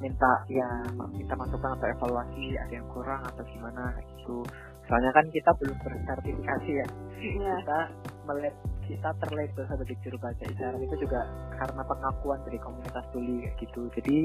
Minta 0.00 0.32
ya 0.48 0.68
minta 1.12 1.34
masukan 1.36 1.76
atau 1.76 1.86
evaluasi 1.92 2.56
ada 2.56 2.72
yang 2.72 2.88
kurang 2.88 3.20
atau 3.20 3.44
gimana 3.44 3.92
gitu. 4.00 4.40
Soalnya 4.88 5.12
kan 5.12 5.28
kita 5.28 5.50
belum 5.60 5.76
bersertifikasi 5.82 6.70
ya, 6.72 6.86
ya. 7.20 7.54
kita 7.60 7.80
melek 8.24 8.54
kita 8.86 9.10
terlabel 9.18 9.64
sebagai 9.66 9.96
juru 10.06 10.16
bahasa 10.22 10.42
isyarat 10.46 10.80
itu 10.80 10.96
juga 11.02 11.20
karena 11.58 11.82
pengakuan 11.82 12.40
dari 12.46 12.58
komunitas 12.62 13.04
tuli 13.10 13.42
kayak 13.42 13.56
gitu. 13.60 13.82
Jadi 13.98 14.16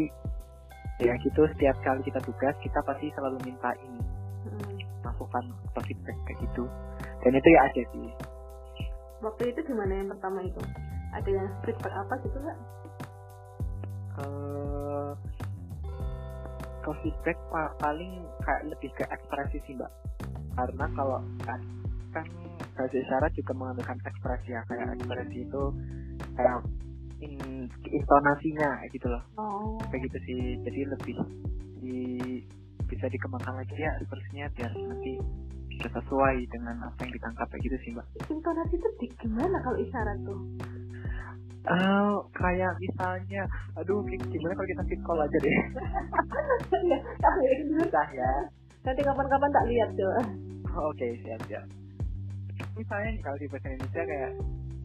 ya 1.02 1.14
gitu 1.18 1.42
setiap 1.58 1.78
kali 1.82 2.02
kita 2.06 2.22
tugas 2.22 2.54
kita 2.62 2.80
pasti 2.86 3.10
selalu 3.18 3.38
minta 3.42 3.74
ini 3.82 4.02
hmm. 4.46 4.74
masukan 5.02 5.46
atau 5.74 5.82
feedback 5.86 6.18
kayak 6.30 6.38
gitu. 6.46 6.64
Dan 7.26 7.38
itu 7.38 7.50
ya 7.50 7.62
ada 7.66 7.82
sih. 7.90 8.08
Waktu 9.22 9.44
itu 9.54 9.60
gimana 9.66 9.94
yang 9.94 10.10
pertama 10.14 10.46
itu? 10.46 10.62
Ada 11.12 11.30
yang 11.30 11.50
feedback 11.66 11.94
apa 11.94 12.14
gitu 12.24 12.38
nggak 12.40 12.58
uh, 14.20 15.12
kalau 16.82 16.98
feedback 17.06 17.38
paling 17.78 18.26
kayak 18.42 18.64
lebih 18.74 18.90
ke 18.98 19.06
ekspresi 19.06 19.62
sih 19.70 19.78
mbak. 19.78 19.92
Karena 20.58 20.86
kalau 20.98 21.22
kan 21.46 21.62
kan 22.12 22.26
bahasa 22.82 22.98
isyarat 22.98 23.32
juga 23.38 23.52
mengandalkan 23.54 23.98
ekspresi 24.02 24.50
ya 24.58 24.62
kayak 24.66 24.98
ekspresi 24.98 25.38
itu 25.46 25.64
kayak 26.34 26.58
in, 27.22 27.34
intonasinya 27.70 28.70
gitu 28.90 29.06
loh 29.06 29.24
oh. 29.38 29.78
kayak 29.94 30.10
gitu 30.10 30.18
sih 30.26 30.42
jadi 30.66 30.82
lebih 30.90 31.16
di 31.82 31.98
bisa 32.90 33.06
dikembangkan 33.08 33.62
lagi 33.62 33.78
ya 33.78 33.94
sepertinya 34.02 34.50
biar 34.58 34.72
nanti 34.74 35.14
bisa 35.70 35.88
sesuai 35.94 36.36
dengan 36.50 36.76
apa 36.84 37.00
yang 37.06 37.14
ditangkap 37.14 37.48
kayak 37.54 37.64
gitu 37.70 37.78
sih 37.86 37.90
mbak 37.94 38.06
intonasi 38.28 38.74
itu 38.76 38.90
di 38.98 39.08
gimana 39.22 39.58
kalau 39.62 39.78
isyarat 39.78 40.18
tuh 40.26 40.42
Uh, 41.62 42.18
kayak 42.34 42.74
misalnya, 42.82 43.46
aduh, 43.78 44.02
gimana 44.02 44.58
kalau 44.58 44.66
kita 44.66 44.82
fit 44.90 45.02
call 45.06 45.22
aja 45.22 45.38
deh? 45.46 45.58
ya, 46.90 46.98
susah 47.70 48.08
ya. 48.18 48.32
Nanti 48.82 49.06
kapan-kapan 49.06 49.50
tak 49.54 49.66
lihat 49.70 49.90
tuh. 49.94 50.10
Oh, 50.74 50.90
Oke, 50.90 51.06
okay, 51.06 51.12
siap 51.22 51.70
Misalnya 52.78 53.12
kalau 53.24 53.38
di 53.40 53.48
bahasa 53.50 53.68
Indonesia 53.70 54.04
kayak 54.04 54.32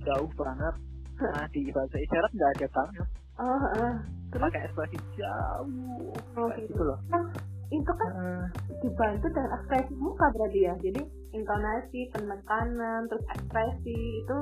jauh 0.07 0.31
banget, 0.39 0.75
nah 1.21 1.47
di 1.51 1.63
bahasa 1.73 1.97
isyarat 1.99 2.31
nggak 2.35 2.53
ada 2.59 2.67
banget. 2.73 3.09
Oh, 3.37 3.63
uh, 3.77 3.95
pakai 4.33 4.61
ekspresi 4.65 4.97
jauh, 5.21 6.17
oh, 6.41 6.49
gitu. 6.57 6.81
loh. 6.81 6.97
Nah, 7.13 7.21
itu 7.69 7.93
kan 7.93 8.11
uh, 8.17 8.45
dibantu 8.81 9.29
dengan 9.29 9.51
ekspresi 9.61 9.93
muka 9.97 10.27
berarti 10.33 10.61
ya. 10.65 10.75
Jadi 10.81 11.03
intonasi, 11.37 12.01
penekanan, 12.17 13.05
terus 13.13 13.25
ekspresi 13.37 13.99
itu 14.25 14.39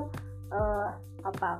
uh, 0.55 0.87
apa? 1.27 1.59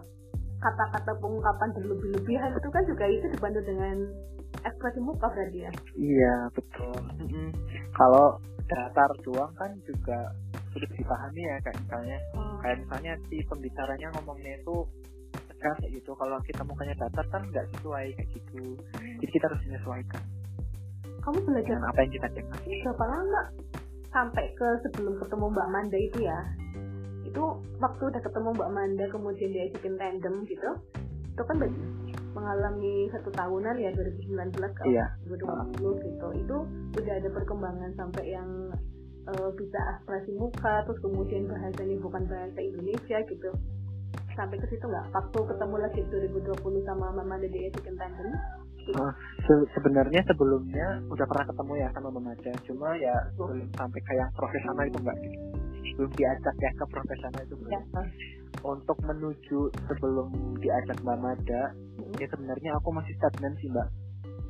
Kata-kata 0.63 1.11
pengungkapan 1.19 1.69
berlebih-lebihan 1.75 2.55
itu 2.55 2.69
kan 2.71 2.83
juga 2.87 3.05
itu 3.11 3.27
dibantu 3.35 3.59
dengan 3.67 4.07
ekspresi 4.65 4.99
muka 5.03 5.27
berarti 5.29 5.59
ya 5.67 5.71
iya 5.99 6.35
betul 6.53 6.97
mm 7.21 7.27
-hmm. 7.27 7.47
kalau 7.93 8.39
datar 8.65 9.11
doang 9.21 9.53
kan 9.59 9.71
juga 9.85 10.33
sudah 10.75 10.89
dipahami 10.91 11.41
ya 11.41 11.55
kayak 11.63 11.77
misalnya 11.79 12.17
hmm. 12.35 12.57
kayak 12.59 12.77
misalnya 12.83 13.13
si 13.31 13.37
pembicaranya 13.47 14.07
ngomongnya 14.19 14.53
itu 14.59 14.75
tegas 15.55 15.75
kayak 15.79 15.93
gitu. 15.95 16.11
Kalau 16.19 16.37
kita 16.43 16.61
mukanya 16.67 16.95
datar 16.99 17.25
kan 17.31 17.41
nggak 17.47 17.65
sesuai 17.77 18.05
kayak 18.19 18.29
gitu. 18.35 18.63
Jadi 19.23 19.31
kita 19.31 19.45
harus 19.47 19.61
menyesuaikan. 19.63 20.23
Kamu 21.23 21.37
belajar 21.41 21.73
dengan 21.73 21.89
apa 21.89 21.99
yang 22.03 22.11
kita 22.13 22.27
dengar. 22.35 22.59
Berapa 22.61 23.05
lama 23.07 23.41
sampai 24.11 24.45
ke 24.53 24.67
sebelum 24.85 25.13
ketemu 25.17 25.45
Mbak 25.55 25.69
Manda 25.71 25.97
itu 25.97 26.19
ya? 26.21 26.39
Itu 27.25 27.43
waktu 27.81 28.03
udah 28.11 28.21
ketemu 28.21 28.49
Mbak 28.53 28.71
Manda 28.75 29.05
kemudian 29.09 29.49
diajakin 29.55 29.95
tandem 29.95 30.35
gitu 30.45 30.69
itu 31.35 31.43
kan 31.43 31.59
mengalami 32.31 33.11
satu 33.11 33.27
tahunan 33.35 33.75
ya 33.75 33.91
2019 33.91 34.55
ke 34.55 34.83
iya. 34.87 35.07
2020 35.27 36.07
gitu. 36.07 36.27
Itu 36.39 36.57
udah 36.95 37.13
ada 37.19 37.29
perkembangan 37.31 37.91
sampai 37.99 38.23
yang 38.31 38.71
uh, 39.29 39.49
bisa 39.53 39.79
ekspresi 39.95 40.31
muka 40.37 40.85
terus 40.85 40.99
kemudian 41.01 41.49
bahasanya 41.49 41.97
bukan 42.01 42.23
bahasa 42.29 42.59
Indonesia 42.59 43.17
gitu 43.25 43.49
sampai 44.35 44.59
ke 44.59 44.67
situ 44.67 44.83
nggak 44.83 45.07
waktu 45.15 45.39
ketemu 45.47 45.75
lagi 45.79 46.01
2020 46.11 46.89
sama 46.89 47.05
Mama 47.15 47.35
Dede 47.41 47.69
Tandem 47.73 48.31
Uh, 48.85 49.09
se 49.41 49.53
sebenarnya 49.73 50.21
sebelumnya 50.29 51.01
udah 51.09 51.25
pernah 51.25 51.49
ketemu 51.49 51.73
ya 51.73 51.89
sama 51.89 52.13
Mama 52.13 52.37
Dede 52.37 52.53
cuma 52.69 52.93
ya 52.93 53.17
belum 53.33 53.65
sampai 53.73 53.97
kayak 54.05 54.29
profesional 54.37 54.85
itu 54.85 55.01
enggak 55.01 55.17
gitu 55.25 55.65
belum 55.95 56.11
diajak 56.17 56.55
ya 56.59 56.71
ke 56.75 56.85
profesional 56.91 57.41
itu 57.45 57.55
belum. 57.55 57.71
Ya. 57.71 57.81
Untuk 58.65 58.97
menuju 59.05 59.59
sebelum 59.87 60.57
diajak 60.59 60.97
Mbak 61.05 61.19
Mada, 61.21 61.63
hmm. 61.71 62.17
ya 62.19 62.27
sebenarnya 62.33 62.71
aku 62.81 62.89
masih 62.91 63.13
stagnan 63.21 63.53
sih 63.61 63.69
Mbak. 63.71 63.87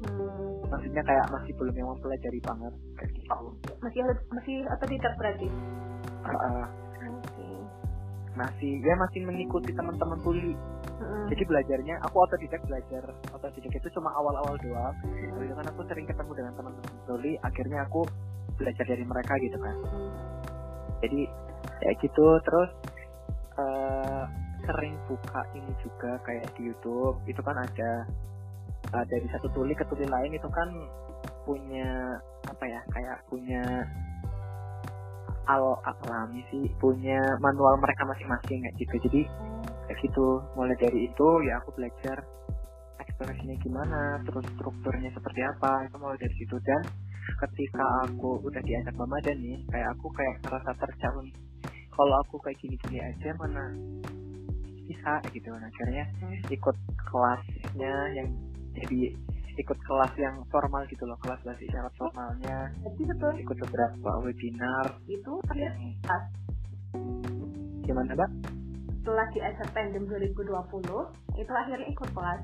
Hmm. 0.06 0.70
Maksudnya 0.70 1.04
kayak 1.06 1.26
masih 1.34 1.52
belum 1.58 1.76
yang 1.76 1.90
mempelajari 1.94 2.40
banget 2.42 2.74
kayak 2.98 3.12
gitu. 3.18 3.48
Masih 3.82 4.00
masih 4.34 4.56
atau 4.70 4.86
tidak 4.90 5.14
berarti? 5.18 5.48
Uh, 6.26 6.30
uh, 6.34 6.66
okay. 7.22 7.56
Masih 8.36 8.72
ya 8.82 8.94
masih 8.98 9.20
mengikuti 9.26 9.72
teman-teman 9.74 10.20
tuli. 10.22 10.54
Hmm. 10.96 11.28
Jadi 11.30 11.44
belajarnya 11.44 11.96
aku 12.06 12.16
otodidak 12.24 12.62
belajar 12.66 13.04
otodidak 13.34 13.74
itu 13.74 13.88
cuma 13.94 14.10
awal-awal 14.18 14.56
doang. 14.62 14.96
Hmm. 15.06 15.38
Lalu 15.42 15.54
kan 15.54 15.66
aku 15.70 15.82
sering 15.90 16.06
ketemu 16.08 16.32
dengan 16.34 16.54
teman-teman 16.58 16.96
tuli, 17.06 17.34
akhirnya 17.42 17.86
aku 17.86 18.02
belajar 18.56 18.86
dari 18.88 19.04
mereka 19.04 19.34
gitu 19.42 19.58
kan. 19.60 19.78
Hmm 19.90 20.36
jadi 21.04 21.22
ya 21.84 21.92
gitu 22.00 22.26
terus 22.42 22.72
uh, 23.60 24.24
sering 24.66 24.96
buka 25.06 25.42
ini 25.54 25.72
juga 25.84 26.18
kayak 26.26 26.50
di 26.58 26.72
YouTube 26.72 27.22
itu 27.30 27.42
kan 27.46 27.58
ada 27.60 28.10
uh, 28.96 29.06
dari 29.12 29.28
satu 29.28 29.52
tuli 29.52 29.76
ke 29.76 29.84
tuli 29.92 30.08
lain 30.08 30.32
itu 30.32 30.48
kan 30.48 30.72
punya 31.44 32.18
apa 32.48 32.64
ya 32.66 32.82
kayak 32.96 33.18
punya 33.28 33.62
al 35.46 35.78
alami 35.86 36.42
sih 36.50 36.66
punya 36.82 37.22
manual 37.44 37.78
mereka 37.78 38.08
masing-masing 38.08 38.64
kayak 38.64 38.76
gitu. 38.80 38.96
Jadi 39.06 39.22
kayak 39.86 40.00
gitu. 40.02 40.42
Mulai 40.58 40.76
dari 40.80 41.12
itu 41.12 41.28
ya 41.46 41.62
aku 41.62 41.76
belajar 41.78 42.18
ekspresinya 43.04 43.56
gimana 43.62 44.02
terus 44.26 44.46
strukturnya 44.58 45.12
seperti 45.14 45.42
apa 45.46 45.86
itu 45.86 45.96
mulai 46.02 46.18
dari 46.18 46.36
situ. 46.40 46.58
Dan 46.66 46.82
ketika 47.46 47.86
aku 48.10 48.42
udah 48.42 48.62
diajak 48.64 48.96
mama 48.98 49.22
dan 49.22 49.38
nih 49.38 49.62
kayak 49.70 49.90
aku 49.98 50.08
kayak 50.18 50.36
merasa 50.46 50.72
tercalon 50.82 51.28
kalau 51.94 52.16
aku 52.26 52.36
kayak 52.44 52.58
gini-gini 52.60 53.00
aja 53.00 53.30
mana 53.38 53.64
bisa 54.86 55.22
gitu. 55.30 55.50
Nah 55.54 55.70
akhirnya 55.70 56.06
ikut 56.50 56.78
kelasnya 57.06 57.96
yang 58.18 58.30
jadi 58.76 59.16
ikut 59.56 59.80
kelas 59.88 60.14
yang 60.20 60.44
formal 60.52 60.84
gitu 60.92 61.08
loh 61.08 61.16
kelas 61.24 61.40
bahasa 61.48 61.62
isyarat 61.64 61.94
formalnya. 61.96 62.60
ikut 63.40 63.58
beberapa 63.68 64.12
webinar. 64.20 65.00
Itu 65.08 65.40
yang 65.56 65.76
gimana 67.88 68.12
mbak? 68.18 68.32
Setelah 69.00 69.28
di 69.32 69.40
tandem 69.72 70.04
2020 70.10 71.40
itu 71.40 71.52
akhirnya 71.54 71.88
ikut 71.88 72.10
kelas. 72.12 72.42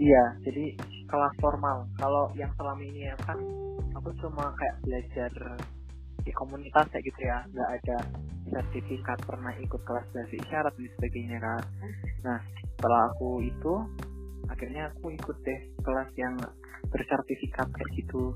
Iya 0.00 0.24
jadi 0.46 0.64
kelas 1.10 1.34
formal. 1.42 1.90
Kalau 1.98 2.30
yang 2.38 2.52
selama 2.54 2.82
ini 2.86 3.10
ya 3.10 3.16
kan 3.26 3.38
aku 3.98 4.14
cuma 4.22 4.54
kayak 4.54 4.76
belajar 4.86 5.32
di 6.22 6.32
komunitas 6.36 6.86
kayak 6.94 7.04
gitu 7.08 7.20
ya. 7.26 7.42
Nggak 7.50 7.70
ada 7.82 7.98
sertifikat 8.50 9.18
pernah 9.26 9.52
ikut 9.58 9.82
kelas 9.82 10.06
bahasa 10.14 10.34
isyarat 10.38 10.74
dan 10.78 10.88
sebagainya 10.94 11.38
kan. 11.42 11.62
Nah 12.22 12.38
setelah 12.78 13.10
aku 13.10 13.42
itu 13.42 13.74
akhirnya 14.50 14.90
aku 14.90 15.14
ikut 15.14 15.36
deh 15.46 15.60
kelas 15.80 16.10
yang 16.18 16.34
bersertifikat 16.90 17.70
kayak 17.70 17.90
gitu. 17.94 18.34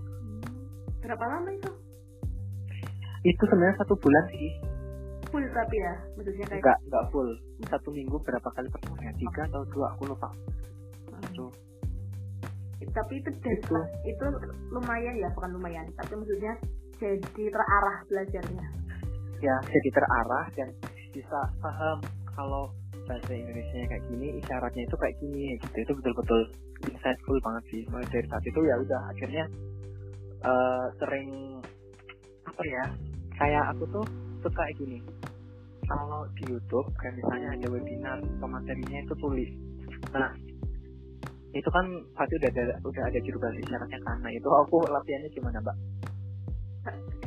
Berapa 1.02 1.24
lama 1.26 1.50
itu? 1.50 1.70
Itu 3.26 3.42
sebenarnya 3.50 3.76
satu 3.82 3.94
bulan 3.98 4.24
sih. 4.30 4.50
Full 5.28 5.44
tapi 5.50 5.76
ya? 5.76 5.94
Maksudnya 6.14 6.46
kayak 6.46 6.62
nggak 6.62 6.78
nggak 6.88 7.04
full. 7.10 7.28
Satu 7.66 7.88
minggu 7.90 8.16
berapa 8.22 8.48
kali 8.54 8.68
pertemuan 8.70 9.02
ya? 9.02 9.12
Tiga 9.18 9.42
atau 9.50 9.62
dua 9.74 9.86
aku 9.96 10.02
lupa. 10.08 10.30
Hmm. 11.10 11.50
itu 12.82 12.90
tapi 12.92 13.16
itu 13.16 13.30
itu 13.32 13.76
itu 14.06 14.24
lumayan 14.70 15.14
ya? 15.18 15.28
Bukan 15.34 15.50
lumayan 15.56 15.86
tapi 15.98 16.14
maksudnya 16.14 16.52
jadi 17.00 17.44
terarah 17.50 17.98
belajarnya. 18.06 18.66
Ya 19.42 19.56
jadi 19.66 19.88
terarah 19.90 20.46
dan 20.54 20.68
bisa 21.10 21.40
paham 21.58 21.98
kalau 22.34 22.70
bahasa 23.04 23.32
Indonesia 23.32 23.84
kayak 23.88 24.04
gini 24.08 24.26
isyaratnya 24.40 24.82
itu 24.84 24.96
kayak 24.96 25.16
gini 25.20 25.42
gitu. 25.60 25.76
Itu 25.84 25.92
betul-betul 26.00 26.40
insightful 26.88 27.38
banget 27.44 27.64
sih 27.72 27.80
mulai 27.92 28.06
dari 28.08 28.26
saat 28.28 28.44
itu 28.44 28.60
ya 28.64 28.74
udah 28.80 29.00
akhirnya 29.12 29.44
uh, 30.44 30.86
sering 31.00 31.30
apa 32.44 32.62
ya 32.64 32.84
kayak 33.36 33.64
aku 33.76 33.84
tuh 33.92 34.04
suka 34.40 34.56
kayak 34.56 34.76
gini. 34.80 34.98
Kalau 35.84 36.24
di 36.40 36.44
YouTube 36.48 36.88
kayak 36.96 37.20
misalnya 37.20 37.48
ada 37.60 37.66
webinar 37.68 38.18
materinya 38.40 38.98
itu 39.04 39.14
tulis. 39.20 39.50
Nah 40.16 40.32
itu 41.54 41.68
kan 41.70 41.86
pasti 42.18 42.34
udah 42.40 42.50
ada 42.50 42.64
udah 42.82 43.02
ada 43.06 43.18
juru 43.22 43.38
bahasa 43.38 43.58
isyaratnya 43.62 43.98
karena 44.02 44.28
itu 44.32 44.48
aku 44.48 44.76
latihannya 44.90 45.30
gimana 45.30 45.58
mbak? 45.62 45.76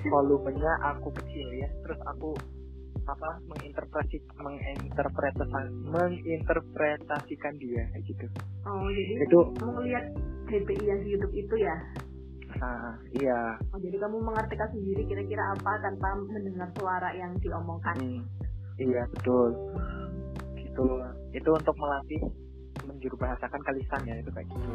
Volumenya 0.08 0.72
aku 0.94 1.10
kecil 1.22 1.48
ya 1.58 1.70
terus 1.84 2.00
aku 2.06 2.36
apa 3.08 3.30
menginterpretasi 3.48 4.20
menginterpretasikan 4.36 5.66
menginterpretasikan 5.88 7.54
dia 7.56 7.84
kayak 7.96 8.04
gitu. 8.04 8.26
Oh 8.68 8.88
jadi 8.92 9.14
itu 9.24 9.40
kamu 9.56 9.80
lihat 9.88 10.06
GPI 10.52 10.84
yang 10.84 11.00
di 11.04 11.10
YouTube 11.16 11.36
itu 11.36 11.56
ya? 11.56 11.76
Ah 12.60 12.96
iya. 13.16 13.56
Oh 13.72 13.80
jadi 13.80 13.96
kamu 13.96 14.20
mengartikan 14.20 14.68
sendiri 14.76 15.08
kira-kira 15.08 15.44
apa 15.56 15.72
tanpa 15.80 16.10
mendengar 16.20 16.70
suara 16.76 17.10
yang 17.16 17.32
diomongkan? 17.40 17.96
Hmm, 17.96 18.24
iya 18.76 19.04
betul. 19.16 19.56
Gitu. 20.60 20.86
Itu 21.32 21.50
untuk 21.56 21.76
melatih 21.80 22.22
menjuru 22.88 23.16
bahasakan 23.20 23.62
ke 23.64 23.72
lisan 23.80 24.02
ya 24.04 24.16
itu 24.20 24.32
kayak 24.36 24.48
gitu. 24.52 24.72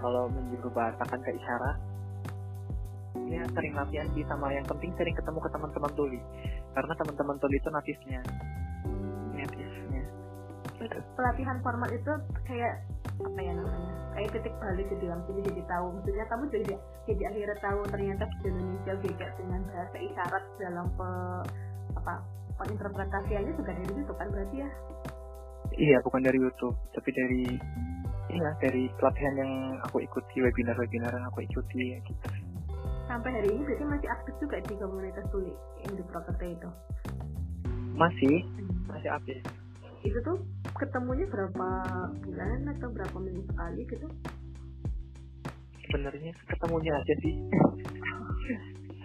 Kalau 0.00 0.32
menjuru 0.32 0.68
bahasakan 0.72 1.20
ke 1.24 1.30
isyarat 1.36 1.76
ya 3.26 3.42
sering 3.52 3.74
latihan 3.74 4.06
sih 4.14 4.24
sama 4.30 4.54
yang 4.54 4.66
penting 4.66 4.94
sering 4.94 5.14
ketemu 5.14 5.38
ke 5.42 5.50
teman-teman 5.50 5.92
tuli. 5.98 6.20
Karena 6.74 6.92
teman-teman 6.94 7.36
tuli 7.42 7.56
itu 7.58 7.68
natifnya. 7.70 8.20
Natifnya 9.34 9.76
pelatihan 11.16 11.58
formal 11.64 11.88
itu 11.90 12.12
kayak 12.44 12.84
apa 13.16 13.40
ya 13.40 13.52
namanya? 13.56 13.92
Kayak 14.16 14.30
titik 14.36 14.54
balik 14.60 14.86
gitu 14.92 15.04
yang 15.08 15.20
jadi 15.28 15.40
jadi 15.52 15.62
tahu. 15.68 15.86
Maksudnya 15.96 16.24
kamu 16.28 16.44
jadi 16.52 16.74
jadi 17.08 17.22
akhirnya 17.32 17.56
tahu 17.64 17.80
ternyata 17.88 18.24
di 18.28 18.48
Indonesia 18.48 18.94
beda 19.00 19.26
dengan 19.40 19.60
bahasa 19.72 19.96
isyarat 19.96 20.44
dalam 20.60 20.86
pe, 20.96 21.08
apa 21.96 22.12
penginterpretasiannya 22.56 23.52
juga 23.56 23.72
dari 23.72 23.92
situ 23.92 24.12
kan 24.16 24.28
berarti 24.32 24.56
ya? 24.60 24.70
Iya 25.76 25.96
bukan 26.04 26.22
dari 26.24 26.38
YouTube 26.40 26.76
tapi 26.94 27.10
dari 27.12 27.42
iya 28.32 28.50
dari 28.62 28.88
pelatihan 28.96 29.34
yang 29.36 29.52
aku 29.84 30.00
ikuti 30.00 30.40
webinar-webinar 30.40 31.12
yang 31.12 31.26
aku 31.28 31.44
ikuti 31.44 32.00
gitu 32.00 32.28
sampai 33.16 33.32
hari 33.32 33.48
ini 33.48 33.64
berarti 33.64 33.84
masih 33.88 34.08
aktif 34.12 34.34
juga 34.44 34.56
di 34.60 34.74
komunitas 34.76 35.24
tuli 35.32 35.52
di 35.88 36.04
Property 36.04 36.52
itu? 36.52 36.68
Masih. 37.96 38.44
Masih 38.92 39.08
aktif. 39.08 39.40
Itu 40.04 40.20
tuh 40.20 40.36
ketemunya 40.76 41.24
berapa 41.32 41.68
bulan 42.20 42.68
atau 42.76 42.92
berapa 42.92 43.16
minggu 43.16 43.40
sekali 43.48 43.88
gitu? 43.88 44.04
Sebenarnya 45.88 46.36
ketemunya 46.44 46.92
aja 46.92 47.14
sih. 47.24 47.34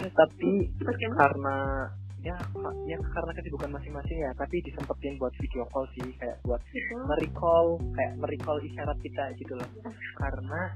Tapi 0.19 0.51
karena 0.99 1.87
ya 2.19 2.35
ya 2.83 2.97
karena 2.99 3.31
kesibukan 3.33 3.73
masing-masing 3.73 4.13
ya 4.21 4.29
tapi 4.37 4.61
disempetin 4.61 5.17
buat 5.17 5.33
video 5.41 5.65
call 5.73 5.89
sih 5.97 6.13
kayak 6.21 6.37
buat 6.45 6.61
merecall 7.09 7.81
kayak 7.97 8.13
merecall 8.19 8.59
isyarat 8.59 8.99
kita 8.99 9.23
gitu 9.39 9.55
loh. 9.55 9.69
Karena 10.19 10.75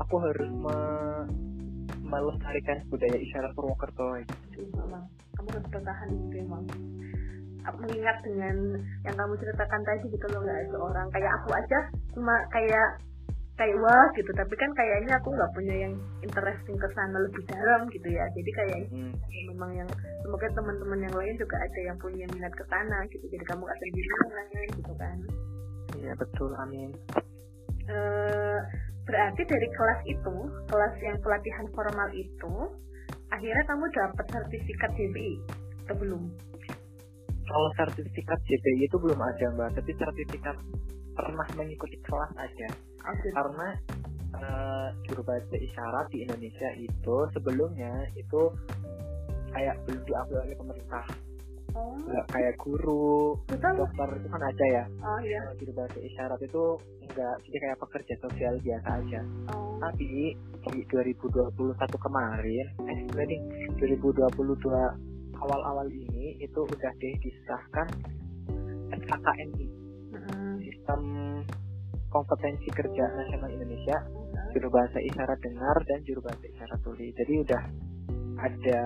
aku 0.00 0.16
harus 0.16 0.48
me 0.48 0.78
melestarikan 2.10 2.82
budaya 2.90 3.16
isyarat 3.16 3.52
Purwokerto. 3.54 4.06
Gitu. 4.26 4.66
kamu 5.38 5.48
harus 5.56 5.66
bertahan 5.72 6.08
gitu 6.12 6.36
emang 6.44 6.66
mengingat 7.80 8.16
dengan 8.26 8.56
yang 9.06 9.16
kamu 9.16 9.34
ceritakan 9.38 9.82
tadi 9.86 10.06
gitu 10.10 10.26
loh 10.34 10.40
nggak 10.42 10.58
ada 10.68 10.78
orang. 10.80 11.06
Kayak 11.14 11.32
aku 11.40 11.48
aja 11.54 11.78
cuma 12.12 12.34
kayak 12.50 12.88
kayak 13.56 13.76
wah 13.78 14.06
gitu. 14.16 14.30
Tapi 14.32 14.54
kan 14.56 14.70
kayaknya 14.72 15.14
aku 15.20 15.28
nggak 15.30 15.52
punya 15.52 15.74
yang 15.88 15.94
interesting 16.24 16.76
ke 16.80 16.88
sana 16.96 17.16
lebih 17.20 17.42
dalam 17.46 17.80
gitu 17.92 18.08
ya. 18.08 18.24
Jadi 18.32 18.50
kayak 18.56 18.78
hmm. 18.90 19.12
ya 19.12 19.42
memang 19.52 19.70
yang 19.76 19.88
semoga 20.24 20.48
teman-teman 20.56 21.00
yang 21.04 21.14
lain 21.14 21.36
juga 21.36 21.56
ada 21.60 21.80
yang 21.84 21.96
punya 22.00 22.26
minat 22.32 22.52
ke 22.56 22.64
sana 22.68 22.98
gitu. 23.12 23.24
Jadi 23.28 23.44
kamu 23.44 23.62
gak 23.68 23.78
sendiri 23.78 24.66
gitu 24.74 24.92
kan. 24.96 25.16
Iya 26.00 26.12
betul. 26.16 26.50
Amin. 26.58 26.90
Uh, 27.90 28.58
berarti 29.06 29.42
dari 29.44 29.68
kelas 29.74 30.00
itu 30.06 30.36
kelas 30.68 30.94
yang 31.02 31.18
pelatihan 31.24 31.66
formal 31.72 32.08
itu 32.12 32.54
akhirnya 33.30 33.64
kamu 33.66 33.84
dapat 33.94 34.26
sertifikat 34.30 34.90
JBI 34.94 35.34
atau 35.86 35.96
belum? 35.98 36.22
Kalau 37.50 37.68
sertifikat 37.74 38.38
JBI 38.46 38.86
itu 38.86 38.96
belum 38.98 39.18
ada 39.18 39.46
mbak. 39.58 39.74
Tapi 39.74 39.90
sertifikat 39.98 40.56
pernah 41.18 41.46
mengikuti 41.58 41.98
kelas 42.06 42.32
aja 42.38 42.68
okay. 43.04 43.30
karena 43.34 43.68
uh, 44.38 44.88
juru 45.04 45.22
bahasa 45.26 45.56
isyarat 45.58 46.06
di 46.14 46.24
Indonesia 46.24 46.70
itu 46.78 47.16
sebelumnya 47.34 47.92
itu 48.16 48.40
kayak 49.50 49.76
belum 49.84 50.02
diakui 50.06 50.38
oleh 50.38 50.56
pemerintah 50.56 51.04
oh. 51.74 51.94
nggak 52.06 52.26
kayak 52.30 52.54
guru 52.58 53.36
Betul. 53.46 53.74
dokter 53.84 54.08
itu 54.18 54.28
kan 54.30 54.42
aja 54.42 54.64
ya 54.66 54.84
oh, 55.04 55.18
iya. 55.22 55.42
juru 55.58 55.72
bahasa 55.76 55.98
isyarat 55.98 56.40
itu 56.42 56.64
enggak 57.06 57.34
jadi 57.46 57.56
kayak 57.62 57.78
pekerja 57.82 58.14
sosial 58.22 58.54
biasa 58.62 58.88
aja 59.02 59.20
oh. 59.54 59.78
tapi 59.82 60.34
di 60.60 60.80
2021 60.92 61.56
kemarin 61.78 62.66
eh 62.86 63.00
berarti 63.10 63.36
2022 63.80 65.10
awal-awal 65.40 65.88
ini 65.88 66.36
itu 66.38 66.60
udah 66.60 66.92
deh 67.00 67.14
disahkan 67.24 67.88
SKKNI 68.90 69.66
hmm. 70.12 70.54
sistem 70.60 71.00
kompetensi 72.10 72.68
kerja 72.74 73.04
nasional 73.16 73.48
Indonesia 73.48 73.96
hmm. 74.04 74.52
juru 74.52 74.68
bahasa 74.68 74.98
isyarat 75.00 75.38
dengar 75.40 75.76
dan 75.88 75.98
juru 76.04 76.20
bahasa 76.20 76.44
isyarat 76.44 76.80
tuli 76.84 77.08
jadi 77.16 77.32
udah 77.46 77.62
ada 78.40 78.80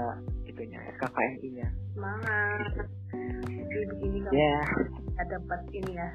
itunya 0.54 0.78
SKKNI-nya 0.94 1.68
semangat. 1.98 2.86
Jadi 3.50 3.84
begini 3.90 4.18
kamu 4.22 4.34
yeah. 4.38 4.62
dapat 5.26 5.60
ini 5.74 5.92
ya 5.98 6.08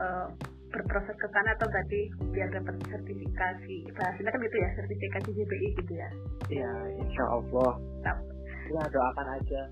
uh, 0.00 0.26
berproses 0.72 1.16
ke 1.20 1.28
sana 1.28 1.52
atau 1.52 1.68
berarti 1.68 2.00
biar 2.32 2.48
dapat 2.48 2.80
sertifikasi 2.88 3.76
bahasanya 3.92 4.30
kan 4.32 4.40
gitu 4.40 4.56
ya 4.56 4.68
sertifikasi 4.80 5.28
JBI 5.36 5.68
gitu 5.84 5.92
ya? 5.92 6.08
Iya 6.48 6.72
insya 7.04 7.24
Allah. 7.28 7.70
Ya 8.72 8.82
doakan 8.88 9.28
aja. 9.36 9.62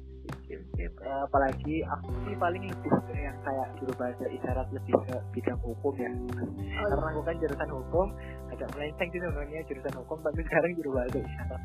Uh, 0.51 1.23
apalagi 1.27 1.83
aku 1.87 2.11
sih 2.27 2.37
paling 2.37 2.63
lebih 2.67 2.91
ke 3.07 3.15
yang 3.17 3.39
kayak 3.41 3.69
juru 3.81 3.93
bahasa 3.97 4.25
isyarat 4.29 4.69
lebih 4.75 4.95
ke 5.09 5.17
bidang 5.33 5.59
hukum 5.65 5.95
ya. 5.97 6.11
Oh, 6.11 6.87
karena 6.91 7.07
aku 7.15 7.21
kan 7.25 7.35
jurusan 7.41 7.71
hukum 7.71 8.07
agak 8.53 8.69
melenceng 8.77 9.09
sih 9.11 9.21
sebenarnya 9.23 9.61
jurusan 9.67 9.95
hukum 9.97 10.19
tapi 10.21 10.41
sekarang 10.45 10.71
juru 10.77 10.91
bahasa 10.93 11.19
isyarat. 11.23 11.61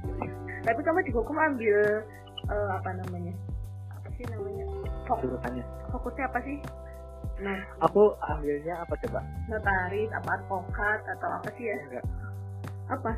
Tapi 0.65 0.79
kamu 0.81 0.99
di 1.03 1.11
hukum 1.13 1.35
ambil 1.35 1.79
uh, 2.49 2.69
apa 2.77 2.89
namanya? 3.03 3.33
Apa 3.93 4.07
sih 4.17 4.25
namanya? 4.29 4.65
Fokus, 5.05 5.31
fokusnya 5.93 6.25
apa 6.29 6.39
sih? 6.45 6.57
Nah. 7.41 7.59
Aku 7.83 8.15
ambilnya 8.31 8.79
apa 8.79 8.93
coba? 9.05 9.19
Notaris 9.51 10.09
apa 10.15 10.29
advokat 10.39 10.99
atau 11.17 11.29
apa 11.41 11.49
sih 11.59 11.65
ya? 11.67 11.77
Enggak. 11.89 12.05
Apa? 12.91 13.11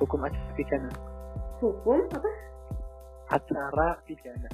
Hukum 0.00 0.26
acara 0.26 0.52
pidana. 0.58 0.90
Hukum 1.62 1.98
apa? 2.10 2.30
Acara 3.30 3.88
pidana. 4.08 4.48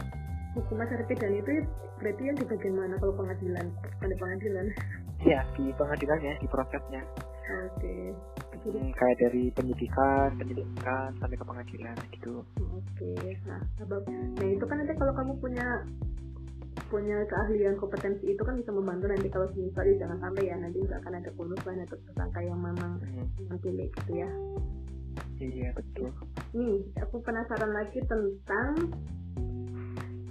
Hukum 0.58 0.76
acara 0.82 1.02
pidana 1.08 1.36
itu 1.38 1.64
berarti 2.02 2.22
yang 2.22 2.36
di 2.36 2.44
bagian 2.44 2.74
mana 2.76 2.94
kalau 3.00 3.14
pengadilan? 3.16 3.66
Bukan 3.72 4.08
di 4.10 4.18
pengadilan? 4.20 4.66
Iya 5.24 5.40
di 5.56 5.64
pengadilannya 5.74 6.32
di 6.38 6.46
prosesnya. 6.50 7.02
Oke. 7.48 7.80
okay. 7.80 8.04
Jadi, 8.58 8.78
hmm, 8.78 8.92
kayak 8.98 9.16
dari 9.22 9.42
penyidikan 9.54 10.28
penyidikan 10.34 11.10
sampai 11.22 11.36
ke 11.38 11.44
pengadilan 11.46 11.96
gitu 12.10 12.42
oke 12.58 12.82
okay. 12.98 13.38
nah 13.46 13.62
nah 14.34 14.46
itu 14.46 14.64
kan 14.66 14.76
nanti 14.82 14.94
kalau 14.98 15.14
kamu 15.14 15.32
punya 15.38 15.66
punya 16.88 17.18
keahlian 17.28 17.76
kompetensi 17.76 18.32
itu 18.32 18.42
kan 18.42 18.56
bisa 18.56 18.70
membantu 18.72 19.12
nanti 19.12 19.28
kalau 19.28 19.46
misalnya 19.52 19.94
jangan 20.00 20.18
sampai 20.24 20.42
ya 20.48 20.56
nanti 20.56 20.78
nggak 20.80 21.00
akan 21.04 21.14
ada 21.20 21.30
korban 21.36 21.84
atau 21.84 21.96
tersangka 22.08 22.40
yang 22.40 22.60
memang 22.62 22.92
hmm. 23.02 23.58
pilih 23.60 23.88
gitu 23.92 24.12
ya 24.16 24.30
iya 25.38 25.68
betul 25.76 26.08
nih 26.56 26.80
aku 27.02 27.20
penasaran 27.20 27.72
lagi 27.76 28.00
tentang 28.08 28.72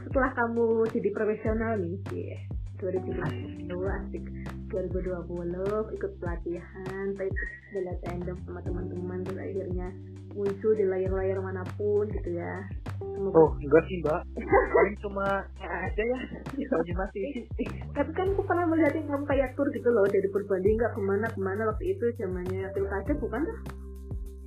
setelah 0.01 0.31
kamu 0.33 0.87
jadi 0.91 1.09
profesional 1.13 1.73
nih 1.77 1.97
yeah. 2.15 2.41
2020 2.77 3.69
asik 3.73 4.23
2020 4.69 5.95
ikut 5.95 6.11
pelatihan 6.19 7.05
tapi 7.15 7.31
bela 7.71 7.93
tandem 8.03 8.37
sama 8.43 8.59
teman-teman 8.63 9.23
terus 9.23 9.39
akhirnya 9.39 9.89
muncul 10.37 10.71
di 10.77 10.85
layar-layar 10.85 11.41
mana 11.41 11.65
pun 11.75 12.05
gitu 12.13 12.37
ya. 12.37 12.61
Semoga... 13.01 13.33
oh 13.41 13.49
enggak 13.57 13.83
sih 13.89 13.97
mbak. 14.05 14.21
Paling 14.73 14.95
cuma 15.01 15.27
ya 15.57 15.69
aja 15.89 16.03
ya 16.05 16.19
lagi 16.77 16.93
masih. 16.93 17.25
Tapi 17.97 18.11
kan 18.13 18.27
aku 18.37 18.45
pernah 18.45 18.65
melihat 18.69 18.93
yang 18.93 19.09
kamu 19.09 19.25
kayak 19.25 19.49
tur 19.57 19.67
gitu 19.73 19.89
loh 19.89 20.05
dari 20.05 20.29
berbanding 20.29 20.77
nggak 20.77 20.93
ke 20.93 21.01
mana 21.01 21.25
ke 21.25 21.39
mana 21.41 21.61
waktu 21.65 21.97
itu 21.97 22.05
zamannya 22.21 22.69
pilkada 22.77 23.13
bukan 23.17 23.41
tuh? 23.49 23.59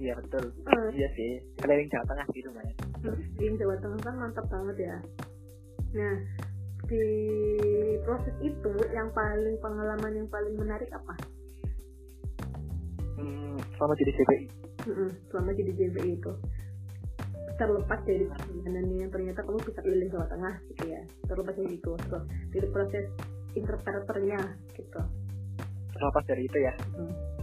Iya 0.01 0.17
betul. 0.17 0.45
Uh. 0.65 0.89
iya 0.95 1.09
sih 1.19 1.43
keliling 1.61 1.91
Jawa 1.93 2.05
Tengah 2.09 2.27
gitu 2.33 2.49
banyak 2.55 2.77
keliling 3.37 3.57
Jawa 3.59 3.77
Tengah 3.83 4.01
kan 4.01 4.15
mantap 4.17 4.47
banget 4.47 4.77
ya. 4.79 4.97
Nah 5.99 6.15
di 6.91 7.07
proses 8.03 8.35
itu 8.43 8.75
yang 8.91 9.15
paling 9.15 9.57
pengalaman 9.63 10.13
yang 10.19 10.29
paling 10.29 10.59
menarik 10.59 10.91
apa? 10.91 11.15
Hmm, 13.15 13.55
selama 13.79 13.95
jadi 13.95 14.11
JBI 14.19 14.61
hmm, 14.87 15.11
selama 15.29 15.51
jadi 15.53 15.73
JBI 15.77 16.11
itu. 16.17 16.33
Terlepas 17.61 18.01
dari 18.09 18.25
perjalanannya 18.25 19.07
ternyata 19.13 19.45
kamu 19.45 19.61
bisa 19.69 19.81
pilih 19.85 20.09
Jawa 20.09 20.27
Tengah 20.33 20.55
gitu 20.73 20.85
ya. 20.89 21.01
Terlepas 21.29 21.55
dari 21.61 21.77
itu 21.77 21.93
terus 22.09 22.25
dari 22.49 22.67
proses 22.73 23.07
interpreternya 23.53 24.41
gitu. 24.73 25.01
Terlepas 25.93 26.25
dari 26.25 26.43
itu 26.49 26.59
ya. 26.59 26.75
Hmm. 26.97 27.40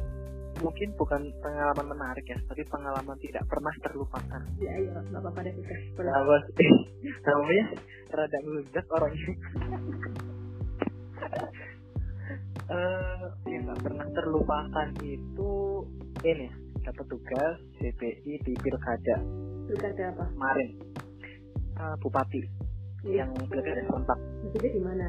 Mungkin 0.60 0.90
bukan 0.98 1.22
pengalaman 1.40 1.88
menarik 1.94 2.26
ya 2.26 2.38
tapi 2.46 2.62
pengalaman 2.68 3.18
tidak 3.20 3.44
pernah 3.48 3.74
terlupakan. 3.82 4.42
Ya 4.58 4.72
ayo 4.78 4.90
nggak 4.94 5.22
apa-apa 5.22 5.40
deh 5.46 5.54
kita 5.54 5.74
boleh 5.96 6.12
Nah, 6.12 6.22
bos, 6.26 6.44
namanya 7.26 7.66
rada 8.12 8.38
ngeludak 8.44 8.86
orang 8.92 9.14
ini. 9.14 9.34
Eh, 12.68 13.24
yang 13.48 13.64
nggak 13.64 13.80
pernah 13.80 14.04
terlupakan 14.12 14.88
itu 15.00 15.52
ini 16.20 16.52
dapat 16.84 17.06
tugas 17.08 17.56
CPI 17.80 18.44
di 18.44 18.54
pilkada. 18.60 19.24
Pilkada 19.72 20.12
apa? 20.12 20.28
Kemarin. 20.36 20.70
Eh, 21.80 21.96
bupati 22.04 22.44
Iya. 23.08 23.24
yang 23.24 23.32
pilkada 23.48 23.88
serentak. 23.88 24.20
Maksudnya 24.44 24.72
di 24.76 24.82
mana? 24.84 25.08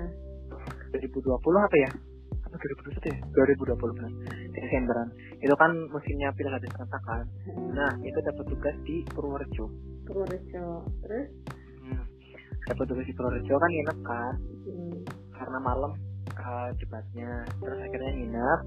2020 0.95 1.35
apa 1.59 1.77
ya? 1.83 1.91
Apa 2.49 2.57
2021 2.57 3.13
ya? 3.13 3.19
2020 3.77 3.99
benar. 4.01 4.13
Desemberan. 4.57 5.09
Itu 5.45 5.55
kan 5.55 5.71
musimnya 5.93 6.33
pilkada 6.33 6.65
serentak 6.65 7.03
kan. 7.05 7.25
Nah, 7.77 7.93
itu 8.01 8.19
dapat 8.25 8.45
tugas 8.49 8.77
di 8.89 9.05
Purworejo. 9.13 9.67
Purworejo 10.09 10.67
terus 11.05 11.29
Hmm. 11.89 12.05
Dapat 12.69 12.85
tugas 12.85 13.07
di 13.09 13.15
Purworejo 13.17 13.55
kan 13.57 13.71
nginep 13.73 13.99
kan. 14.05 14.35
hmm. 14.69 15.01
karena 15.39 15.59
malam 15.63 15.93
uh, 16.37 16.71
debatnya 16.77 17.47
terus 17.61 17.79
akhirnya 17.81 18.13
nginep 18.15 18.61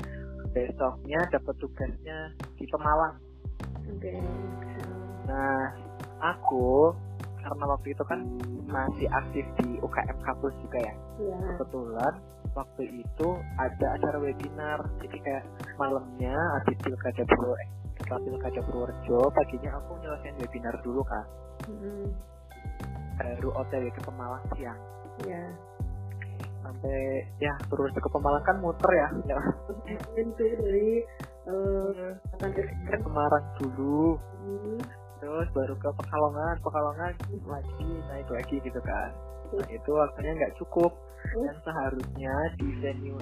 besoknya 0.51 1.19
dapat 1.31 1.55
tugasnya 1.61 2.17
di 2.57 2.65
Pemalang 2.67 3.15
oke 3.87 4.13
nah 5.29 5.61
aku 6.21 6.91
karena 7.41 7.65
waktu 7.65 7.87
itu 7.93 8.03
kan 8.05 8.19
masih 8.69 9.07
aktif 9.11 9.45
di 9.61 9.81
UKM 9.81 10.17
kampus 10.21 10.53
juga 10.61 10.79
ya. 10.79 10.93
Ya 11.21 11.37
kebetulan 11.57 12.13
waktu 12.53 12.83
itu 13.03 13.27
ada 13.57 13.87
acara 13.97 14.17
webinar. 14.21 14.79
Jadi 15.01 15.17
kayak 15.21 15.43
malamnya 15.75 16.35
habis 16.59 16.77
pilkada 16.79 17.23
Purwo 17.25 17.53
eh, 17.57 17.69
setelah 17.99 18.21
pilkada 18.23 18.59
Purworejo 18.65 19.19
paginya 19.33 19.71
aku 19.77 19.91
nyelesain 20.01 20.35
webinar 20.41 20.75
dulu 20.81 21.01
kan 21.05 21.25
hmm. 21.69 22.07
baru 23.17 23.49
OTW 23.61 23.85
ke 23.93 24.01
Pemalang 24.05 24.45
siang. 24.55 24.79
Ya 25.25 25.43
sampai 26.61 27.25
ya 27.41 27.53
Purworejo 27.67 27.99
ke 27.99 28.09
Pemalang 28.13 28.43
kan 28.45 28.57
muter 28.61 28.91
ya. 28.93 29.07
Itu 30.15 30.43
dari 30.61 31.03
akan 32.31 32.49
ke 32.53 32.95
Semarang 33.01 33.45
dulu. 33.57 34.15
Hmm. 34.41 35.00
Terus 35.21 35.47
baru 35.53 35.75
ke 35.77 35.89
Pekalongan 36.01 36.55
Pekalongan 36.65 37.13
lagi 37.45 37.89
naik 38.09 38.27
lagi 38.27 38.55
gitu 38.59 38.81
kan. 38.81 39.09
Nah 39.53 39.67
itu 39.69 39.89
waktunya 39.93 40.31
nggak 40.35 40.55
cukup. 40.57 40.91
Dan 41.21 41.55
seharusnya 41.61 42.33
di 42.57 42.69
venue 42.81 43.21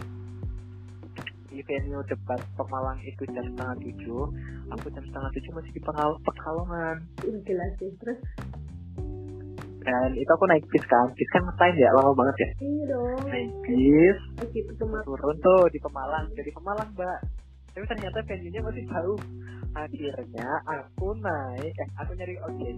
di 1.49 1.59
venue 1.65 1.99
debat 2.07 2.39
Pemalang 2.55 3.01
itu 3.03 3.27
jam 3.35 3.43
setengah 3.43 3.75
tujuh 3.83 4.23
aku 4.71 4.85
jam 4.93 5.03
setengah 5.03 5.29
tujuh 5.33 5.51
masih 5.51 5.71
di 5.75 5.81
Pekal- 5.83 6.21
Pekalongan. 6.23 6.95
Ini 7.25 7.39
jelas 7.43 7.71
sih. 7.81 7.91
Terus? 7.99 8.19
Dan 9.79 10.09
itu 10.13 10.29
aku 10.29 10.45
naik 10.47 10.63
bis 10.69 10.85
kan. 10.85 11.09
Bis 11.17 11.29
kan 11.33 11.41
ngetain 11.43 11.75
ya? 11.75 11.89
Lama 11.91 12.13
banget 12.13 12.35
ya? 12.37 12.49
Ini 12.61 12.81
dong. 12.87 13.19
Naik 13.27 13.51
bis. 13.65 14.17
Gitu 14.53 14.71
teman 14.77 15.01
turun 15.03 15.37
tuh 15.41 15.61
di 15.73 15.79
Pemalang. 15.81 16.25
Jadi 16.37 16.49
Pemalang 16.53 16.89
mbak 16.93 17.19
tapi 17.73 17.85
ternyata 17.85 18.19
venue 18.25 18.51
nya 18.51 18.61
masih 18.65 18.85
jauh. 18.89 19.19
Akhirnya 19.77 20.49
aku 20.65 21.13
naik 21.21 21.73
eh 21.77 21.89
aku 22.01 22.11
nyari 22.17 22.35
ojek. 22.41 22.75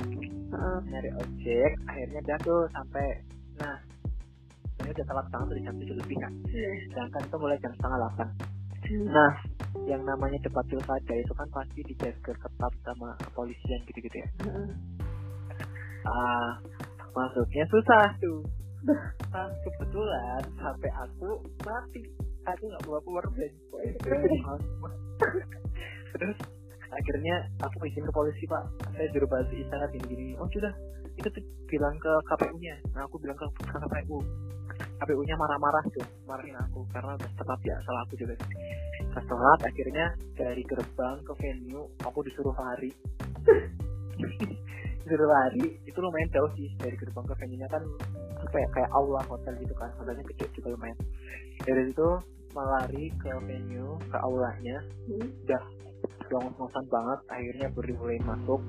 Heeh. 0.51 0.77
nyari 0.91 1.09
ojek 1.15 1.71
akhirnya 1.87 2.19
dia 2.27 2.37
tuh 2.43 2.67
sampai 2.75 3.07
nah 3.63 3.79
ini 4.83 4.89
udah 4.91 5.05
telat 5.05 5.27
banget 5.31 5.47
dari 5.53 5.61
jam 5.63 5.75
tujuh 5.79 5.95
lebih 5.95 6.17
kan 6.19 6.33
iya. 6.51 6.69
Sedangkan 6.91 7.21
itu 7.23 7.37
mulai 7.39 7.57
jam 7.63 7.71
setengah 7.79 7.97
delapan. 7.97 8.27
Hmm. 8.81 9.07
nah 9.13 9.33
yang 9.87 10.03
namanya 10.03 10.35
debat 10.43 10.65
pilkada 10.67 11.15
itu 11.15 11.33
kan 11.37 11.47
pasti 11.55 11.79
dijaga 11.87 12.33
ketat 12.35 12.73
sama 12.83 13.15
kepolisian 13.23 13.79
gitu-gitu 13.87 14.17
ya. 14.19 14.29
Heeh. 14.43 14.69
ah 16.11 16.51
masuknya 17.15 17.63
susah 17.71 18.11
tuh. 18.19 18.43
Nah 18.83 19.47
kebetulan 19.63 20.43
HP 20.59 20.83
aku 20.91 21.29
mati 21.63 22.03
aku 22.45 22.63
nggak 22.69 22.83
bawa 22.85 22.99
powerbank 23.05 23.53
terus 26.11 26.37
akhirnya 26.91 27.35
aku 27.63 27.87
izin 27.87 28.03
ke 28.03 28.13
polisi 28.13 28.43
pak. 28.45 28.67
Saya 28.93 29.07
juru 29.15 29.25
bahasa 29.31 29.51
isyarat 29.55 29.89
gini 29.95 30.05
gini 30.11 30.25
oh 30.37 30.47
sudah. 30.51 30.73
Itu 31.15 31.27
tuh 31.31 31.43
bilang 31.67 31.95
ke 31.99 32.11
KPU 32.27 32.55
nya 32.59 32.75
nah 32.91 33.07
aku 33.07 33.15
bilang 33.21 33.37
ke, 33.39 33.47
ke 33.47 33.77
KPU 33.79 34.19
KPU 35.01 35.21
nya 35.25 35.35
marah-marah 35.39 35.83
tuh 35.95 36.05
marahin 36.27 36.57
aku. 36.59 36.83
Karena 36.91 37.15
udah 37.15 37.31
tetap 37.31 37.59
ya 37.63 37.75
salah 37.87 38.03
aku 38.03 38.13
juga. 38.19 38.35
Pas 39.11 39.23
telat 39.23 39.59
akhirnya 39.63 40.05
dari 40.35 40.63
gerbang 40.67 41.17
ke 41.23 41.33
venue 41.39 41.87
aku 42.03 42.19
disuruh 42.27 42.53
lari 42.53 42.91
disuruh 45.11 45.27
lari 45.27 45.75
itu 45.83 45.99
lumayan 45.99 46.31
jauh 46.31 46.47
sih 46.55 46.71
dari 46.79 46.95
gerbang 46.95 47.27
ke 47.27 47.35
venue 47.35 47.59
nya 47.59 47.67
kan 47.67 47.83
apa 48.47 48.55
ya 48.55 48.67
kayak 48.71 48.91
aula 48.95 49.19
hotel 49.27 49.51
gitu 49.59 49.75
kan 49.75 49.91
hotelnya 49.99 50.23
kecil 50.23 50.47
juga 50.55 50.67
lumayan. 50.71 50.95
Dari 51.67 51.81
situ 51.91 52.09
melari 52.55 53.11
ke 53.19 53.27
venue 53.43 53.99
ke 54.07 54.17
aulanya. 54.23 54.79
Hmm. 55.11 55.27
udah 55.43 55.61
udah 56.31 56.39
ngos-ngosan 56.47 56.85
banget 56.87 57.19
akhirnya 57.27 57.67
baru 57.75 57.91
mulai 57.99 58.19
masuk 58.23 58.61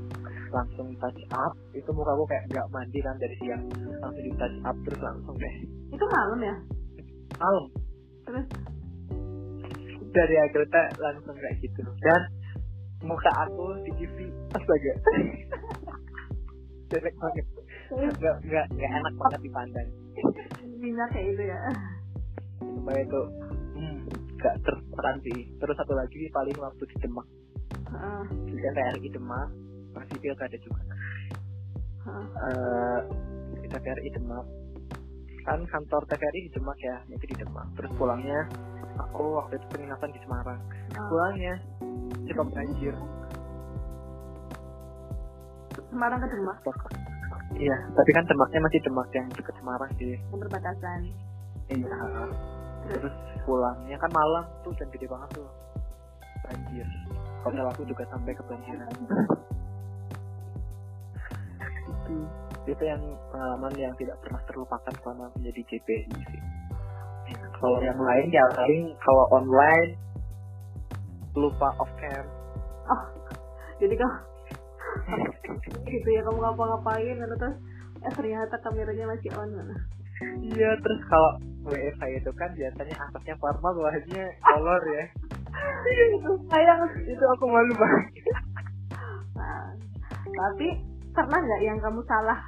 langsung 0.51 0.91
touch 0.99 1.23
up. 1.31 1.55
Itu 1.79 1.95
muka 1.95 2.11
aku 2.11 2.27
kayak 2.27 2.45
nggak 2.51 2.67
mandi 2.75 2.99
kan 2.99 3.15
dari 3.23 3.37
siang. 3.39 3.63
Langsung 4.03 4.25
di 4.27 4.33
touch 4.35 4.59
up 4.67 4.77
terus 4.83 4.99
langsung 4.99 5.35
deh. 5.39 5.55
Itu 5.95 6.05
malam 6.11 6.41
ya? 6.43 6.57
Malam. 7.39 7.65
Terus? 8.27 8.47
Dari 10.11 10.37
akhirnya 10.43 10.83
langsung 10.99 11.39
kayak 11.39 11.55
gitu. 11.63 11.87
Dan 12.03 12.23
muka 13.07 13.31
aku 13.47 13.79
di 13.87 13.91
TV 14.03 14.27
astaga 14.55 14.93
jelek 16.93 17.15
banget. 17.17 17.47
Nggak 17.93 18.37
nggak 18.45 18.67
nggak 18.77 18.91
enak 19.01 19.15
banget 19.17 19.41
dipandang. 19.41 19.89
Minyak 20.77 21.09
kayak 21.17 21.27
gitu 21.33 21.43
ya. 21.49 21.59
Supaya 22.61 23.01
itu 23.01 23.21
hmm, 23.77 23.99
nggak 24.37 24.55
terperan 24.61 25.17
sih 25.25 25.41
terus 25.57 25.77
satu 25.81 25.93
lagi 25.97 26.21
paling 26.29 26.57
waktu 26.61 26.83
di 26.85 26.97
Demak. 27.01 27.27
Heeh. 27.93 28.23
di 28.49 28.57
TVRI 28.57 29.09
Demak 29.13 29.49
masih 29.97 30.17
pilkada 30.21 30.57
juga. 30.61 30.83
Eh 32.09 33.01
di 33.57 33.69
TVRI 33.73 34.09
Demak. 34.13 34.47
Kan 35.43 35.61
kantor 35.67 36.03
TVRI 36.07 36.41
di 36.47 36.51
Demak 36.53 36.79
ya 36.85 36.97
itu 37.09 37.25
di 37.25 37.37
Demak. 37.41 37.67
Terus 37.81 37.91
pulangnya 37.97 38.49
aku 39.01 39.41
waktu 39.41 39.57
itu 39.57 39.67
penginapan 39.73 40.11
di 40.13 40.21
Semarang. 40.29 40.61
Ah. 40.93 41.09
pulangnya 41.09 41.57
cepat 42.29 42.49
banjir 42.53 42.95
Semarang 45.93 46.19
ke 46.25 46.29
Demak. 46.33 46.57
Iya 47.53 47.77
tapi 47.93 48.11
kan 48.17 48.25
Demaknya 48.25 48.61
masih 48.65 48.81
Demak 48.81 49.09
yang 49.13 49.27
dekat 49.29 49.55
Semarang 49.61 49.91
sih. 50.01 50.17
Yang 50.17 50.41
perbatasan. 50.49 51.01
Iya 51.69 51.99
terus 52.89 53.15
pulangnya 53.45 53.97
kan 54.01 54.11
malam 54.11 54.45
tuh 54.65 54.73
dan 54.81 54.89
gede 54.89 55.07
banget 55.07 55.29
tuh. 55.37 55.49
Banjir. 56.49 56.89
Hotel 57.45 57.67
aku 57.69 57.83
juga 57.85 58.09
sampai 58.09 58.33
kebanjiran. 58.33 58.91
Itu 61.87 62.17
itu 62.63 62.85
yang 62.89 63.03
pengalaman 63.29 63.75
yang 63.77 63.93
tidak 64.01 64.17
pernah 64.25 64.41
terlupakan 64.49 64.95
selama 65.03 65.29
menjadi 65.37 65.61
JPI 65.77 66.15
sih 66.31 66.43
kalau 67.63 67.79
yang 67.79 67.99
lain 67.99 68.27
ya 68.35 68.43
paling 68.59 68.91
kalau 68.99 69.25
online 69.31 69.95
lupa 71.39 71.71
off 71.79 71.89
cam. 72.03 72.27
Jadi 73.81 73.95
kau 73.95 74.11
gitu 75.89 76.09
ya 76.09 76.21
kamu 76.25 76.39
ngapa-ngapain 76.41 77.17
lalu 77.21 77.37
terus 77.37 77.57
eh 78.03 78.13
ternyata 78.17 78.55
kameranya 78.65 79.05
masih 79.11 79.31
on 79.39 79.51
mana 79.53 79.77
iya 80.43 80.75
terus 80.81 81.01
kalau 81.07 81.39
WFH 81.63 82.03
itu 82.19 82.31
kan 82.35 82.51
biasanya 82.59 82.97
atasnya 83.07 83.35
formal 83.39 83.71
bawahnya 83.79 84.25
color 84.43 84.83
ya. 84.91 85.05
Itu 86.19 86.33
sayang. 86.51 86.81
Itu 87.07 87.25
aku 87.39 87.45
malu 87.47 87.75
banget. 87.79 88.05
Nah, 89.39 89.71
tapi 90.27 90.69
pernah 91.15 91.39
nggak 91.39 91.63
yang 91.63 91.79
kamu 91.79 92.03
salah 92.11 92.39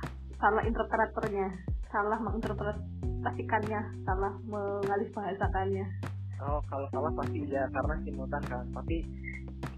salah 0.42 0.62
interpreternya 0.66 1.46
salah 1.94 2.18
menginterpretasikannya 2.18 3.80
salah 4.02 4.34
mengalih 4.50 5.08
bahasakannya? 5.14 5.86
Oh, 6.42 6.58
kalau 6.66 6.90
salah 6.90 7.14
pasti 7.14 7.38
ya 7.46 7.70
karena 7.70 7.94
simultan 8.02 8.42
kan. 8.50 8.66
Tapi 8.74 9.06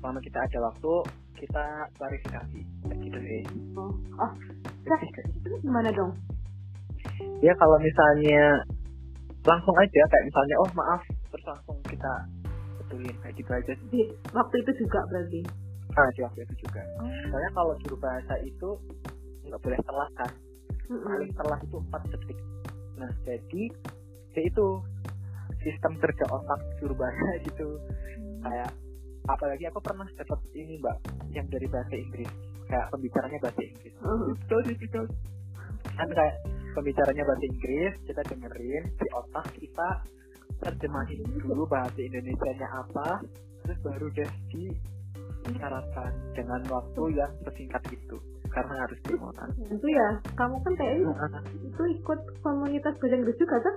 selama 0.01 0.19
kita 0.25 0.41
ada 0.41 0.59
waktu, 0.73 0.95
kita 1.37 1.65
klarifikasi. 2.01 2.61
Gitu 2.97 3.19
sih. 3.21 3.43
oh 3.77 3.93
oh. 4.19 4.33
Nah, 4.87 4.99
itu 5.03 5.57
gimana 5.63 5.91
dong? 5.93 6.13
Ya 7.45 7.53
kalau 7.61 7.77
misalnya 7.79 8.65
langsung 9.47 9.77
aja 9.79 10.01
kayak 10.11 10.25
misalnya 10.27 10.57
oh 10.59 10.71
maaf 10.75 11.03
terus 11.31 11.45
langsung 11.47 11.79
kita 11.87 12.13
betulin 12.83 13.17
kayak 13.23 13.35
gitu 13.39 13.51
aja 13.55 13.73
sih. 13.79 13.87
di 13.93 14.03
waktu 14.35 14.55
itu 14.67 14.73
juga 14.87 15.01
berarti? 15.13 15.41
Nah, 15.97 16.11
di 16.13 16.21
waktu 16.27 16.41
itu 16.45 16.55
juga. 16.67 16.83
Soalnya 17.31 17.51
kalau 17.55 17.73
juru 17.85 17.97
bahasa 18.03 18.35
itu 18.43 18.69
nggak 19.47 19.61
boleh 19.63 19.81
telat 19.87 20.11
kan? 20.19 20.33
Paling 20.87 21.33
telat 21.35 21.61
itu 21.63 21.79
4 21.79 22.13
detik. 22.15 22.39
Nah 22.97 23.11
jadi 23.27 23.63
ya 24.37 24.43
itu 24.45 24.67
sistem 25.63 25.93
kerja 25.99 26.25
otak 26.31 26.61
Surbana 26.79 27.31
gitu. 27.47 27.69
Kayak 28.43 28.71
apalagi 29.27 29.65
aku 29.67 29.81
pernah 29.83 30.07
dapat 30.15 30.41
ini 30.55 30.79
mbak 30.79 30.97
yang 31.35 31.47
dari 31.51 31.67
bahasa 31.67 31.95
Inggris. 31.95 32.31
Kayak 32.67 32.87
pembicaranya 32.91 33.39
bahasa 33.43 33.63
Inggris. 33.63 33.95
Kan 35.97 36.09
kayak 36.11 36.35
pembicaranya 36.75 37.25
bahasa 37.27 37.45
Inggris 37.47 37.95
kita 38.07 38.23
dengerin 38.27 38.85
di 38.95 39.09
otak 39.15 39.47
kita 39.59 39.89
terjemahin 40.57 41.21
dulu 41.43 41.69
bahasa 41.69 41.99
Indonesia-nya 42.01 42.69
apa 42.71 43.21
terus 43.67 43.79
baru 43.83 44.07
deh 44.15 44.31
disyaratkan 45.47 46.13
dengan 46.35 46.61
waktu 46.71 47.03
yang 47.15 47.33
sesingkat 47.45 47.83
itu. 47.93 48.17
Karena 48.51 48.89
harus 48.89 48.99
remote 49.05 49.37
itu 49.59 49.87
ya 49.91 50.09
kamu 50.33 50.57
kan 50.65 50.73
kayak 50.81 50.95
itu 51.61 51.83
ikut 52.01 52.21
komunitas 52.41 52.95
bahasa 52.97 53.15
Inggris 53.21 53.37
juga 53.37 53.57
kan 53.61 53.75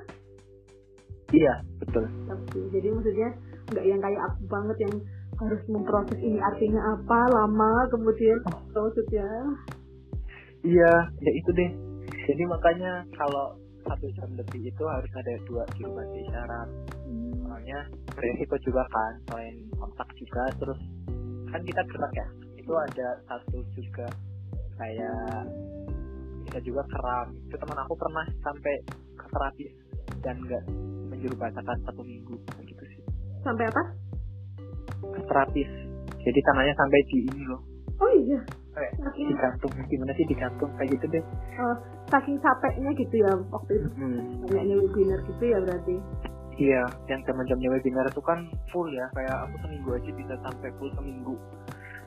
iya 1.36 1.54
betul. 1.84 2.06
Tapi, 2.26 2.60
jadi 2.74 2.88
maksudnya 2.96 3.30
nggak 3.70 3.86
yang 3.86 4.02
kayak 4.02 4.22
aku 4.24 4.42
banget 4.50 4.78
yang 4.88 4.94
harus 5.40 5.62
memproses 5.72 6.20
ini 6.20 6.40
artinya 6.44 7.00
apa 7.00 7.20
lama 7.32 7.72
kemudian 7.88 8.38
oh. 8.52 8.60
maksudnya? 8.76 9.30
Iya 10.68 10.94
ya 11.24 11.32
itu 11.32 11.50
deh. 11.56 11.72
Jadi 12.28 12.44
makanya 12.46 13.08
kalau 13.16 13.56
satu 13.88 14.06
jam 14.20 14.30
lebih 14.36 14.70
itu 14.70 14.84
harus 14.84 15.10
ada 15.16 15.34
dua 15.48 15.64
juru 15.74 15.98
bahasa 15.98 16.18
isyarat 16.20 16.70
hmm. 17.08 17.32
soalnya 17.42 17.80
beresiko 18.14 18.56
juga 18.62 18.84
kan 18.92 19.14
selain 19.32 19.56
kontak 19.80 20.10
juga 20.20 20.44
terus 20.60 20.80
kan 21.50 21.62
kita 21.64 21.82
gerak 21.88 22.14
ya. 22.14 22.28
Itu 22.60 22.72
ada 22.76 23.08
satu 23.32 23.64
juga 23.80 24.08
kayak 24.76 25.48
bisa 26.44 26.60
juga 26.68 26.84
keram 26.92 27.32
itu 27.48 27.56
teman 27.56 27.80
aku 27.80 27.94
pernah 27.96 28.26
sampai 28.44 28.76
ke 29.16 29.26
terapis 29.32 29.72
dan 30.20 30.36
nggak 30.44 30.64
menjuru 31.08 31.36
bahasakan 31.40 31.78
satu 31.88 32.02
minggu 32.04 32.36
gitu 32.68 32.84
sih. 32.92 33.02
Sampai 33.48 33.72
apa 33.72 34.09
terapis 35.28 35.70
jadi 36.24 36.40
tangannya 36.46 36.74
sampai 36.76 37.00
di 37.10 37.18
ini 37.28 37.44
loh 37.48 37.62
oh 38.00 38.12
iya 38.16 38.40
kayak 38.76 38.92
saking... 39.02 39.28
digantung 39.34 39.72
gimana 39.90 40.12
sih 40.16 40.26
digantung 40.30 40.72
kayak 40.80 40.90
gitu 40.96 41.06
deh 41.12 41.24
oh, 41.60 41.76
saking 42.12 42.38
capeknya 42.40 42.92
gitu 42.96 43.16
ya 43.20 43.32
waktu 43.52 43.72
itu 43.80 43.88
hmm. 43.98 44.20
banyaknya 44.48 44.76
webinar 44.80 45.20
gitu 45.26 45.44
ya 45.44 45.58
berarti 45.64 45.96
iya 46.60 46.84
yang 47.08 47.22
jam-jamnya 47.24 47.70
webinar 47.76 48.06
itu 48.08 48.22
kan 48.24 48.48
full 48.72 48.88
ya 48.92 49.06
kayak 49.16 49.36
aku 49.48 49.56
seminggu 49.68 49.90
aja 49.96 50.12
bisa 50.16 50.34
sampai 50.44 50.70
full 50.80 50.92
seminggu 50.96 51.36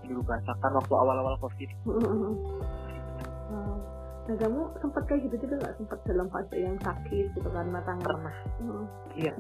dulu 0.02 0.20
bahasakan 0.26 0.72
waktu 0.76 0.94
awal-awal 0.94 1.34
covid 1.40 1.70
hmm. 1.86 2.32
Nah 4.22 4.38
kamu 4.38 4.60
sempat 4.78 5.02
kayak 5.10 5.26
gitu 5.26 5.36
juga 5.46 5.54
nggak 5.66 5.74
sempat 5.82 5.98
dalam 6.06 6.26
fase 6.30 6.54
yang 6.54 6.78
sakit 6.78 7.26
gitu 7.34 7.48
karena 7.50 7.82
tangan? 7.82 8.06
Pernah. 8.06 8.36
Hmm. 8.62 8.84
Iya. 9.18 9.34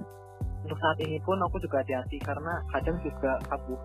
Untuk 0.62 0.78
saat 0.78 0.98
ini 1.02 1.18
pun 1.26 1.38
aku 1.42 1.58
juga 1.58 1.82
hati-hati 1.82 2.22
karena 2.22 2.62
kadang 2.70 2.96
juga 3.02 3.38
kabur 3.50 3.78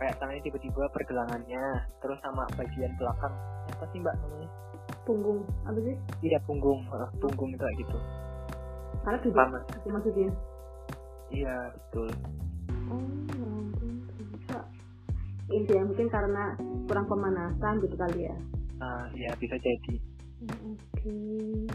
kayak 0.00 0.16
tangannya 0.16 0.42
tiba-tiba 0.42 0.88
pergelangannya 0.96 1.64
terus 2.00 2.18
sama 2.24 2.48
bagian 2.56 2.92
belakang. 2.96 3.34
Apa 3.70 3.84
sih 3.92 4.00
mbak 4.00 4.16
namanya? 4.24 4.48
Punggung. 5.04 5.44
Apa 5.68 5.78
sih? 5.84 5.94
Iya 6.24 6.38
punggung. 6.48 6.80
Uh, 6.88 7.06
punggung 7.20 7.52
itu 7.52 7.60
kayak 7.60 7.78
gitu. 7.84 7.98
Karena 9.04 9.18
juga 9.22 9.36
panas 9.44 9.64
itu 9.70 9.88
maksudnya 9.92 10.30
iya 11.30 11.56
betul. 11.70 12.08
Oh 12.90 13.62
bisa. 14.18 14.58
Intinya 15.52 15.84
mungkin 15.86 16.08
karena 16.10 16.44
kurang 16.88 17.06
pemanasan 17.06 17.74
gitu 17.84 17.94
kali 17.94 18.26
ya? 18.26 18.36
Ah 18.82 19.06
iya 19.14 19.30
bisa 19.38 19.54
jadi. 19.60 19.94
Oke. 20.40 20.80
okay. 20.96 21.68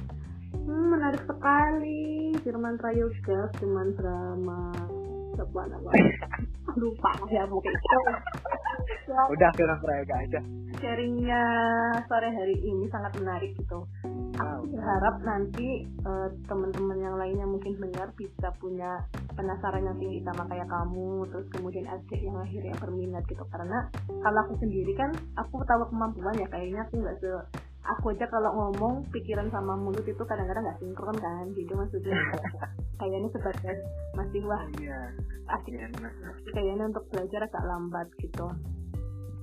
Hmm, 0.64 0.86
menarik 0.96 1.24
sekali. 1.28 2.32
Firman 2.42 2.80
Prayoga 2.80 3.52
Firman 3.60 3.92
drama 4.00 4.72
siapa 5.36 5.62
nama. 5.68 5.90
Lupa 6.80 7.12
ya 7.28 7.44
mungkin. 7.48 7.72
Ya. 7.72 8.00
udah 9.34 9.50
film 9.56 9.78
prayoga 9.80 10.16
aja 10.18 10.40
sharingnya 10.86 11.44
sore 12.06 12.30
hari 12.30 12.56
ini 12.62 12.86
sangat 12.92 13.16
menarik 13.18 13.56
gitu. 13.58 13.88
Aku 14.36 14.68
berharap 14.70 15.24
nanti 15.24 15.88
uh, 16.04 16.28
teman-teman 16.46 17.00
yang 17.00 17.16
lainnya 17.16 17.48
mungkin 17.48 17.80
dengar 17.80 18.12
bisa 18.20 18.52
punya 18.60 19.02
penasaran 19.34 19.88
yang 19.88 19.98
tinggi 19.98 20.20
sama 20.28 20.44
kayak 20.46 20.68
kamu 20.68 21.26
terus 21.32 21.48
kemudian 21.56 21.88
adik 21.88 22.20
yang 22.20 22.38
akhirnya 22.38 22.76
berminat 22.78 23.24
gitu. 23.26 23.44
Karena 23.48 23.88
kalau 24.22 24.40
aku 24.46 24.54
sendiri 24.60 24.94
kan 24.94 25.10
aku 25.40 25.64
tahu 25.64 25.88
kemampuan 25.90 26.36
ya 26.38 26.48
kayaknya 26.52 26.84
aku 26.86 26.94
nggak 27.00 27.18
se 27.24 27.32
aku 27.86 28.18
aja 28.18 28.26
kalau 28.30 28.52
ngomong 28.52 29.06
pikiran 29.14 29.48
sama 29.54 29.78
mulut 29.78 30.04
itu 30.06 30.24
kadang-kadang 30.26 30.66
nggak 30.66 30.80
sinkron 30.82 31.18
kan. 31.22 31.46
Gitu 31.54 31.72
maksudnya 31.78 32.18
kayaknya 33.00 33.30
sebatas 33.30 33.78
masih 34.18 34.42
wah 34.50 34.64
iya. 34.82 35.00
asik. 35.60 35.74
iya, 35.78 35.88
kayaknya 36.52 36.90
untuk 36.90 37.06
belajar 37.14 37.46
agak 37.46 37.64
lambat 37.66 38.08
gitu. 38.18 38.48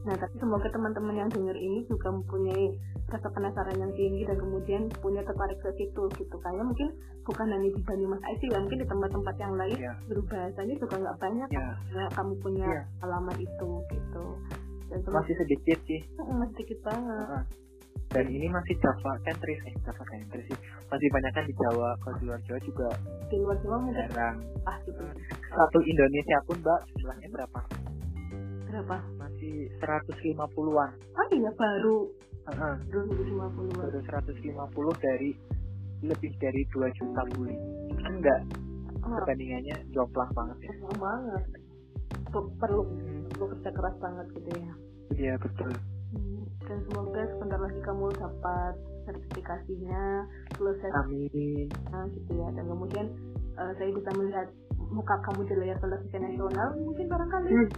Nah 0.03 0.19
tapi 0.19 0.35
semoga 0.43 0.67
teman-teman 0.67 1.15
yang 1.15 1.31
denger 1.31 1.55
ini 1.55 1.87
juga 1.87 2.11
mempunyai 2.11 2.75
rasa 3.07 3.29
penasaran 3.31 3.79
yang 3.79 3.93
tinggi 3.95 4.27
dan 4.27 4.37
kemudian 4.41 4.83
punya 4.99 5.23
tertarik 5.23 5.63
ke 5.63 5.71
situ 5.79 6.03
gitu. 6.19 6.37
Kayaknya 6.43 6.65
mungkin 6.67 6.89
bukan 7.23 7.47
hanya 7.55 7.71
di 7.71 7.81
Banyumas 7.87 8.23
aja 8.27 8.45
ya 8.51 8.59
mungkin 8.59 8.83
di 8.83 8.89
tempat-tempat 8.91 9.35
yang 9.39 9.55
lain 9.55 9.79
yeah. 9.79 9.95
bahasanya 10.27 10.75
juga 10.83 10.95
nggak 10.99 11.19
banyak. 11.23 11.49
Yeah. 11.55 11.75
kan 11.95 12.11
kamu 12.19 12.33
punya 12.43 12.67
yeah. 12.67 13.05
alamat 13.07 13.37
itu 13.39 13.71
gitu. 13.95 14.27
Dan 14.91 14.99
masih 15.07 15.35
sedikit 15.39 15.79
sih. 15.87 16.01
Masih 16.19 16.53
sedikit 16.59 16.79
banget. 16.91 17.29
Uh 17.31 17.39
-huh 17.39 17.63
dan 18.13 18.29
ini 18.29 18.45
masih 18.53 18.77
Java 18.77 19.17
sentris 19.25 19.57
eh 19.65 19.75
Java 19.89 20.05
sentris 20.13 20.45
sih. 20.53 20.59
Masih 20.93 21.09
banyak 21.09 21.33
kan 21.33 21.45
di 21.49 21.55
Jawa 21.57 21.97
kalau 22.05 22.15
di 22.21 22.25
luar 22.29 22.41
Jawa 22.45 22.61
juga 22.61 22.89
di 23.33 23.37
luar 23.41 23.57
Jawa 23.65 23.77
jarang. 23.97 24.37
Ah 24.69 24.77
gitu. 24.85 25.01
Satu 25.49 25.79
Indonesia 25.81 26.37
pun 26.45 26.57
mbak 26.61 26.81
jumlahnya 27.01 27.29
berapa? 27.33 27.61
Berapa? 28.69 28.97
Masih 29.17 29.73
150-an 29.81 30.91
oh 30.93 31.27
iya 31.33 31.51
baru 31.57 31.97
uh-huh. 32.53 32.75
150 32.93 33.81
baru 33.81 33.99
150 34.05 35.05
dari 35.05 35.31
lebih 36.05 36.33
dari 36.37 36.63
2 36.73 36.99
juta 36.99 37.21
bully 37.33 37.57
kan 38.03 38.13
enggak 38.19 38.41
oh. 39.01 39.17
perbandingannya 39.17 39.77
jomplang 39.97 40.29
banget 40.37 40.69
ya. 40.69 40.73
Jomplang 40.85 41.01
banget. 41.01 41.43
Perlu 42.33 42.81
perlu 43.33 43.47
kerja 43.57 43.71
keras 43.73 43.97
banget 43.97 44.27
gitu 44.37 44.51
ya. 44.61 44.73
Iya 45.13 45.35
betul 45.41 45.73
dan 46.69 46.79
semoga 46.89 47.23
sebentar 47.35 47.59
lagi 47.61 47.81
kamu 47.83 48.07
dapat 48.17 48.75
sertifikasinya 49.03 50.03
selesai 50.55 50.91
amin. 51.03 51.67
Nah, 51.91 52.07
gitu 52.15 52.31
ya. 52.39 52.49
Dan 52.55 52.65
kemudian 52.71 53.07
uh, 53.59 53.73
saya 53.75 53.91
bisa 53.91 54.11
melihat 54.15 54.49
muka 54.93 55.17
kamu 55.25 55.41
di 55.49 55.55
layar 55.59 55.79
televisi 55.81 56.17
nasional. 56.21 56.69
Mungkin 56.79 57.07
barangkali 57.09 57.49
hmm. 57.51 57.69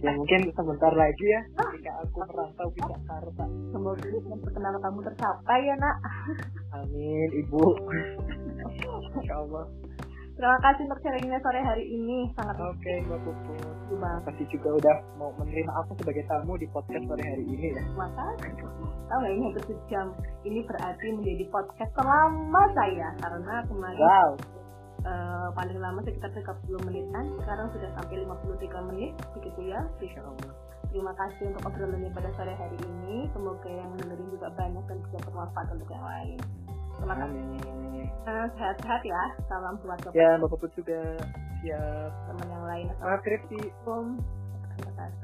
ya 0.00 0.10
mungkin 0.16 0.40
sebentar 0.56 0.92
lagi 0.96 1.26
ya 1.28 1.40
ah. 1.60 1.68
ketika 1.70 1.92
aku 2.02 2.16
merantau 2.24 2.68
ke 2.72 2.80
Jakarta. 2.82 3.44
Semoga 3.70 4.06
perkenalan 4.42 4.80
kamu 4.80 4.98
tercapai 5.12 5.60
ya 5.68 5.74
nak. 5.78 5.96
Amin 6.80 7.28
ibu. 7.36 7.64
Insya 9.20 9.36
Allah 9.38 9.64
Terima 10.40 10.56
kasih 10.64 10.88
untuk 10.88 11.04
sharingnya 11.04 11.36
sore 11.44 11.60
hari 11.60 11.84
ini. 11.84 12.32
Sangat 12.32 12.56
Oke, 12.64 12.80
okay, 12.80 13.04
Mbak 13.04 13.28
Puput. 13.28 13.60
Terima 13.60 14.24
kasih 14.24 14.48
juga 14.48 14.68
udah 14.72 14.96
mau 15.20 15.28
menerima 15.36 15.68
aku 15.84 16.00
sebagai 16.00 16.24
tamu 16.32 16.56
di 16.56 16.64
podcast 16.72 17.04
sore 17.04 17.20
hari 17.20 17.44
ini 17.44 17.76
ya. 17.76 17.84
Makasih. 17.92 18.56
Tahu 19.12 19.18
nggak 19.20 19.32
ini 19.36 19.44
hampir 19.52 19.64
sejam. 19.68 20.06
Ini 20.48 20.64
berarti 20.64 21.06
menjadi 21.12 21.44
podcast 21.52 21.92
selama 21.92 22.62
saya 22.72 23.08
karena 23.20 23.54
kemarin 23.68 24.00
wow. 24.00 24.30
Uh, 25.00 25.48
paling 25.52 25.76
lama 25.76 26.00
sekitar 26.08 26.32
30 26.32 26.88
menitan. 26.88 27.24
Sekarang 27.44 27.68
sudah 27.76 27.92
sampai 28.00 28.24
53 28.24 28.88
menit, 28.88 29.12
begitu 29.36 29.60
ya. 29.68 29.84
Insya 30.00 30.24
Allah. 30.24 30.56
Terima 30.88 31.12
kasih 31.20 31.52
untuk 31.52 31.68
obrolannya 31.68 32.16
pada 32.16 32.32
sore 32.40 32.56
hari 32.56 32.80
ini. 32.80 33.28
Semoga 33.36 33.68
yang 33.68 33.92
dengerin 33.92 34.28
juga 34.32 34.48
banyak 34.56 34.84
dan 34.88 34.96
bisa 35.04 35.20
bermanfaat 35.20 35.68
untuk 35.76 35.88
yang 35.92 36.00
lain. 36.08 36.40
Terima 37.00 37.16
amin. 37.16 37.46
Eh, 38.30 38.46
sehat-sehat 38.54 39.02
ya. 39.02 39.22
Salam 39.48 39.80
buat 39.80 39.98
bapak 40.04 40.14
ya 40.14 40.36
bapak 40.36 40.58
pun 40.60 40.70
juga. 40.76 41.16
Siap. 41.64 42.10
Teman 42.28 42.46
yang 42.52 42.64
lain. 42.68 42.86
Selamat 43.00 43.20
skripsi 43.24 43.60
om. 43.88 44.06
Terima 44.76 44.92
kasih. 44.96 45.20